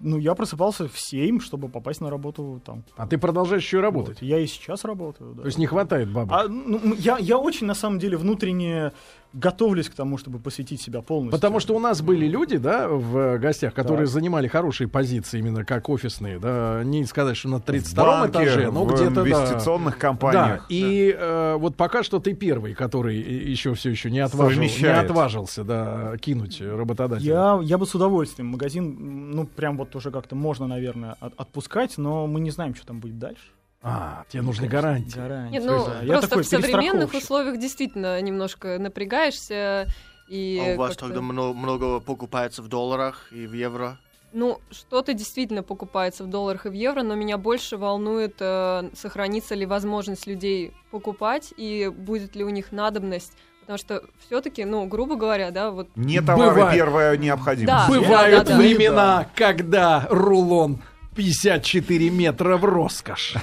Ну, 0.00 0.18
я 0.18 0.34
просыпался 0.34 0.88
в 0.88 0.98
7, 0.98 1.40
чтобы 1.40 1.68
попасть 1.68 2.00
на 2.00 2.10
работу 2.10 2.60
там. 2.64 2.84
А 2.96 3.06
ты 3.06 3.18
продолжаешь 3.18 3.62
еще 3.62 3.80
работать? 3.80 4.20
Вот. 4.20 4.28
Я 4.28 4.38
и 4.38 4.46
сейчас 4.46 4.84
работаю, 4.84 5.34
да. 5.34 5.42
То 5.42 5.46
есть 5.46 5.58
не 5.58 5.66
хватает 5.66 6.10
бабы? 6.10 6.34
А, 6.34 6.48
ну, 6.48 6.94
я, 6.94 7.18
я 7.18 7.38
очень, 7.38 7.66
на 7.66 7.74
самом 7.74 7.98
деле, 7.98 8.16
внутренне 8.16 8.92
готовлюсь 9.34 9.88
к 9.88 9.94
тому, 9.94 10.16
чтобы 10.16 10.38
посвятить 10.38 10.80
себя 10.80 11.02
полностью. 11.02 11.38
Потому 11.38 11.60
что 11.60 11.74
у 11.76 11.78
нас 11.78 12.00
были 12.00 12.26
люди, 12.26 12.56
да, 12.56 12.88
в 12.88 13.38
гостях, 13.38 13.74
которые 13.74 14.06
Так. 14.06 14.14
занимали 14.14 14.48
хорошие 14.48 14.88
позиции, 14.88 15.38
именно 15.38 15.64
как 15.64 15.88
офисные, 15.88 16.38
да, 16.38 16.82
не 16.82 17.04
сказать, 17.04 17.36
что 17.36 17.48
на 17.50 17.60
32 17.60 18.04
банке, 18.20 18.30
этаже, 18.38 18.70
но 18.70 18.84
в 18.84 18.94
где-то, 18.94 19.10
да. 19.16 19.20
инвестиционных 19.22 19.94
Да, 19.94 20.00
компаниях. 20.00 20.66
и 20.70 21.14
э, 21.16 21.56
вот 21.58 21.76
пока 21.76 22.02
что 22.02 22.20
ты 22.20 22.32
первый, 22.32 22.74
который 22.74 23.16
еще 23.18 23.74
все 23.74 23.90
еще 23.90 24.10
не, 24.10 24.20
отважил, 24.20 24.62
не 24.62 24.86
отважился, 24.86 25.62
да, 25.62 26.16
кинуть 26.18 26.60
работодателя. 26.60 27.26
Я, 27.28 27.60
я 27.62 27.76
бы 27.78 27.86
с 27.86 27.94
удовольствием. 27.94 28.48
Магазин, 28.48 29.30
ну, 29.32 29.46
прям 29.46 29.76
вот 29.76 29.94
уже 29.94 30.10
как-то 30.10 30.36
можно, 30.36 30.66
наверное, 30.66 31.16
от- 31.20 31.34
отпускать, 31.38 31.98
но 31.98 32.26
мы 32.26 32.40
не 32.40 32.50
знаем, 32.50 32.74
что 32.74 32.86
там 32.86 33.00
будет 33.00 33.18
дальше. 33.18 33.42
А, 33.82 34.24
тебе 34.28 34.42
нужны 34.42 34.66
гарантии. 34.66 35.16
Гарантии. 35.16 35.52
Нет, 35.52 35.64
ну, 35.64 35.86
да. 35.86 36.00
Я 36.02 36.12
просто 36.14 36.28
такой 36.28 36.42
в 36.42 36.46
современных 36.46 37.14
условиях 37.14 37.58
действительно 37.58 38.20
немножко 38.20 38.78
напрягаешься. 38.78 39.86
И 40.28 40.60
А 40.62 40.74
у 40.74 40.78
вас 40.78 40.96
тогда 40.96 41.20
мно- 41.20 41.54
много 41.54 42.00
покупается 42.00 42.62
в 42.62 42.68
долларах 42.68 43.28
и 43.32 43.46
в 43.46 43.52
евро? 43.54 43.98
Ну, 44.32 44.60
что-то 44.70 45.14
действительно 45.14 45.62
покупается 45.62 46.22
в 46.24 46.26
долларах 46.26 46.66
и 46.66 46.68
в 46.68 46.72
евро, 46.72 47.02
но 47.02 47.14
меня 47.14 47.38
больше 47.38 47.78
волнует, 47.78 48.36
э, 48.40 48.90
сохранится 48.94 49.54
ли 49.54 49.64
возможность 49.64 50.26
людей 50.26 50.74
покупать 50.90 51.54
и 51.56 51.88
будет 51.88 52.36
ли 52.36 52.44
у 52.44 52.50
них 52.50 52.72
надобность. 52.72 53.32
Потому 53.60 53.78
что 53.78 54.02
все-таки, 54.26 54.64
ну, 54.66 54.86
грубо 54.86 55.16
говоря, 55.16 55.50
да, 55.50 55.70
вот 55.70 55.88
Не 55.94 56.20
товары 56.20 56.54
Бывает. 56.56 56.74
первая 56.74 57.16
необходимость. 57.16 57.88
Да. 57.88 57.88
Бывают 57.88 58.44
да, 58.46 58.52
да. 58.52 58.58
времена, 58.58 59.26
когда 59.34 60.06
рулон 60.10 60.80
54 61.18 62.10
метра 62.10 62.56
в 62.56 62.64
роскошь. 62.64 63.34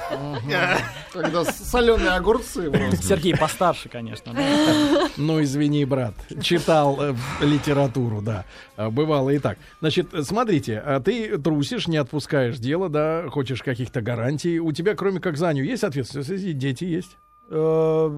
Когда 1.11 1.43
соленые 1.43 2.11
огурцы. 2.11 2.71
Сергей 3.01 3.35
постарше, 3.35 3.89
конечно. 3.89 4.33
Ну, 5.17 5.43
извини, 5.43 5.83
брат. 5.83 6.13
Читал 6.41 6.97
э, 7.01 7.15
литературу, 7.41 8.21
да. 8.21 8.45
А, 8.77 8.89
Бывало 8.89 9.29
и 9.29 9.39
так. 9.39 9.57
Значит, 9.81 10.13
э, 10.13 10.23
смотрите, 10.23 10.77
а 10.79 11.01
ты 11.01 11.37
трусишь, 11.37 11.87
не 11.89 11.97
отпускаешь 11.97 12.57
дело, 12.59 12.87
да, 12.87 13.25
хочешь 13.29 13.61
каких-то 13.61 14.01
гарантий. 14.01 14.59
У 14.59 14.71
тебя, 14.71 14.95
кроме 14.95 15.19
как 15.19 15.35
Заню, 15.35 15.63
есть 15.65 15.83
ответственность? 15.83 16.57
Дети 16.57 16.85
есть? 16.85 17.17
Э, 17.49 18.09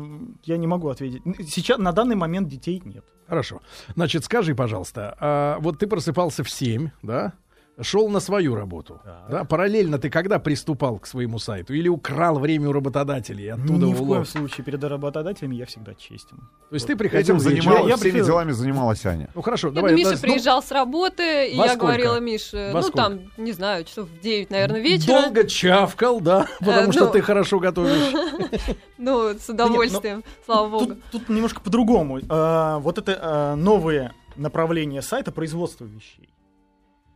Я 0.44 0.58
не 0.58 0.68
могу 0.68 0.90
ответить. 0.90 1.24
Сейчас, 1.50 1.80
на 1.80 1.92
данный 1.94 2.16
момент 2.16 2.48
детей 2.48 2.80
нет. 2.86 3.06
Хорошо. 3.28 3.62
Значит, 3.96 4.24
скажи, 4.24 4.54
пожалуйста, 4.54 5.16
а 5.20 5.58
вот 5.62 5.80
ты 5.80 5.88
просыпался 5.88 6.44
в 6.44 6.50
7, 6.50 6.90
да? 7.02 7.34
Шел 7.82 8.10
на 8.10 8.20
свою 8.20 8.56
работу. 8.56 9.00
Так. 9.04 9.26
Да? 9.30 9.44
Параллельно 9.44 10.00
ты 10.00 10.10
когда 10.10 10.40
приступал 10.40 10.98
к 10.98 11.06
своему 11.06 11.38
сайту? 11.38 11.74
Или 11.74 11.88
украл 11.90 12.40
время 12.40 12.70
у 12.70 12.72
работодателей 12.72 13.46
и 13.46 13.50
оттуда 13.50 13.86
Ни 13.86 13.94
в 13.94 14.06
коем 14.06 14.26
случае 14.26 14.66
перед 14.66 14.84
работодателями 14.84 15.56
я 15.56 15.66
всегда 15.68 15.94
честен. 15.94 16.38
То 16.70 16.74
есть 16.76 16.88
ты 16.88 16.96
приходил 16.96 17.36
Этим 17.38 17.54
Я- 17.56 17.80
я 17.82 17.96
всеми 17.96 18.00
приходил- 18.00 18.26
делами 18.26 18.52
занималась 18.52 19.06
Аня. 19.06 19.30
Ну 19.36 19.42
хорошо, 19.44 19.68
Нет, 19.68 19.76
давай. 19.76 19.92
ну, 19.92 19.98
Миша 19.98 20.12
ну, 20.14 20.18
приезжал 20.20 20.64
с 20.64 20.72
работы, 20.72 21.50
и 21.50 21.56
я 21.56 21.64
сколько? 21.70 21.86
говорила 21.86 22.20
Мише, 22.20 22.72
Во 22.74 22.80
ну 22.80 22.82
сколько? 22.82 22.98
там, 22.98 23.20
не 23.38 23.52
знаю, 23.52 23.84
часов 23.86 24.10
в 24.10 24.20
9, 24.22 24.50
наверное, 24.50 24.82
вечера. 24.82 25.22
Долго 25.22 25.44
чавкал, 25.48 26.20
да, 26.20 26.48
потому 26.60 26.90
Э, 26.90 26.92
что 26.92 27.06
ну. 27.06 27.12
ты 27.12 27.22
хорошо 27.22 27.60
готовишь. 27.60 28.14
Ну, 28.98 29.30
с 29.38 29.48
удовольствием, 29.50 30.24
слава 30.46 30.68
богу. 30.70 30.96
Тут, 31.12 31.30
немножко 31.30 31.62
по-другому. 31.62 32.20
Э, 32.20 32.78
вот 32.80 32.98
это 32.98 33.12
э, 33.12 33.56
новые 33.56 34.14
направления 34.36 35.02
сайта 35.04 35.32
производства 35.32 35.86
вещей. 35.86 36.30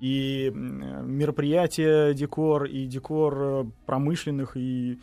И 0.02 0.52
мероприятия, 0.54 2.14
декор, 2.14 2.66
и 2.66 2.86
декор 2.86 3.38
э, 3.40 3.66
промышленных 3.86 4.58
и 4.58 5.00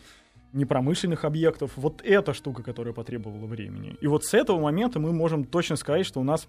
непромышленных 0.52 1.24
объектов. 1.24 1.72
Вот 1.76 2.02
эта 2.04 2.34
штука, 2.34 2.62
которая 2.62 2.92
потребовала 2.92 3.46
времени. 3.46 3.96
И 4.00 4.06
вот 4.06 4.24
с 4.24 4.34
этого 4.34 4.60
момента 4.60 4.98
мы 4.98 5.12
можем 5.12 5.44
точно 5.44 5.76
сказать, 5.76 6.04
что 6.04 6.20
у 6.20 6.24
нас 6.24 6.48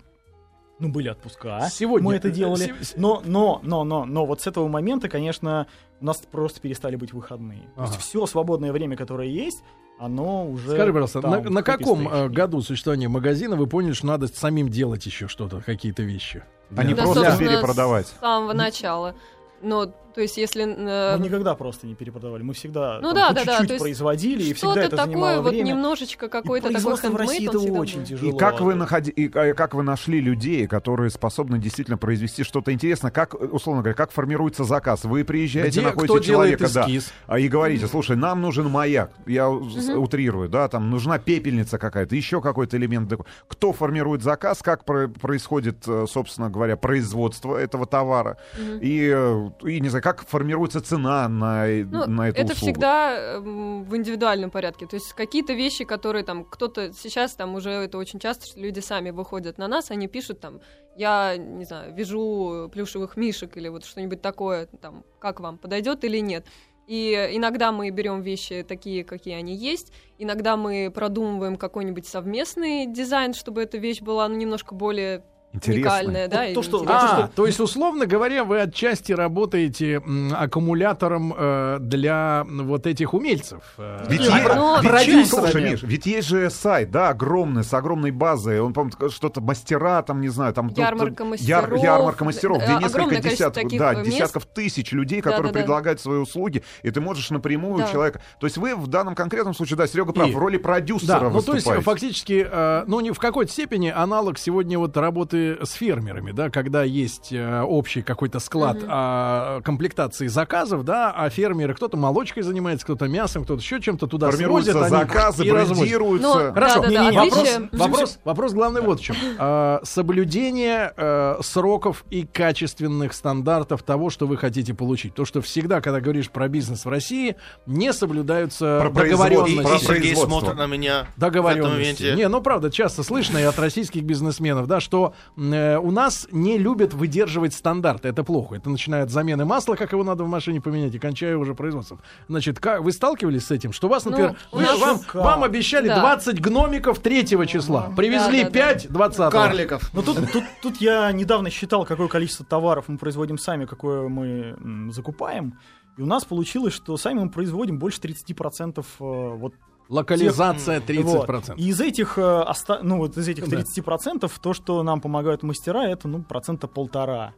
ну, 0.79 0.89
были 0.89 1.09
отпуска. 1.09 1.67
Сегодня, 1.69 2.07
мы 2.07 2.15
это 2.15 2.31
делали. 2.31 2.73
Но, 2.95 3.21
но, 3.25 3.59
но, 3.63 3.83
но, 3.83 4.05
но 4.05 4.25
вот 4.25 4.41
с 4.41 4.47
этого 4.47 4.67
момента, 4.67 5.09
конечно, 5.09 5.67
у 5.99 6.05
нас 6.05 6.17
просто 6.19 6.61
перестали 6.61 6.95
быть 6.95 7.13
выходные. 7.13 7.69
То 7.75 7.81
есть 7.81 7.93
Ага. 7.95 8.01
все 8.01 8.25
свободное 8.25 8.71
время, 8.71 8.95
которое 8.95 9.27
есть, 9.27 9.61
оно 9.99 10.47
уже. 10.49 10.71
Скажи, 10.71 10.93
пожалуйста, 10.93 11.21
там, 11.21 11.31
на, 11.31 11.49
на 11.49 11.63
каком 11.63 12.07
э, 12.07 12.29
году 12.29 12.61
существования 12.61 13.09
магазина 13.09 13.55
вы 13.55 13.67
поняли, 13.67 13.93
что 13.93 14.07
надо 14.07 14.27
самим 14.27 14.69
делать 14.69 15.05
еще 15.05 15.27
что-то, 15.27 15.61
какие-то 15.61 16.03
вещи? 16.03 16.43
А 16.75 16.83
не 16.83 16.93
Да, 16.93 17.03
просто 17.03 17.37
перепродавать. 17.37 18.07
С 18.07 18.19
самого 18.19 18.53
начала. 18.53 19.15
Но, 19.61 19.93
то 20.19 20.23
есть, 20.23 20.35
если... 20.35 20.63
э, 20.63 21.17
Мы 21.17 21.23
никогда 21.23 21.55
просто 21.55 21.87
не 21.87 21.95
перепродавали. 21.95 22.43
Мы 22.43 22.53
всегда 22.53 22.99
Ну 23.01 23.13
там, 23.13 23.15
да, 23.15 23.27
по 23.29 23.33
да, 23.35 23.45
да, 23.45 23.51
чуть-чуть 23.53 23.69
есть 23.69 23.81
производили, 23.81 24.43
и 24.43 24.53
всегда 24.53 24.81
это 24.81 24.97
такое, 24.97 25.05
занимало 25.13 25.41
вот 25.41 25.49
время. 25.51 25.63
немножечко 25.69 26.27
какой-то 26.27 26.73
такой 26.73 26.95
в 26.97 27.15
России 27.15 27.47
это 27.47 27.57
очень 27.57 27.99
был. 27.99 28.05
тяжело. 28.05 28.29
И 28.33 28.37
как 28.37 28.59
вы 28.59 28.75
находи... 28.75 29.11
и 29.11 29.29
как 29.29 29.73
вы 29.75 29.83
нашли 29.83 30.19
людей, 30.19 30.67
которые 30.67 31.09
способны 31.09 31.57
действительно 31.57 31.97
произвести 31.97 32.43
что-то 32.43 32.73
интересное? 32.73 33.11
Как, 33.11 33.33
условно 33.33 33.81
говоря, 33.81 33.95
как 33.95 34.11
формируется 34.11 34.65
заказ? 34.65 35.05
Вы 35.05 35.23
приезжаете, 35.23 35.79
Где, 35.79 35.87
находите 35.87 36.21
человека, 36.21 36.67
да, 36.73 36.85
а, 37.27 37.39
и 37.39 37.47
говорите, 37.47 37.87
слушай, 37.87 38.17
нам 38.17 38.41
нужен 38.41 38.69
маяк. 38.69 39.11
Я 39.25 39.49
с- 39.49 39.87
утрирую, 39.95 40.49
да, 40.49 40.67
там 40.67 40.89
нужна 40.89 41.17
пепельница 41.17 41.77
какая-то, 41.77 42.13
еще 42.13 42.41
какой-то 42.41 42.75
элемент. 42.75 43.13
Кто 43.47 43.71
формирует 43.71 44.21
заказ, 44.21 44.61
как 44.61 44.83
про- 44.83 45.07
происходит, 45.07 45.87
э, 45.87 46.07
собственно 46.09 46.49
говоря, 46.49 46.75
производство 46.75 47.55
этого 47.55 47.85
товара, 47.85 48.35
и, 48.81 49.09
э, 49.15 49.49
и 49.63 49.79
не 49.79 49.87
знаю, 49.87 50.03
как 50.13 50.27
формируется 50.27 50.81
цена 50.81 51.27
на, 51.27 51.67
э, 51.67 51.83
Ну, 51.83 52.05
на 52.07 52.29
эту 52.29 52.41
это 52.41 52.53
услугу. 52.53 52.71
всегда 52.71 53.35
эм, 53.35 53.83
в 53.83 53.95
индивидуальном 53.95 54.49
порядке. 54.49 54.87
То 54.87 54.95
есть 54.95 55.13
какие-то 55.13 55.53
вещи, 55.53 55.85
которые 55.85 56.23
там 56.23 56.45
кто-то 56.45 56.93
сейчас 56.93 57.35
там 57.35 57.55
уже 57.55 57.69
это 57.69 57.97
очень 57.97 58.19
часто, 58.19 58.59
люди 58.59 58.79
сами 58.79 59.11
выходят 59.11 59.57
на 59.57 59.67
нас, 59.67 59.91
они 59.91 60.07
пишут 60.07 60.39
там, 60.39 60.61
я 60.95 61.37
не 61.37 61.65
знаю, 61.65 61.93
вяжу 61.93 62.69
плюшевых 62.73 63.17
мишек 63.17 63.55
или 63.57 63.67
вот 63.69 63.85
что-нибудь 63.85 64.21
такое, 64.21 64.67
там, 64.81 65.03
как 65.19 65.39
вам 65.39 65.57
подойдет 65.57 66.03
или 66.03 66.19
нет. 66.19 66.45
И 66.87 67.13
иногда 67.33 67.71
мы 67.71 67.91
берем 67.91 68.21
вещи 68.21 68.65
такие, 68.67 69.03
какие 69.03 69.35
они 69.35 69.55
есть. 69.55 69.93
Иногда 70.17 70.57
мы 70.57 70.91
продумываем 70.91 71.55
какой-нибудь 71.55 72.07
совместный 72.07 72.87
дизайн, 72.87 73.35
чтобы 73.35 73.61
эта 73.61 73.77
вещь 73.77 74.01
была 74.01 74.27
ну, 74.27 74.35
немножко 74.35 74.73
более 74.73 75.23
Интересно. 75.51 75.81
уникальная, 75.81 76.27
да, 76.27 76.37
Вот 76.37 76.45
или 76.45 76.53
то, 76.53 76.61
что-. 76.63 76.85
А, 76.87 77.29
то 77.35 77.45
есть, 77.47 77.59
условно 77.59 78.05
говоря, 78.05 78.43
вы 78.43 78.61
отчасти 78.61 79.13
работаете 79.13 79.95
м, 79.95 80.31
аккумулятором 80.35 81.33
э, 81.35 81.77
для 81.79 82.45
вот 82.47 82.85
этих 82.85 83.13
умельцев. 83.15 83.61
э, 83.79 84.05
Ведь, 84.07 84.19
Ну, 84.19 84.25
е- 84.35 84.53
ну, 84.55 84.81
ведь 84.81 84.89
продюсерами. 84.91 85.23
слушай, 85.25 85.71
Миш, 85.71 85.81
ведь 85.83 86.05
есть 86.05 86.27
же 86.27 86.49
сайт, 86.51 86.91
да, 86.91 87.09
огромный, 87.09 87.63
с 87.63 87.73
огромной 87.73 88.11
базой. 88.11 88.59
Он, 88.59 88.73
по-моему, 88.73 89.09
что-то 89.09 89.41
мастера, 89.41 90.03
там, 90.03 90.21
не 90.21 90.27
знаю, 90.29 90.53
там... 90.53 90.69
тут- 90.69 90.77
Ярмарка 90.77 91.23
яр- 91.23 91.29
мастеров. 91.31 91.83
ярмарка 91.83 92.25
мастеров, 92.25 92.57
Э, 92.61 92.65
где 92.65 92.73
несколько 92.75 92.87
огромное 92.87 93.21
количество 93.21 93.49
десятков, 93.51 93.79
да, 93.79 93.93
э, 93.93 93.97
мест. 93.97 94.09
десятков 94.11 94.45
тысяч 94.45 94.91
людей, 94.91 95.21
которые 95.21 95.41
Да-да-да. 95.51 95.59
предлагают 95.59 95.99
свои 95.99 96.19
услуги, 96.19 96.63
и 96.83 96.91
ты 96.91 97.01
можешь 97.01 97.29
напрямую 97.31 97.79
Да. 97.85 97.91
человека... 97.91 98.21
То 98.39 98.45
есть 98.45 98.57
вы 98.57 98.75
в 98.75 98.85
данном 98.87 99.15
конкретном 99.15 99.55
случае, 99.55 99.77
да, 99.77 99.87
Серега 99.87 100.13
прав, 100.13 100.29
И- 100.29 100.31
в 100.31 100.37
роли 100.37 100.57
продюсера 100.57 101.07
Да, 101.21 101.29
ну 101.29 101.41
то 101.41 101.53
есть 101.55 101.65
выступаете. 101.65 101.83
фактически, 101.83 102.47
э, 102.51 102.83
ну 102.85 102.99
не 102.99 103.09
в 103.11 103.17
какой-то 103.19 103.51
степени 103.51 103.89
аналог 103.89 104.37
сегодня 104.37 104.77
вот 104.77 104.95
работы 104.95 105.38
с 105.61 105.71
фермерами, 105.73 106.31
да, 106.31 106.49
когда 106.49 106.83
есть 106.83 107.31
э, 107.31 107.61
общий 107.61 108.01
какой-то 108.01 108.39
склад 108.39 108.77
а, 108.87 109.61
комплектации 109.61 110.27
заказов, 110.27 110.83
да, 110.85 111.11
а 111.15 111.29
фермеры 111.29 111.73
кто-то 111.73 111.97
молочкой 111.97 112.43
занимается, 112.43 112.85
кто-то 112.85 113.07
мясом, 113.07 113.43
кто-то 113.43 113.61
еще 113.61 113.81
чем-то 113.81 114.07
туда 114.07 114.31
Формируются 114.31 114.71
свозят, 114.71 114.91
они 114.93 115.01
заказы, 115.09 115.45
и 115.45 115.51
развозят. 115.51 115.77
брендируются. 115.79 116.27
Ну, 116.27 116.53
Хорошо, 116.53 116.81
Да-да-да, 116.81 116.89
Не-не-не, 117.03 117.17
вопрос, 117.17 117.37
отличие- 117.39 117.69
вопрос, 117.71 118.19
вопрос 118.23 118.53
главный 118.53 118.81
вот 118.81 118.99
в 118.99 119.03
чем. 119.03 119.15
А, 119.41 119.79
соблюдение 119.83 120.91
э, 120.97 121.35
сроков 121.41 122.03
и 122.09 122.25
качественных 122.25 123.13
стандартов 123.13 123.83
того, 123.83 124.09
что 124.09 124.27
вы 124.27 124.37
хотите 124.37 124.73
получить. 124.73 125.13
То, 125.13 125.25
что 125.25 125.41
всегда, 125.41 125.81
когда 125.81 125.99
говоришь 126.01 126.29
про 126.29 126.47
бизнес 126.47 126.85
в 126.85 126.89
России, 126.89 127.35
не 127.65 127.93
соблюдаются 127.93 128.79
Про 128.81 128.89
договоренности. 128.89 129.61
про 129.63 129.79
Сергей 129.79 130.15
смотрит 130.15 130.55
на 130.55 130.65
меня 130.67 130.99
в 130.99 131.01
этом 131.03 131.13
договоренности. 131.17 131.69
моменте. 132.03 132.15
Не, 132.15 132.27
ну 132.27 132.41
правда, 132.41 132.69
часто 132.71 133.03
слышно 133.03 133.37
и 133.37 133.43
от 133.43 133.57
российских 133.59 134.03
бизнесменов, 134.03 134.67
да, 134.67 134.79
что 134.79 135.13
э, 135.39 135.77
у 135.77 135.91
нас 135.91 136.27
не 136.31 136.57
любят 136.57 136.93
выдерживать 136.93 137.53
стандарты. 137.53 138.09
Это 138.09 138.23
плохо. 138.23 138.55
Это 138.55 138.69
начиная 138.69 139.03
от 139.03 139.09
замены 139.09 139.45
масла, 139.45 139.75
как 139.75 139.91
его 139.93 140.03
надо 140.03 140.23
в 140.23 140.27
машине 140.27 140.59
поменять, 140.61 140.93
и 140.93 140.99
кончая 140.99 141.37
уже 141.37 141.55
производством. 141.55 141.99
Значит, 142.27 142.59
как, 142.59 142.81
вы 142.81 142.91
сталкивались 142.91 143.45
с 143.47 143.51
этим? 143.51 143.71
Что 143.71 143.87
вас, 143.87 144.05
Ну, 144.05 144.11
например, 144.11 144.35
у 144.51 144.57
вы- 144.57 144.77
вам, 144.77 144.99
Как? 144.99 145.15
вам 145.15 145.43
обещали 145.43 145.87
Да. 145.87 145.99
20 145.99 146.39
гномиков 146.41 146.99
3 146.99 147.47
числа. 147.47 147.91
Привезли 147.95 148.43
Да-да-да. 148.43 148.73
5 148.73 148.87
20 148.91 149.31
Карликов. 149.31 149.89
Ну 149.93 150.01
тут, 150.03 150.31
тут, 150.31 150.43
тут 150.61 150.81
я 150.81 151.11
недавно 151.11 151.49
считал, 151.49 151.85
какое 151.85 152.07
количество 152.07 152.45
товаров 152.45 152.85
мы 152.87 152.97
производим 152.97 153.37
сами, 153.37 153.65
какое 153.65 154.07
мы 154.09 154.55
м, 154.59 154.91
закупаем. 154.91 155.57
И 155.97 156.01
у 156.01 156.05
нас 156.05 156.23
получилось, 156.23 156.73
что 156.73 156.95
сами 156.97 157.19
мы 157.19 157.29
производим 157.29 157.77
больше 157.77 157.99
30% 157.99 158.85
э, 158.99 159.35
вот 159.35 159.53
Локализация 159.89 160.79
30%. 160.79 161.03
Вот. 161.03 161.59
И 161.59 161.67
из 161.67 161.81
этих, 161.81 162.17
э, 162.17 162.45
ну, 162.83 162.97
вот 162.97 163.17
из 163.17 163.27
этих 163.27 163.49
Да. 163.49 163.57
30% 163.57 164.31
то, 164.39 164.53
что 164.53 164.83
нам 164.83 165.01
помогают 165.01 165.43
мастера, 165.43 165.83
это 165.83 166.07
ну, 166.07 166.21
процента 166.21 166.67
полтора. 166.67 167.33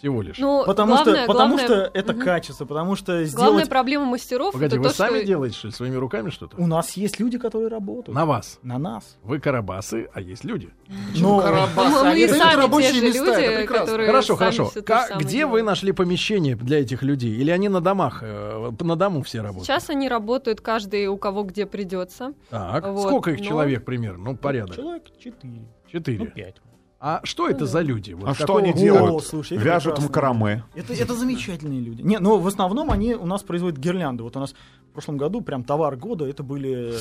Всего 0.00 0.22
лишь. 0.22 0.38
Ну, 0.38 0.64
Потому, 0.66 0.94
главное, 0.94 1.14
что, 1.14 1.26
потому 1.26 1.56
главное- 1.56 1.64
что 1.84 1.90
это 1.94 2.12
Мгм. 2.14 2.22
качество, 2.22 2.64
потому 2.64 2.96
что 2.96 3.12
Главная 3.12 3.26
сделать... 3.26 3.68
проблема 3.68 4.04
мастеров 4.06 4.52
Погоди, 4.54 4.74
это 4.74 4.82
вы 4.82 4.88
то, 4.88 4.94
сами 4.94 5.18
что... 5.18 5.26
делаете, 5.26 5.56
что 5.58 5.66
ли, 5.68 5.72
своими 5.74 5.96
руками 5.96 6.30
что-то? 6.30 6.56
У 6.56 6.66
нас 6.66 6.92
есть 6.96 7.20
люди, 7.20 7.36
которые 7.38 7.68
работают. 7.68 8.14
На 8.14 8.24
вас. 8.24 8.58
На 8.62 8.78
нас. 8.78 9.18
Вы 9.22 9.40
карабасы, 9.40 10.08
а 10.14 10.20
есть 10.22 10.42
люди. 10.44 10.70
Но 11.18 11.40
Карабас. 11.40 11.76
Мы, 11.92 12.08
Они 12.08 12.26
сами 12.28 12.50
те 12.52 12.56
рабочие 12.56 12.92
же 12.94 13.02
места, 13.02 13.30
это 13.32 13.40
люди, 13.40 13.56
прекрасно. 13.58 13.84
которые 13.86 14.06
Хорошо, 14.06 14.36
хорошо. 14.36 14.70
где 15.18 15.44
вы 15.46 15.62
нашли 15.62 15.92
помещение 15.92 16.56
для 16.56 16.80
этих 16.80 17.02
людей? 17.02 17.36
Или 17.36 17.50
они 17.50 17.68
на 17.68 17.80
домах? 17.80 18.20
э, 18.22 18.70
на 18.80 18.96
дому 18.96 19.22
все 19.22 19.42
работают? 19.42 19.66
Сейчас 19.66 19.90
они 19.90 20.08
работают 20.08 20.60
каждый 20.62 21.06
у 21.08 21.18
кого 21.18 21.42
где 21.44 21.66
придется. 21.66 22.32
Так, 22.48 22.86
Вот, 22.88 23.06
сколько 23.08 23.30
их 23.32 23.40
но- 23.40 23.44
человек 23.44 23.84
примерно? 23.84 24.24
Ну, 24.30 24.36
порядок. 24.36 24.76
человек 24.76 25.04
четыре, 25.18 25.60
ну 25.60 25.68
Четыре. 25.90 26.26
пять. 26.26 26.56
А 27.02 27.20
что 27.24 27.48
это 27.48 27.64
за 27.64 27.80
люди? 27.80 28.12
Вот 28.12 28.28
А 28.28 28.34
что 28.34 28.56
они 28.56 28.70
О, 28.70 28.74
делают? 28.74 29.24
слушай, 29.24 29.56
это 29.56 29.64
Вяжут 29.64 29.94
прекрасно. 29.96 30.04
макраме. 30.32 30.64
Это, 30.74 30.92
это 30.92 31.14
замечательные 31.14 31.80
люди. 31.80 32.02
Не, 32.02 32.18
ну 32.18 32.36
в 32.38 32.46
основном 32.46 32.90
они 32.90 33.14
у 33.14 33.24
нас 33.24 33.42
производят 33.42 33.78
гирлянды. 33.78 34.22
Вот 34.22 34.36
у 34.36 34.40
нас 34.40 34.52
в 34.52 34.92
прошлом 34.92 35.16
году 35.16 35.40
прям 35.40 35.64
товар 35.64 35.96
года 35.96 36.26
это 36.26 36.42
были 36.42 36.94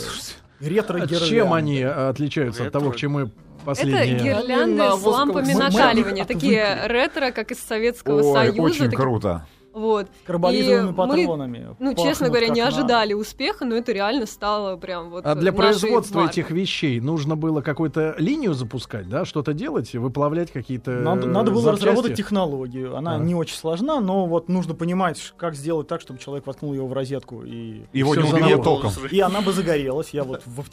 ретро 0.61 0.99
А 1.01 1.05
гирлянды. 1.05 1.27
Чем 1.29 1.51
они 1.53 1.79
э, 1.81 1.89
отличаются 2.09 2.65
от 2.65 2.71
того, 2.71 2.91
к 2.91 2.95
чему 2.95 3.19
мы 3.19 3.21
Это 3.25 3.31
последние... 3.65 4.19
гирлянды 4.19 4.75
на 4.77 4.95
с 4.95 5.03
лампами 5.03 5.53
накаливания, 5.53 6.23
такие 6.23 6.87
ретро, 6.87 7.31
как 7.31 7.51
из 7.51 7.59
Советского 7.59 8.21
Ой, 8.21 8.33
Союза. 8.33 8.61
очень 8.61 8.83
такие- 8.85 8.97
круто. 8.97 9.47
Вот. 9.71 10.07
Карболизовыми 10.25 10.79
И 10.79 10.91
мы, 10.91 10.93
патронами. 10.93 11.67
Ну, 11.79 11.91
Пахнут 11.91 11.99
честно 11.99 12.27
говоря, 12.27 12.47
не 12.49 12.61
надо. 12.61 12.75
ожидали 12.75 13.13
успеха, 13.13 13.65
но 13.65 13.75
это 13.75 13.91
реально 13.91 14.25
стало 14.25 14.77
прям 14.77 15.11
вот 15.11 15.25
А 15.25 15.35
для 15.35 15.53
производства 15.53 16.21
маркой. 16.21 16.41
этих 16.41 16.51
вещей 16.51 16.99
нужно 16.99 17.35
было 17.35 17.61
какую-то 17.61 18.15
линию 18.17 18.53
запускать, 18.55 19.07
да, 19.07 19.25
что-то 19.25 19.53
делать, 19.53 19.93
выплавлять 19.93 20.51
какие-то 20.51 20.91
Надо, 20.91 21.27
надо 21.27 21.51
было 21.51 21.61
запчасти? 21.61 21.85
разработать 21.85 22.17
технологию. 22.17 22.95
Она 22.97 23.15
А. 23.15 23.17
не 23.19 23.35
очень 23.35 23.55
сложна, 23.55 23.99
но 23.99 24.25
вот 24.25 24.49
нужно 24.49 24.73
понимать, 24.73 25.33
как 25.37 25.53
сделать 25.55 25.87
так, 25.87 26.01
чтобы 26.01 26.19
человек 26.19 26.47
воткнул 26.47 26.73
его 26.73 26.87
в 26.87 26.93
розетку 26.93 27.43
и 27.43 27.83
Его 27.93 28.15
не 28.15 28.23
убило 28.23 28.63
током. 28.63 28.91
и 29.11 29.19
она 29.19 29.41
бы 29.41 29.53
загорелась. 29.53 30.09
Я 30.09 30.23
вот 30.23 30.41
в, 30.45 30.63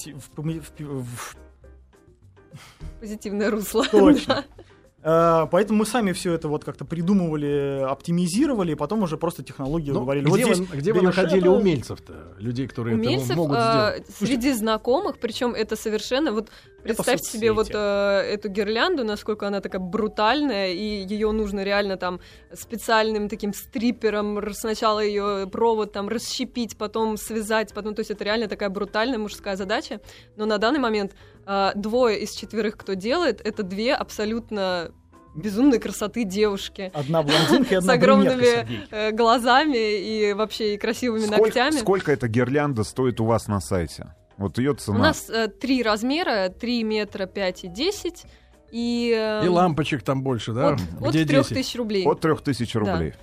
позитивное 3.01 3.51
русло. 3.51 3.85
точно. 3.91 4.45
Поэтому 5.07 5.79
мы 5.79 5.87
сами 5.87 6.11
все 6.13 6.33
это 6.33 6.49
вот 6.49 6.65
как-то 6.65 6.85
придумывали, 6.85 7.81
оптимизировали, 7.89 8.73
и 8.73 8.75
потом 8.75 9.03
уже 9.05 9.17
просто 9.17 9.45
технологию 9.45 9.95
Ну, 9.95 10.01
говорили. 10.01 10.25
где 10.25 10.31
вот 10.31 10.49
вы, 10.49 10.55
здесь 10.57 10.69
где 10.69 10.93
вы 10.93 11.03
находили 11.03 11.43
это, 11.43 11.51
умельцев-то? 11.53 12.35
Людей, 12.39 12.67
которые 12.67 12.97
Умельцев 12.97 13.31
это 13.31 13.37
могут 13.37 13.57
э, 13.57 13.61
сделать. 13.61 14.07
среди 14.19 14.53
знакомых, 14.53 15.19
причем 15.19 15.55
это 15.55 15.77
совершенно 15.77 16.33
вот 16.33 16.51
представьте 16.83 17.31
себе 17.31 17.53
вот 17.53 17.69
э, 17.73 17.79
эту 17.79 18.49
гирлянду, 18.49 19.05
насколько 19.05 19.47
она 19.47 19.61
такая 19.61 19.81
брутальная, 19.81 20.73
и 20.73 21.07
ее 21.07 21.31
нужно 21.31 21.63
реально 21.63 21.97
там 21.97 22.19
специальным 22.53 23.29
таким 23.29 23.55
стрипером 23.55 24.41
сначала 24.55 25.01
ее 25.01 25.49
провод 25.51 25.93
там 25.93 26.09
расщепить, 26.09 26.77
потом 26.77 27.17
связать, 27.17 27.73
потом, 27.75 27.95
то 27.95 28.01
есть 28.01 28.11
это 28.11 28.25
реально 28.25 28.49
такая 28.49 28.71
брутальная 28.71 29.19
мужская 29.19 29.55
задача. 29.57 30.01
Но 30.37 30.47
на 30.47 30.59
данный 30.59 30.81
момент 30.81 31.13
э, 31.47 31.73
двое 31.75 32.21
из 32.21 32.33
четверых, 32.33 32.77
кто 32.77 32.95
делает, 32.95 33.41
это 33.45 33.63
две 33.63 33.95
абсолютно 33.95 34.91
безумной 35.35 35.79
красоты 35.79 36.25
девушки 36.25 36.91
Одна 36.95 37.23
блондинка 37.23 37.75
и 37.75 37.77
с 37.77 37.79
одна 37.81 37.97
брюнетка, 37.99 38.33
огромными 38.35 38.87
э, 38.91 39.11
глазами 39.13 39.99
и 40.01 40.33
вообще 40.33 40.75
и 40.75 40.79
красивыми 40.79 41.27
Сколько, 41.27 41.43
ногтями. 41.43 41.79
сколько 41.79 42.13
эта 42.13 42.27
гирлянда 42.29 42.85
стоит 42.85 43.21
у 43.21 43.27
вас 43.27 43.47
на 43.47 43.61
сайте? 43.61 44.15
Вот 44.39 44.59
ее 44.59 44.73
У 44.73 44.75
цена. 44.77 44.99
нас 44.99 45.29
э, 45.31 45.49
три 45.49 45.83
размера, 45.83 46.49
3 46.49 46.85
метра 46.85 47.27
5 47.27 47.65
и 47.65 47.69
10. 47.69 48.25
И, 48.73 49.15
э, 49.17 49.45
И 49.45 49.49
лампочек 49.49 50.03
там 50.03 50.23
больше, 50.23 50.53
да? 50.53 50.69
от, 50.75 50.81
от 51.01 51.11
Где 51.11 51.25
3 51.25 51.37
10? 51.39 51.49
тысяч 51.55 51.77
рублей. 51.77 52.05
От 52.07 52.21
3000 52.21 52.77
рублей. 52.77 53.15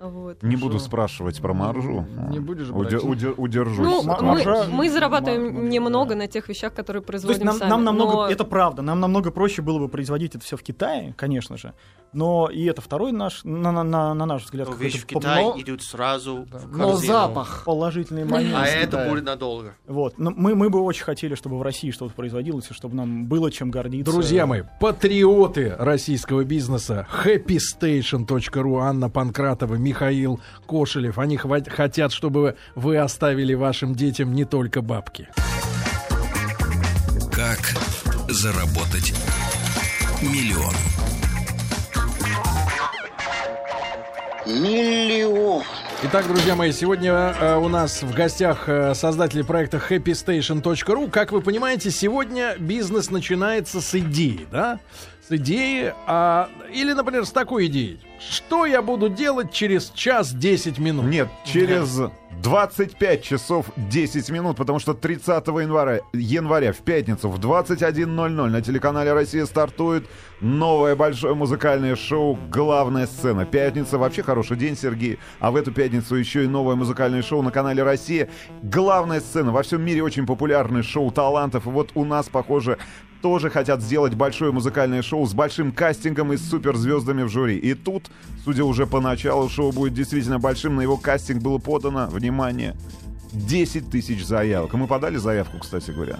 Вот. 0.00 0.42
Не 0.42 0.56
буду 0.56 0.78
спрашивать 0.78 1.40
про 1.40 1.52
маржу. 1.52 2.06
Не 2.30 2.40
будешь 2.40 2.68
Уде- 2.68 2.72
брать? 3.00 3.04
уде- 3.04 3.34
удержусь. 3.36 3.78
Ну, 3.86 4.02
Ма- 4.02 4.14
от 4.14 4.22
мы, 4.22 4.28
маржа- 4.42 4.68
мы 4.70 4.88
зарабатываем 4.90 5.54
ма- 5.54 5.68
немного 5.68 6.10
да. 6.10 6.16
на 6.20 6.26
тех 6.26 6.48
вещах, 6.48 6.72
которые 6.74 7.02
То 7.02 7.12
есть 7.12 7.24
производим 7.24 7.46
нам, 7.46 7.56
сами. 7.58 7.68
нам 7.70 7.84
намного, 7.84 8.12
но 8.14 8.28
это 8.28 8.44
правда, 8.44 8.82
нам 8.82 8.98
намного 9.00 9.30
проще 9.30 9.60
было 9.62 9.78
бы 9.78 9.88
производить 9.88 10.34
это 10.34 10.44
все 10.44 10.56
в 10.56 10.62
Китае, 10.62 11.14
конечно 11.18 11.56
же. 11.58 11.74
Но 12.12 12.48
и 12.50 12.64
это 12.64 12.80
второй 12.80 13.12
наш, 13.12 13.44
на, 13.44 13.70
на- 13.72 13.84
на- 13.84 14.14
на 14.14 14.26
наш 14.26 14.44
взгляд, 14.44 14.68
Но 14.68 14.74
вещи 14.74 14.98
в 14.98 15.06
Китае 15.06 15.44
но- 15.54 15.60
идут 15.60 15.82
сразу 15.82 16.46
в 16.50 16.76
Но 16.76 16.90
корзину. 16.92 17.12
запах. 17.12 17.62
положительный 17.66 18.24
момент. 18.24 18.54
А 18.56 18.66
это 18.66 19.06
будет 19.08 19.24
надолго. 19.24 19.74
Вот. 19.86 20.18
Но 20.18 20.30
мы, 20.30 20.54
мы 20.54 20.70
бы 20.70 20.80
очень 20.80 21.04
хотели, 21.04 21.34
чтобы 21.34 21.58
в 21.58 21.62
России 21.62 21.90
что-то 21.90 22.14
производилось, 22.14 22.70
и 22.70 22.74
чтобы 22.74 22.96
нам 22.96 23.26
было 23.26 23.50
чем 23.50 23.70
гордиться. 23.70 24.10
Друзья 24.10 24.46
мои, 24.46 24.62
патриоты 24.80 25.76
российского 25.78 26.42
бизнеса, 26.44 27.06
happystation.ru, 27.24 28.80
Анна 28.80 29.10
Панкратова, 29.10 29.74
Михаил 29.90 30.40
Кошелев. 30.68 31.18
Они 31.18 31.36
хотят, 31.36 32.12
чтобы 32.12 32.56
вы 32.76 32.98
оставили 32.98 33.54
вашим 33.54 33.96
детям 33.96 34.32
не 34.32 34.44
только 34.44 34.82
бабки. 34.82 35.28
Как 37.32 37.58
заработать 38.28 39.12
миллион? 40.22 40.74
Миллион. 44.46 45.64
Итак, 46.04 46.28
друзья 46.28 46.54
мои, 46.54 46.70
сегодня 46.70 47.12
э, 47.12 47.56
у 47.56 47.68
нас 47.68 48.02
в 48.02 48.14
гостях 48.14 48.68
э, 48.68 48.94
создатели 48.94 49.42
проекта 49.42 49.78
happystation.ru. 49.78 51.10
Как 51.10 51.32
вы 51.32 51.40
понимаете, 51.42 51.90
сегодня 51.90 52.56
бизнес 52.58 53.10
начинается 53.10 53.80
с 53.80 53.94
идеи, 53.96 54.46
да? 54.52 54.78
С 55.28 55.32
идеи, 55.32 55.92
а, 56.06 56.48
или, 56.72 56.92
например, 56.92 57.26
с 57.26 57.32
такой 57.32 57.66
идеей. 57.66 58.00
Что 58.20 58.66
я 58.66 58.82
буду 58.82 59.08
делать 59.08 59.50
через 59.50 59.90
час 59.94 60.32
10 60.32 60.78
минут? 60.78 61.06
Нет, 61.06 61.28
через 61.44 61.98
25 62.42 63.22
часов 63.22 63.66
10 63.76 64.28
минут, 64.28 64.58
потому 64.58 64.78
что 64.78 64.92
30 64.92 65.46
января, 65.46 66.00
января 66.12 66.72
в 66.72 66.78
пятницу 66.78 67.30
в 67.30 67.40
21.00 67.40 68.28
на 68.28 68.60
телеканале 68.60 69.14
«Россия» 69.14 69.46
стартует 69.46 70.06
новое 70.40 70.96
большое 70.96 71.34
музыкальное 71.34 71.96
шоу 71.96 72.38
«Главная 72.50 73.06
сцена». 73.06 73.46
Пятница 73.46 73.96
вообще 73.96 74.22
хороший 74.22 74.58
день, 74.58 74.76
Сергей. 74.76 75.18
А 75.38 75.50
в 75.50 75.56
эту 75.56 75.72
пятницу 75.72 76.14
еще 76.14 76.44
и 76.44 76.46
новое 76.46 76.76
музыкальное 76.76 77.22
шоу 77.22 77.40
на 77.40 77.50
канале 77.50 77.82
«Россия». 77.82 78.28
«Главная 78.62 79.20
сцена». 79.20 79.50
Во 79.50 79.62
всем 79.62 79.82
мире 79.82 80.02
очень 80.02 80.26
популярный 80.26 80.82
шоу 80.82 81.10
талантов. 81.10 81.66
И 81.66 81.70
вот 81.70 81.92
у 81.94 82.04
нас, 82.04 82.28
похоже, 82.28 82.76
тоже 83.20 83.50
хотят 83.50 83.82
сделать 83.82 84.14
большое 84.14 84.52
музыкальное 84.52 85.02
шоу 85.02 85.26
с 85.26 85.34
большим 85.34 85.72
кастингом 85.72 86.32
и 86.32 86.36
суперзвездами 86.36 87.22
в 87.22 87.28
жюри. 87.28 87.56
И 87.56 87.74
тут, 87.74 88.09
судя 88.44 88.64
уже 88.64 88.86
по 88.86 89.00
началу, 89.00 89.48
шоу 89.48 89.72
будет 89.72 89.94
действительно 89.94 90.38
большим. 90.38 90.76
На 90.76 90.82
его 90.82 90.96
кастинг 90.96 91.42
было 91.42 91.58
подано, 91.58 92.06
внимание, 92.06 92.74
10 93.32 93.90
тысяч 93.90 94.24
заявок. 94.24 94.72
Мы 94.74 94.86
подали 94.86 95.16
заявку, 95.16 95.58
кстати 95.58 95.90
говоря. 95.90 96.18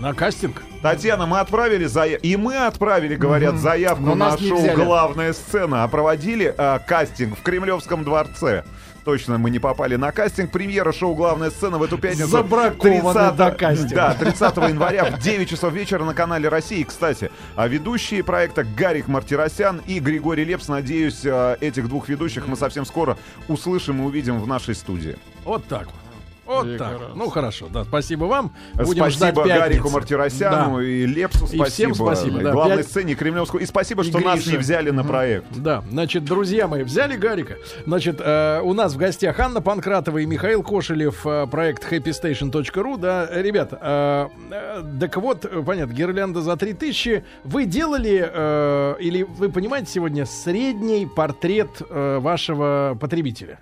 На 0.00 0.14
кастинг? 0.14 0.62
Татьяна, 0.80 1.26
мы 1.26 1.40
отправили 1.40 1.84
заявку. 1.84 2.26
И 2.26 2.34
мы 2.36 2.56
отправили, 2.56 3.16
говорят, 3.16 3.56
заявку 3.56 4.02
Но 4.02 4.14
на 4.14 4.30
нас 4.30 4.40
не 4.40 4.48
шоу 4.48 4.58
взяли. 4.58 4.82
«Главная 4.82 5.34
сцена». 5.34 5.84
А 5.84 5.88
проводили 5.88 6.54
а, 6.56 6.78
кастинг 6.78 7.38
в 7.38 7.42
Кремлевском 7.42 8.02
дворце. 8.02 8.64
Точно 9.04 9.36
мы 9.36 9.50
не 9.50 9.58
попали 9.58 9.96
на 9.96 10.10
кастинг. 10.10 10.52
Премьера 10.52 10.92
шоу 10.92 11.14
«Главная 11.14 11.50
сцена» 11.50 11.76
в 11.76 11.82
эту 11.82 11.98
пятницу. 11.98 12.28
Забракованы 12.28 13.32
до 13.32 13.50
кастинга. 13.50 13.94
Да, 13.94 14.14
30 14.14 14.56
января 14.56 15.04
в 15.04 15.18
9 15.18 15.50
часов 15.50 15.74
вечера 15.74 16.02
на 16.04 16.14
канале 16.14 16.48
России. 16.48 16.82
Кстати, 16.82 17.30
а 17.54 17.68
ведущие 17.68 18.24
проекта 18.24 18.64
Гарик 18.64 19.06
Мартиросян 19.06 19.82
и 19.86 19.98
Григорий 19.98 20.44
Лепс. 20.44 20.68
Надеюсь, 20.68 21.20
а, 21.26 21.58
этих 21.60 21.88
двух 21.88 22.08
ведущих 22.08 22.46
мы 22.46 22.56
совсем 22.56 22.86
скоро 22.86 23.18
услышим 23.48 24.00
и 24.00 24.06
увидим 24.06 24.40
в 24.40 24.46
нашей 24.46 24.74
студии. 24.74 25.18
Вот 25.44 25.66
так 25.66 25.88
вот. 25.88 26.09
Вот 26.50 26.76
так. 26.78 26.90
Прекрасно. 26.90 27.14
Ну 27.14 27.30
хорошо, 27.30 27.66
да, 27.72 27.84
спасибо 27.84 28.24
вам. 28.24 28.52
Будем 28.74 29.08
ждать 29.10 29.14
спасибо 29.34 29.44
пятницы. 29.44 29.58
Гарику 29.60 29.90
Мартиросяну 29.90 30.76
Да. 30.78 30.82
и 30.84 31.06
Лепсу 31.06 31.44
И 31.44 31.56
спасибо. 31.56 31.64
всем 31.66 31.94
спасибо, 31.94 32.40
И 32.40 32.44
да. 32.44 32.52
Главной 32.52 32.76
Пять- 32.78 32.86
сцене 32.88 33.14
Кремлевскую. 33.14 33.62
И 33.62 33.66
спасибо, 33.66 34.02
И 34.02 34.06
что 34.08 34.18
нас 34.18 34.36
Грише. 34.40 34.50
не 34.52 34.56
взяли 34.58 34.90
на 34.90 35.04
проект. 35.04 35.46
Да, 35.56 35.82
значит, 35.90 36.24
друзья 36.24 36.66
мои, 36.68 36.82
взяли 36.82 37.16
Гарика. 37.16 37.56
Значит, 37.86 38.20
э, 38.20 38.60
у 38.62 38.72
нас 38.74 38.94
в 38.94 38.96
гостях 38.96 39.38
Анна 39.38 39.60
Панкратова 39.62 40.18
и 40.18 40.26
Михаил 40.26 40.62
Кошелев, 40.62 41.24
э, 41.26 41.46
проект 41.46 41.90
happystation.ru. 41.90 42.98
Да, 42.98 43.28
ребята, 43.32 43.78
э, 43.80 44.28
э, 44.52 44.82
так 45.00 45.16
вот, 45.16 45.46
понятно, 45.64 45.92
гирлянда 45.92 46.40
за 46.42 46.56
3000. 46.56 47.24
Вы 47.44 47.64
делали, 47.66 48.28
э, 48.32 48.96
или 49.00 49.22
вы 49.22 49.48
понимаете 49.50 49.90
сегодня, 49.90 50.26
средний 50.26 51.06
портрет 51.06 51.82
э, 51.88 52.18
вашего 52.18 52.96
потребителя? 53.00 53.58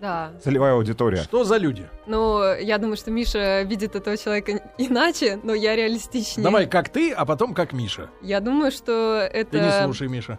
Да. 0.00 0.32
Целевая 0.42 0.74
аудитория. 0.74 1.22
Что 1.22 1.44
за 1.44 1.56
люди? 1.56 1.88
Ну, 2.06 2.54
я 2.54 2.78
думаю, 2.78 2.96
что 2.96 3.10
Миша 3.10 3.62
видит 3.62 3.96
этого 3.96 4.16
человека 4.16 4.60
иначе, 4.78 5.40
но 5.42 5.54
я 5.54 5.74
реалистичнее. 5.74 6.44
Давай 6.44 6.66
как 6.66 6.90
ты, 6.90 7.12
а 7.12 7.24
потом 7.24 7.54
как 7.54 7.72
Миша. 7.72 8.10
Я 8.22 8.40
думаю, 8.40 8.70
что 8.70 9.28
Ты 9.32 9.58
не 9.58 9.66
это 9.68 9.84
слушай, 9.84 10.08
Миша. 10.08 10.38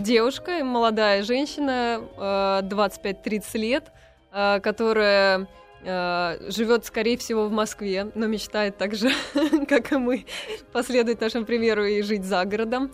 девушка, 0.00 0.64
молодая 0.64 1.22
женщина, 1.22 2.00
э, 2.16 2.60
25-30 2.64 3.58
лет, 3.58 3.92
э, 4.32 4.60
которая 4.60 5.46
э, 5.84 6.50
живет, 6.50 6.84
скорее 6.86 7.16
всего, 7.18 7.46
в 7.46 7.52
Москве, 7.52 8.10
но 8.14 8.26
мечтает 8.26 8.78
так 8.78 8.94
же, 8.94 9.10
как 9.68 9.92
и 9.92 9.96
мы, 9.96 10.24
последовать 10.72 11.20
нашему 11.20 11.44
примеру 11.44 11.84
и 11.84 12.00
жить 12.02 12.24
за 12.24 12.44
городом. 12.46 12.90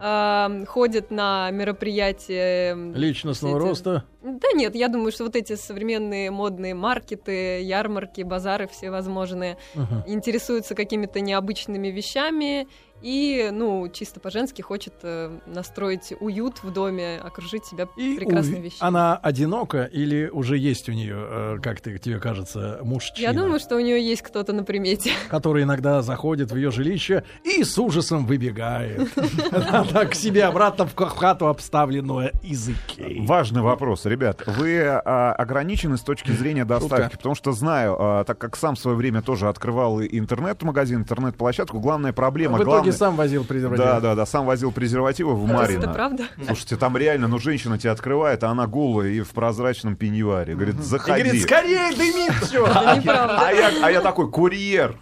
Э, 0.00 0.64
Ходит 0.66 1.10
на 1.10 1.50
мероприятия... 1.50 2.74
Личностного 2.74 3.56
эти- 3.58 3.62
роста. 3.68 4.04
Да 4.24 4.48
нет, 4.54 4.74
я 4.74 4.88
думаю, 4.88 5.12
что 5.12 5.24
вот 5.24 5.36
эти 5.36 5.54
современные 5.54 6.30
модные 6.30 6.74
маркеты, 6.74 7.60
ярмарки, 7.62 8.22
базары 8.22 8.66
всевозможные 8.68 9.58
Ага. 9.76 10.02
интересуется 10.06 10.74
какими-то 10.74 11.20
необычными 11.20 11.88
вещами 11.88 12.66
и, 13.02 13.50
ну, 13.52 13.86
чисто 13.92 14.18
по-женски 14.18 14.62
хочет 14.62 14.94
э, 15.02 15.38
настроить 15.44 16.14
уют 16.20 16.62
в 16.62 16.72
доме, 16.72 17.20
окружить 17.22 17.66
себя 17.66 17.86
И 17.98 18.16
прекрасными 18.16 18.60
уви- 18.60 18.62
вещами. 18.62 18.78
Она 18.88 19.16
одинока 19.16 19.84
или 19.84 20.30
уже 20.32 20.56
есть 20.56 20.88
у 20.88 20.92
нее, 20.92 21.16
э, 21.18 21.58
как 21.62 21.82
ты, 21.82 21.98
тебе 21.98 22.18
кажется, 22.18 22.78
мужчина? 22.82 23.18
Я 23.26 23.32
думаю, 23.34 23.60
что 23.60 23.76
у 23.76 23.80
нее 23.80 24.00
есть 24.02 24.22
кто-то 24.22 24.54
на 24.54 24.64
примете. 24.64 25.10
который 25.28 25.64
иногда 25.64 26.00
заходит 26.00 26.50
в 26.50 26.56
ее 26.56 26.70
жилище 26.70 27.24
и 27.42 27.62
с 27.62 27.76
ужасом 27.78 28.24
выбегает. 28.24 29.06
Она 29.52 30.06
к 30.06 30.14
себе 30.14 30.44
обратно 30.44 30.86
в 30.86 30.94
хату, 30.94 31.48
обставленную 31.48 32.30
языки. 32.42 33.18
Важный 33.20 33.60
вопрос. 33.60 34.06
Ребят, 34.14 34.42
вы 34.46 34.80
а, 34.82 35.32
ограничены 35.32 35.96
с 35.96 36.00
точки 36.02 36.30
зрения 36.32 36.64
доставки, 36.64 37.16
потому 37.16 37.34
что 37.34 37.52
знаю, 37.52 37.96
а, 37.98 38.24
так 38.24 38.38
как 38.38 38.56
сам 38.56 38.74
в 38.76 38.78
свое 38.78 38.96
время 38.96 39.22
тоже 39.22 39.48
открывал 39.48 40.00
и 40.00 40.18
интернет-магазин, 40.18 41.00
интернет-площадку, 41.00 41.80
главная 41.80 42.12
проблема... 42.12 42.54
В 42.54 42.62
итоге 42.62 42.70
главная- 42.70 42.92
сам 42.92 43.16
возил 43.16 43.44
презерватив. 43.44 43.84
Да, 43.84 44.00
да, 44.00 44.14
да, 44.14 44.26
сам 44.26 44.46
возил 44.46 44.72
презервативы 44.72 45.34
в 45.34 45.44
Это 45.44 45.54
Марино. 45.54 45.92
правда? 45.92 46.24
Слушайте, 46.46 46.76
там 46.76 46.96
реально, 46.96 47.28
ну, 47.28 47.38
женщина 47.38 47.78
тебя 47.78 47.92
открывает, 47.92 48.42
а 48.44 48.48
она 48.50 48.66
голая 48.66 49.10
и 49.10 49.20
в 49.20 49.30
прозрачном 49.30 49.96
пеньюаре. 49.96 50.54
Говорит, 50.54 50.78
И 50.78 50.82
заходи. 50.82 51.22
говорит, 51.22 51.42
скорее 51.42 51.90
дымит 51.96 52.32
все. 52.42 52.66
Это. 52.66 53.38
А 53.38 53.52
я, 53.52 53.70
а 53.82 53.90
я 53.90 54.00
такой, 54.00 54.30
курьер. 54.30 54.96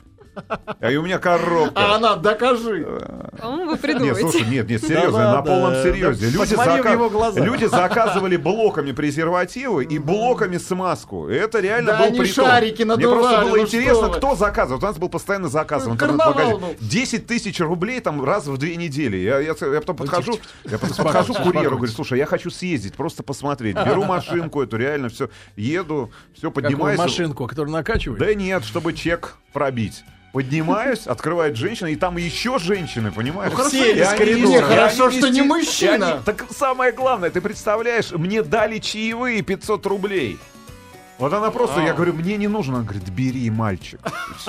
А 0.81 0.91
и 0.91 0.97
у 0.97 1.03
меня 1.03 1.17
А 1.17 1.19
коробка. 1.19 1.95
она, 1.95 2.17
докажи. 2.17 2.85
По-моему, 3.39 3.67
вы 3.67 3.73
Нет, 3.73 3.81
придумываете. 3.83 4.21
слушай, 4.31 4.49
нет, 4.49 4.69
нет, 4.69 4.81
серьезно, 4.83 5.13
Да 5.13 5.19
на 5.19 5.35
ладно, 5.37 5.43
полном 5.51 5.73
да 5.73 5.83
серьезе. 5.83 6.27
Люди, 6.31 6.39
посмотри 6.57 6.83
в 6.83 6.85
зака- 6.87 6.93
его 6.93 7.11
глаза. 7.11 7.41
люди 7.45 7.65
заказывали 7.67 8.37
блоками 8.37 8.93
презервативы 8.93 9.85
и 9.85 9.99
блоками 9.99 10.57
смазку. 10.59 11.29
Это 11.29 11.61
реально 11.61 11.93
Да 11.93 11.99
был 11.99 12.05
они 12.07 12.19
притон. 12.21 12.47
шарики 12.47 12.83
Мне 12.83 12.85
надували, 12.87 13.21
просто 13.21 13.41
было 13.43 13.57
ну 13.57 13.63
интересно, 13.63 14.09
кто 14.11 14.35
заказывает. 14.35 14.83
У 14.83 14.87
нас 14.87 14.97
был 14.99 15.09
постоянно 15.09 15.49
заказ 15.49 15.85
в 15.85 15.89
Ну, 15.89 15.95
интернет-магазине. 15.95 16.51
карнавал, 16.53 16.75
ну. 16.81 16.87
10 16.89 17.27
тысяч 17.27 17.61
рублей 17.61 18.01
там 18.01 18.25
раз 18.25 18.47
в 18.47 18.57
две 18.57 18.77
недели. 18.77 19.17
Я, 19.19 19.39
я, 19.39 19.55
я 19.61 19.81
потом 19.81 19.97
подхожу, 19.97 20.39
я 20.65 20.79
потом 20.79 20.97
подхожу 20.97 21.35
к 21.35 21.43
курьеру, 21.43 21.77
говорю, 21.77 21.93
слушай, 21.93 22.19
я 22.19 22.27
хочу 22.27 22.51
съездить, 22.51 22.95
просто 22.95 23.23
посмотреть. 23.23 23.77
Беру 23.85 24.05
машинку 24.05 24.63
эту, 24.63 24.77
реально 24.77 25.09
все, 25.11 25.29
еду, 25.57 26.11
все, 26.35 26.51
Какую 26.51 26.65
поднимаюсь. 26.65 26.99
машинку, 26.99 27.47
которую 27.47 27.73
накачивает? 27.73 28.19
Да 28.19 28.33
нет, 28.35 28.65
чтобы 28.65 28.93
чек 28.95 29.37
пробить. 29.53 30.05
Поднимаюсь, 30.33 31.07
открывает 31.07 31.57
женщина, 31.57 31.89
и 31.89 31.97
там 31.97 32.17
еще 32.17 32.59
женщины, 32.59 33.13
понимаешь? 33.13 33.53
хорошо, 33.53 33.77
И 33.77 34.01
из 34.01 34.09
коридора. 34.09 34.65
Хорошо, 34.65 35.11
что 35.11 35.29
не 35.29 35.43
мужчина. 35.43 36.23
Так 36.25 36.47
самое 36.51 36.93
главное, 36.93 37.31
ты 37.31 37.43
представляешь, 37.43 38.11
мне 38.13 38.43
дали 38.43 38.79
чаевые 38.79 39.43
500 39.43 39.87
рублей. 39.87 40.39
Вот 41.23 41.33
она 41.35 41.53
просто, 41.53 41.81
я 41.81 41.95
говорю, 41.95 42.15
мне 42.15 42.37
не 42.37 42.49
нужно. 42.49 42.79
Она 42.79 42.83
говорит, 42.85 43.09
бери, 43.11 43.49
мальчик. 43.49 44.01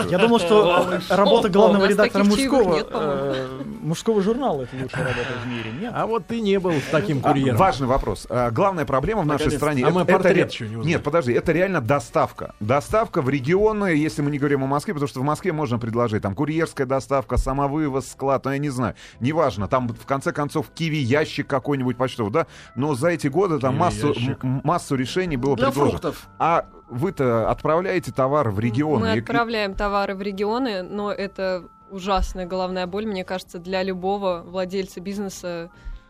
Я 0.09 0.17
думал, 0.17 0.39
что 0.39 0.99
работа 1.09 1.47
У 1.47 1.51
главного 1.51 1.85
редактора 1.85 2.23
мужского, 2.23 2.79
э, 2.89 3.61
мужского 3.81 4.23
журнала 4.23 4.63
это 4.63 4.75
лучшая 4.81 5.03
работа 5.03 5.27
в 5.43 5.47
мире. 5.47 5.71
Нет. 5.79 5.93
А 5.95 6.07
вот 6.07 6.25
ты 6.25 6.41
не 6.41 6.59
был 6.59 6.73
таким 6.89 7.19
А, 7.23 7.29
курьером. 7.29 7.57
важный 7.57 7.85
вопрос. 7.85 8.25
А, 8.27 8.49
главная 8.49 8.85
проблема 8.85 9.21
в 9.21 9.27
нашей 9.27 9.51
стране... 9.51 9.85
А 9.85 9.91
мы 9.91 10.03
портрет 10.03 10.35
ре- 10.35 10.49
еще 10.51 10.67
не. 10.67 10.75
Нет, 10.83 11.03
подожди, 11.03 11.31
это 11.33 11.51
реально 11.51 11.79
доставка. 11.79 12.55
Доставка 12.59 13.21
в 13.21 13.29
регионы, 13.29 13.85
если 13.93 14.23
мы 14.23 14.31
не 14.31 14.39
говорим 14.39 14.63
о 14.63 14.67
Москве, 14.67 14.95
потому 14.95 15.07
что 15.07 15.19
в 15.19 15.23
Москве 15.23 15.53
можно 15.53 15.77
предложить 15.77 16.23
там 16.23 16.33
курьерская 16.33 16.87
доставка, 16.87 17.37
самовывоз, 17.37 18.07
склад, 18.07 18.45
ну 18.45 18.51
я 18.51 18.57
не 18.57 18.71
знаю. 18.71 18.95
Неважно, 19.19 19.67
там 19.67 19.89
в 19.89 20.05
конце 20.07 20.31
концов 20.31 20.71
киви 20.73 20.97
ящик 20.97 21.45
какой-нибудь 21.45 21.97
почтовый, 21.97 22.31
да? 22.31 22.47
Но 22.75 22.95
за 22.95 23.09
эти 23.09 23.27
годы 23.27 23.59
там 23.59 23.77
массу, 23.77 24.15
массу 24.41 24.95
решений 24.95 25.37
было 25.37 25.55
предложено. 25.55 25.89
фруктов. 25.91 26.27
А 26.63 26.83
вы-то 26.89 27.49
отправляете 27.49 28.11
товар 28.11 28.49
в 28.49 28.59
регионы. 28.59 29.05
Мы 29.05 29.19
отправляем 29.19 29.73
товары 29.73 30.15
в 30.15 30.21
регионы, 30.21 30.83
но 30.83 31.11
это 31.11 31.63
ужасная 31.89 32.45
головная 32.45 32.87
боль, 32.87 33.05
мне 33.05 33.23
кажется, 33.23 33.59
для 33.59 33.83
любого 33.83 34.43
владельца 34.45 34.99
бизнеса, 34.99 35.69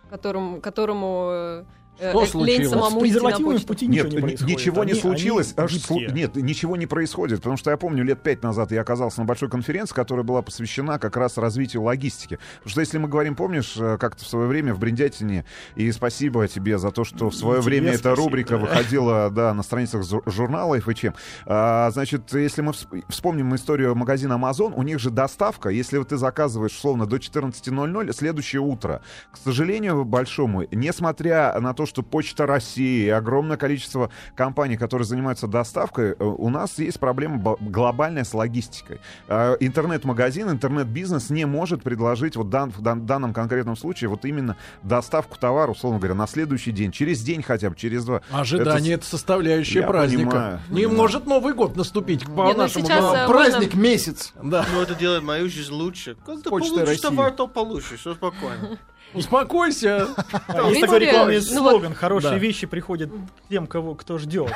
которому, 0.09 0.61
которому 0.61 1.65
э, 1.99 2.09
э, 2.09 2.25
Что 2.25 2.43
лень 2.43 2.65
случилось? 2.65 2.67
С 2.67 2.69
самому 2.71 2.87
идти 2.89 2.95
на 2.95 2.99
презервативами 3.01 3.57
в 3.57 3.65
пути 3.65 3.87
Нет, 3.87 4.05
ничего 4.05 4.09
не 4.11 4.17
н- 4.17 4.21
происходит. 4.27 4.57
ничего 4.57 4.83
не 4.83 4.91
Они- 4.91 5.01
случилось. 5.01 5.53
они 5.57 5.67
слу-. 5.79 5.99
Нет, 6.11 6.35
ничего 6.35 6.75
не 6.77 6.85
происходит. 6.85 7.37
Потому 7.39 7.57
что 7.57 7.71
я 7.71 7.77
помню, 7.77 8.03
лет 8.03 8.21
пять 8.21 8.43
назад 8.43 8.71
я 8.71 8.81
оказался 8.81 9.19
на 9.19 9.25
большой 9.25 9.49
конференции, 9.49 9.93
которая 9.93 10.23
была 10.23 10.41
посвящена 10.41 10.99
как 10.99 11.17
раз 11.17 11.37
развитию 11.37 11.83
логистики. 11.83 12.39
Потому 12.57 12.71
что 12.71 12.79
если 12.81 12.97
мы 12.97 13.07
говорим, 13.07 13.35
помнишь, 13.35 13.75
э, 13.77 13.97
как-то 13.99 14.23
в 14.23 14.27
свое 14.27 14.47
время 14.47 14.73
в 14.73 14.79
Бриндятине, 14.79 15.45
и 15.75 15.91
спасибо 15.91 16.47
тебе 16.47 16.77
за 16.77 16.91
то, 16.91 17.03
что 17.03 17.29
в 17.29 17.35
свое 17.35 17.61
тебе 17.61 17.71
время 17.71 17.89
эта 17.91 17.99
спасибо, 17.99 18.15
рубрика 18.17 18.49
да. 18.57 18.57
выходила 18.57 19.29
да, 19.29 19.53
на 19.53 19.63
страницах 19.63 20.03
журнала 20.25 20.79
ФЧМ. 20.79 21.11
А, 21.45 21.89
значит, 21.91 22.33
если 22.33 22.61
мы 22.61 22.71
всп- 22.71 23.03
вспомним 23.09 23.53
историю 23.55 23.95
магазина 23.95 24.33
Amazon, 24.33 24.73
у 24.75 24.83
них 24.83 24.99
же 24.99 25.09
доставка, 25.09 25.69
если 25.69 25.97
вот 25.97 26.09
ты 26.09 26.17
заказываешь, 26.17 26.71
условно, 26.75 27.05
до 27.05 27.17
14.00, 27.17 28.13
следующее 28.13 28.61
утро. 28.61 29.01
К 29.31 29.37
сожалению, 29.37 30.03
большому, 30.05 30.63
несмотря 30.71 31.59
на 31.59 31.73
то, 31.73 31.82
что 31.85 32.03
Почта 32.03 32.45
России 32.45 33.05
и 33.05 33.09
огромное 33.09 33.57
количество 33.57 34.09
компаний, 34.35 34.77
которые 34.77 35.05
занимаются 35.05 35.47
доставкой, 35.47 36.11
э, 36.11 36.23
у 36.23 36.49
нас 36.49 36.77
есть 36.79 36.99
проблема 36.99 37.57
глобальная 37.59 38.23
с 38.23 38.33
логистикой. 38.33 38.99
Э, 39.27 39.55
Интернет-магазин, 39.59 40.49
интернет-бизнес 40.49 41.29
не 41.29 41.45
может 41.45 41.83
предложить 41.83 42.35
вот 42.35 42.49
дан- 42.49 42.71
в 42.71 42.81
дан- 42.81 43.05
данном 43.05 43.33
конкретном 43.33 43.75
случае 43.75 44.09
вот 44.09 44.25
именно 44.25 44.55
доставку 44.83 45.37
товара, 45.37 45.71
условно 45.71 45.99
говоря, 45.99 46.15
на 46.15 46.27
следующий 46.27 46.71
день, 46.71 46.91
через 46.91 47.21
день 47.21 47.41
хотя 47.43 47.69
бы, 47.69 47.75
через 47.75 48.05
два. 48.05 48.21
Ожидание 48.31 48.95
это, 48.95 49.05
составляющая 49.05 49.81
Я 49.81 49.87
праздника. 49.87 50.29
понимаю, 50.29 50.59
не 50.69 50.75
понимаю. 50.75 50.97
может 50.97 51.25
Новый 51.25 51.53
год 51.53 51.75
наступить 51.75 52.25
по 52.25 52.45
Не, 52.47 52.53
ну 52.53 52.57
нашему 52.57 52.85
сейчас, 52.85 53.15
э, 53.15 53.27
Праздник 53.27 53.73
месяц. 53.73 54.33
Да. 54.41 54.65
Ну, 54.73 54.81
это 54.81 54.95
делает 54.95 55.23
мою 55.23 55.49
жизнь 55.49 55.71
лучше. 55.73 56.15
Когда 56.25 56.49
Почта 56.49 56.69
получишь 56.75 56.87
России. 56.87 57.01
товар, 57.01 57.31
то 57.31 57.47
получишь. 57.47 57.99
Все 57.99 58.13
спокойно. 58.13 58.77
Успокойся. 59.13 60.07
А, 60.47 60.69
Есть 60.69 60.81
такой 60.81 60.99
рекламный 60.99 61.35
ну 61.37 61.41
слоган 61.41 61.93
«Хорошие 61.93 62.39
вещи 62.39 62.67
приходят 62.67 63.09
тем, 63.49 63.67
кого, 63.67 63.95
кто 63.95 64.17
ждет». 64.17 64.51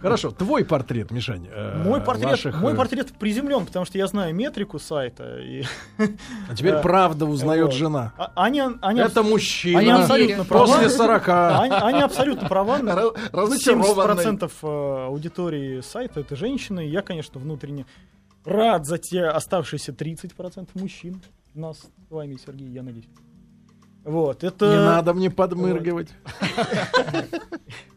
Хорошо, 0.00 0.30
твой 0.30 0.64
портрет, 0.64 1.10
Мишань. 1.10 1.48
э, 1.50 1.82
Мой 1.82 2.00
портрет, 2.00 2.54
мой 2.56 2.72
э, 2.72 2.76
портрет 2.76 3.12
приземлен, 3.18 3.66
потому 3.66 3.84
что 3.84 3.98
я 3.98 4.06
знаю 4.06 4.34
метрику 4.34 4.78
сайта. 4.78 5.38
А 5.98 6.54
теперь 6.54 6.76
правда 6.82 7.26
узнает 7.26 7.72
жена. 7.72 8.12
А- 8.16 8.32
они, 8.36 8.62
они, 8.80 9.00
Это 9.00 9.22
мужчина. 9.22 9.78
они 9.80 9.90
абсолютно 9.90 10.44
права. 10.44 10.66
После 10.66 10.88
40. 10.90 11.28
Они, 11.64 11.74
они 11.74 12.02
абсолютно 12.02 12.48
права. 12.48 12.78
Раз- 12.80 13.12
разочарованный. 13.32 14.24
70% 14.24 14.50
э, 14.62 15.06
аудитории 15.06 15.80
сайта 15.80 16.20
это 16.20 16.36
женщины. 16.36 16.80
Я, 16.80 17.02
конечно, 17.02 17.40
внутренне 17.40 17.86
рад 18.44 18.86
за 18.86 18.98
те 18.98 19.24
оставшиеся 19.24 19.92
30% 19.92 20.68
мужчин. 20.74 21.22
Нас 21.54 21.78
с 21.78 22.10
вами, 22.10 22.36
Сергей, 22.44 22.68
я 22.68 22.82
надеюсь. 22.82 23.08
Вот, 24.04 24.44
это... 24.44 24.66
Не 24.66 24.76
надо 24.76 25.14
мне 25.14 25.30
подмыргивать. 25.30 26.08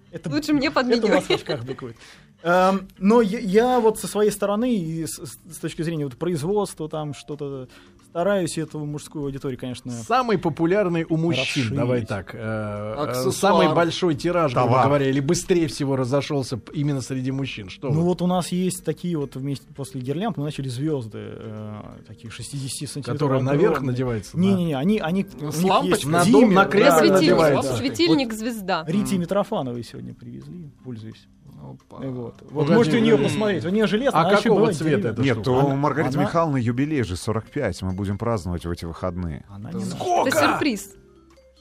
Это, 0.10 0.30
Лучше 0.30 0.54
мне 0.54 0.68
это 0.70 0.80
у 0.80 0.84
вас 0.84 0.86
в 0.86 1.00
подмигивать. 1.02 1.30
очках 1.30 1.66
быкует. 1.66 1.98
Эм, 2.42 2.88
но 2.98 3.22
я, 3.22 3.40
я 3.40 3.80
вот 3.82 4.00
со 4.00 4.08
своей 4.08 4.32
стороны, 4.32 4.74
и 4.74 5.06
с, 5.06 5.18
с 5.18 5.58
точки 5.58 5.82
зрения 5.82 6.06
вот 6.06 6.18
производства, 6.18 6.88
там 6.88 7.14
что-то 7.14 7.68
стараюсь 8.10 8.58
эту 8.58 8.80
мужскую 8.86 9.26
аудиторию, 9.26 9.60
конечно, 9.60 9.92
Самый 9.92 10.38
популярный 10.38 11.06
у 11.08 11.18
мужчин, 11.18 11.44
Расширить. 11.44 11.74
давай 11.76 12.06
так. 12.06 12.34
э, 12.34 12.38
э, 12.40 12.94
Аксессуар. 13.04 13.34
Самый 13.34 13.74
большой 13.76 14.16
тираж, 14.16 14.54
грубо 14.54 14.68
Товар. 14.70 14.86
говоря, 14.88 15.10
или 15.10 15.20
быстрее 15.20 15.68
всего 15.68 15.96
разошелся 15.96 16.60
именно 16.74 17.02
среди 17.02 17.32
мужчин. 17.32 17.70
Что 17.70 17.90
Ну 17.90 17.96
вы? 18.00 18.04
вот 18.04 18.22
у 18.22 18.28
нас 18.28 18.52
есть 18.52 18.84
такие 18.84 19.18
вот 19.18 19.36
вместе 19.36 19.68
после 19.76 20.02
гирлянд 20.02 20.38
мы 20.38 20.46
начали 20.46 20.68
звезды, 20.70 21.20
э, 21.22 21.74
такие 22.08 22.32
60 22.32 22.88
сантиметров. 22.90 23.14
Которые 23.18 23.44
наверх 23.44 23.82
надеваются? 23.82 24.36
на- 24.38 24.42
Не-не-не, 24.42 24.76
они, 24.76 25.00
они 25.00 25.26
С 25.40 25.64
лампочкой? 25.64 26.12
На 26.12 26.26
дом, 26.26 26.54
на 26.54 26.64
да, 26.64 26.70
Кремль 26.70 26.88
да, 27.10 27.18
Светильник, 27.18 27.38
да. 27.38 27.64
светильник 27.76 28.34
звезда. 28.34 28.84
Рите 28.88 29.18
Митрофановой 29.18 29.84
сегодня 29.84 30.14
привезли, 30.14 30.72
пользуюсь. 30.84 31.28
Опа. 31.60 31.98
Вот, 32.06 32.36
вот 32.52 32.70
можете 32.70 32.98
у 32.98 33.02
нее 33.02 33.18
посмотреть. 33.18 33.66
У 33.66 33.70
нее 33.70 33.88
железно, 33.88 34.22
а 34.22 34.32
еще 34.32 34.44
какого 34.44 34.60
бывает 34.60 34.78
цвета 34.78 35.10
это? 35.10 35.22
Нет, 35.22 35.40
штука? 35.40 35.50
у 35.66 35.76
Маргариты 35.76 36.16
она- 36.16 36.24
Михайловны 36.28 36.58
юбилей 36.58 37.04
же 37.04 37.16
45, 37.16 37.82
мы 37.82 37.92
будем 37.94 38.18
праздновать 38.18 38.66
в 38.66 38.72
эти 38.72 38.86
выходные. 38.86 39.46
Она 39.50 39.72
не 39.72 39.84
наша. 39.86 39.98
Это 40.28 40.40
сюрприз. 40.40 40.92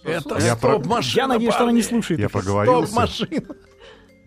Это 0.04 0.38
Я 0.38 0.54
про- 0.54 0.74
стоп-машина, 0.74 1.20
Я 1.22 1.26
надеюсь, 1.28 1.54
что 1.54 1.62
она 1.64 1.72
не 1.72 1.82
слушает. 1.82 2.20
Я 2.20 2.26
их. 2.26 2.32
проговорился. 2.32 2.86
Стоп-машина. 2.92 3.42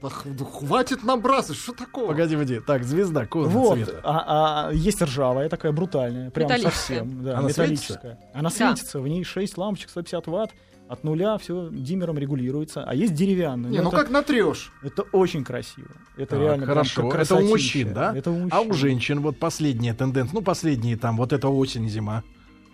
Да 0.01 0.09
да 0.24 0.45
хватит 0.45 1.03
набрасывать, 1.03 1.59
что 1.59 1.74
такого? 1.74 2.07
Погоди, 2.07 2.36
погоди. 2.36 2.61
Так, 2.65 2.86
звезда, 2.86 3.24
какого 3.26 3.47
Вот, 3.49 3.76
цвета? 3.80 3.99
а, 4.05 4.67
а, 4.70 4.72
есть 4.72 5.01
ржавая, 5.01 5.49
такая 5.49 5.74
брутальная, 5.74 6.30
прям 6.32 6.49
совсем. 6.61 7.22
Да, 7.22 7.39
Она 7.39 7.49
металлическая. 7.49 8.17
Она 8.34 8.49
светится, 8.49 9.01
в 9.01 9.07
ней 9.09 9.26
6 9.26 9.57
лампочек 9.57 9.89
150 9.89 10.28
ватт, 10.28 10.51
от 10.89 11.03
нуля 11.03 11.37
все 11.37 11.69
диммером 11.71 12.17
регулируется. 12.17 12.83
А 12.83 12.95
есть 12.95 13.13
деревянная. 13.13 13.69
Не, 13.69 13.77
Ну, 13.77 13.83
ну 13.83 13.89
это, 13.89 13.97
как 13.97 14.09
натрешь? 14.09 14.71
это 14.81 15.03
очень 15.11 15.43
красиво. 15.43 15.87
Это 16.17 16.31
Так, 16.31 16.39
реально 16.39 16.65
хорошо. 16.65 17.11
это 17.13 17.35
у 17.35 17.47
мужчин, 17.47 17.93
да? 17.93 18.11
Это 18.15 18.31
у 18.31 18.33
мужчин. 18.33 18.49
А 18.51 18.61
у 18.61 18.73
женщин 18.73 19.21
вот 19.21 19.37
последняя 19.37 19.93
тенденция. 19.93 20.33
Ну, 20.33 20.41
последние 20.41 20.97
там, 20.97 21.15
вот 21.17 21.31
это 21.31 21.47
осень, 21.47 21.87
зима. 21.87 22.23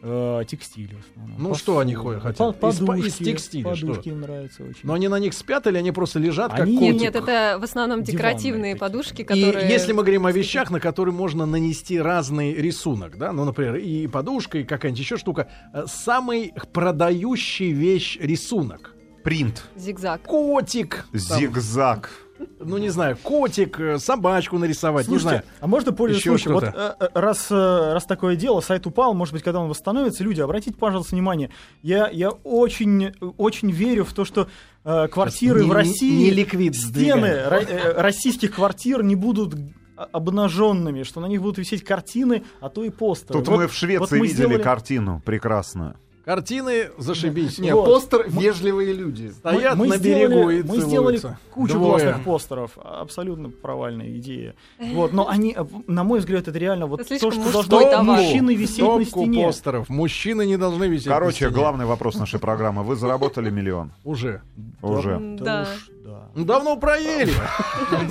Э, 0.07 0.43
текстиль 0.47 0.95
в 0.95 0.99
основном. 1.09 1.35
Ну, 1.41 1.49
Посуда, 1.49 1.57
что 1.63 1.79
они 1.79 1.95
ходят, 1.95 2.21
хотят? 2.21 2.59
по- 2.59 2.67
Из 2.69 2.79
из 2.79 2.85
Подушки, 2.85 3.23
текстиля, 3.23 3.75
что? 3.75 3.87
подушки 3.87 4.09
им 4.09 4.21
нравятся 4.21 4.63
очень. 4.63 4.79
Но 4.83 4.93
они 4.93 5.07
на 5.07 5.17
них 5.17 5.33
спят 5.33 5.65
или 5.65 5.77
они 5.79 5.91
просто 5.91 6.19
лежат, 6.19 6.51
как 6.51 6.61
Они- 6.61 6.77
котик? 6.77 7.01
Нет, 7.01 7.15
это 7.15 7.57
в 7.59 7.63
основном 7.63 8.03
Диванные 8.03 8.11
декоративные 8.17 8.73
такие. 8.75 8.79
подушки, 8.79 9.21
И 9.21 9.23
которые... 9.23 9.67
если 9.67 9.93
мы 9.93 10.03
говорим 10.03 10.27
о 10.27 10.31
вещах, 10.31 10.69
на 10.69 10.79
которые 10.79 11.15
можно 11.15 11.47
нанести 11.47 11.99
разный 11.99 12.53
рисунок, 12.53 13.17
да, 13.17 13.31
ну, 13.31 13.45
например, 13.45 13.77
и 13.77 14.05
подушка, 14.05 14.59
и 14.59 14.63
какая-нибудь 14.63 14.99
еще 14.99 15.17
штука, 15.17 15.47
э, 15.73 15.85
самый 15.87 16.53
продающий 16.71 17.71
вещь 17.71 18.17
рисунок. 18.21 18.93
Принт, 19.23 19.63
Зигзаг. 19.75 20.21
Котик. 20.21 21.07
Там, 21.27 21.39
зигзаг. 21.39 22.11
Ну 22.59 22.77
не 22.77 22.89
знаю, 22.89 23.17
котик, 23.21 23.79
э, 23.79 23.99
собачку 23.99 24.57
нарисовать, 24.57 25.07
не 25.07 25.17
знаю. 25.19 25.37
Слушайте, 25.39 25.59
а 25.61 25.67
можно 25.67 25.91
Еще 26.15 26.29
случаем, 26.29 26.53
вот 26.53 26.63
что-то. 26.63 26.97
э, 26.99 27.05
э, 27.05 27.19
раз, 27.19 27.51
раз 27.51 28.05
такое 28.05 28.35
дело, 28.35 28.61
сайт 28.61 28.85
упал, 28.87 29.13
может 29.13 29.33
быть, 29.33 29.43
когда 29.43 29.59
он 29.59 29.69
восстановится, 29.69 30.23
люди, 30.23 30.41
обратите, 30.41 30.75
пожалуйста, 30.77 31.15
внимание, 31.15 31.49
я, 31.81 32.09
я 32.09 32.29
очень, 32.31 33.13
очень 33.37 33.71
верю 33.71 34.03
в 34.05 34.13
то, 34.13 34.25
что 34.25 34.47
э, 34.83 35.07
квартиры 35.07 35.63
не- 35.63 35.69
в 35.69 35.73
России, 35.73 36.25
не 36.25 36.31
ликвид 36.31 36.75
стены 36.75 37.25
э, 37.27 37.93
российских 38.01 38.55
квартир 38.55 39.03
не 39.03 39.15
будут 39.15 39.55
о- 39.97 40.07
обнаженными, 40.11 41.03
что 41.03 41.21
на 41.21 41.27
них 41.27 41.41
будут 41.41 41.57
висеть 41.57 41.83
картины, 41.83 42.43
а 42.59 42.69
то 42.69 42.83
и 42.83 42.89
постеры. 42.89 43.39
Тут 43.39 43.47
Вот- 43.47 43.57
мы 43.57 43.67
в 43.67 43.73
Швеции 43.73 43.97
вот 43.99 44.11
мы 44.11 44.17
видели 44.27 44.33
сделали- 44.47 44.61
картину 44.61 45.21
прекрасную. 45.25 45.95
Картины 46.25 46.89
зашибись. 46.97 47.59
Не, 47.59 47.73
Вот. 47.73 47.85
постер 47.85 48.25
Мы- 48.29 48.41
«Вежливые 48.41 48.93
люди». 48.93 49.29
Стоят 49.29 49.75
мы 49.77 49.87
на 49.87 49.97
сделали- 49.97 50.25
берегу 50.27 50.49
и 50.49 50.63
Мы 50.63 50.77
сделали 50.81 51.21
кучу 51.51 51.73
Двое. 51.73 52.01
классных 52.03 52.23
постеров. 52.25 52.71
Абсолютно 52.83 53.49
провальная 53.51 54.09
идея. 54.17 54.55
Вот, 54.79 55.13
но 55.13 55.29
они, 55.29 55.53
э, 55.55 55.63
на 55.85 56.03
мой 56.03 56.19
взгляд, 56.19 56.47
это 56.47 56.57
реально 56.57 56.87
вот 56.87 57.01
Это 57.01 57.09
то, 57.09 57.19
слишком 57.19 57.43
что 57.43 57.51
должно 57.69 57.91
товар. 57.91 58.03
мужчины 58.03 58.55
висеть 58.55 58.79
на 58.79 58.85
Стопку 59.05 59.21
стене. 59.21 59.45
постеров. 59.45 59.87
Мужчины 59.89 60.45
не 60.47 60.57
должны 60.57 60.85
висеть 60.85 61.07
на 61.07 61.13
Короче, 61.13 61.35
стене. 61.35 61.51
главный 61.51 61.85
вопрос 61.85 62.15
нашей 62.15 62.39
программы. 62.39 62.83
Вы 62.83 62.95
заработали 62.95 63.51
миллион? 63.51 63.91
Уже. 64.03 64.41
Уже. 64.81 65.19
Да. 65.39 65.67
да. 66.03 66.21
Ну, 66.35 66.43
Давно 66.43 66.75
проели. 66.77 67.31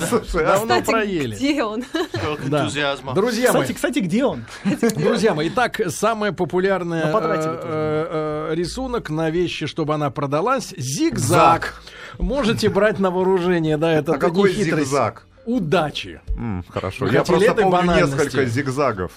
Слушай, 0.09 0.43
а 0.45 0.53
Давно 0.57 0.79
Кстати, 0.79 0.85
проели. 0.91 1.35
где 1.35 1.63
он? 1.63 1.83
Да. 2.49 2.61
энтузиазма. 2.61 3.13
Друзья 3.13 3.51
мои, 3.53 3.61
Кстати, 3.63 3.75
кстати, 3.75 3.99
где 3.99 4.25
он? 4.25 4.45
Друзья 4.95 5.33
мои, 5.33 5.49
итак, 5.49 5.79
На 7.05 7.11
потратили 7.11 8.04
э, 8.09 8.55
рисунок 8.55 9.09
на 9.09 9.29
вещи, 9.29 9.65
чтобы 9.65 9.93
она 9.93 10.09
продалась, 10.09 10.73
зигзаг. 10.77 11.81
Можете 12.19 12.69
брать 12.69 12.99
на 12.99 13.11
вооружение, 13.11 13.77
да, 13.77 13.91
это 13.91 14.13
а 14.13 14.17
какой 14.17 14.53
не 14.53 14.63
хитрость. 14.63 14.87
зигзаг? 14.89 15.27
Удачи. 15.45 16.21
М, 16.37 16.63
хорошо. 16.69 17.07
Я 17.07 17.23
просто 17.23 17.53
помню 17.53 17.69
банальности? 17.69 18.15
несколько 18.15 18.45
зигзагов. 18.45 19.11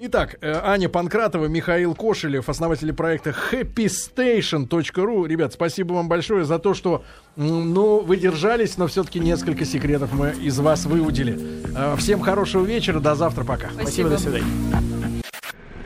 Итак, 0.00 0.36
э, 0.40 0.60
Аня 0.62 0.88
Панкратова, 0.88 1.46
Михаил 1.46 1.92
Кошелев, 1.92 2.48
основатели 2.48 2.92
проекта 2.92 3.34
happystation.ru. 3.52 5.26
Ребят, 5.26 5.52
спасибо 5.54 5.94
вам 5.94 6.08
большое 6.08 6.44
за 6.44 6.60
то, 6.60 6.72
что 6.74 7.02
ну, 7.34 8.00
вы 8.00 8.16
держались, 8.16 8.78
но 8.78 8.86
все-таки 8.86 9.18
несколько 9.18 9.64
секретов 9.64 10.12
мы 10.12 10.30
из 10.40 10.56
вас 10.60 10.84
выудили. 10.86 11.36
Э, 11.76 11.96
Всем 11.96 12.20
хорошего 12.20 12.64
вечера, 12.64 13.00
до 13.00 13.16
завтра, 13.16 13.42
пока. 13.42 13.70
Спасибо, 13.74 14.10
до 14.10 14.18
свидания. 14.18 15.17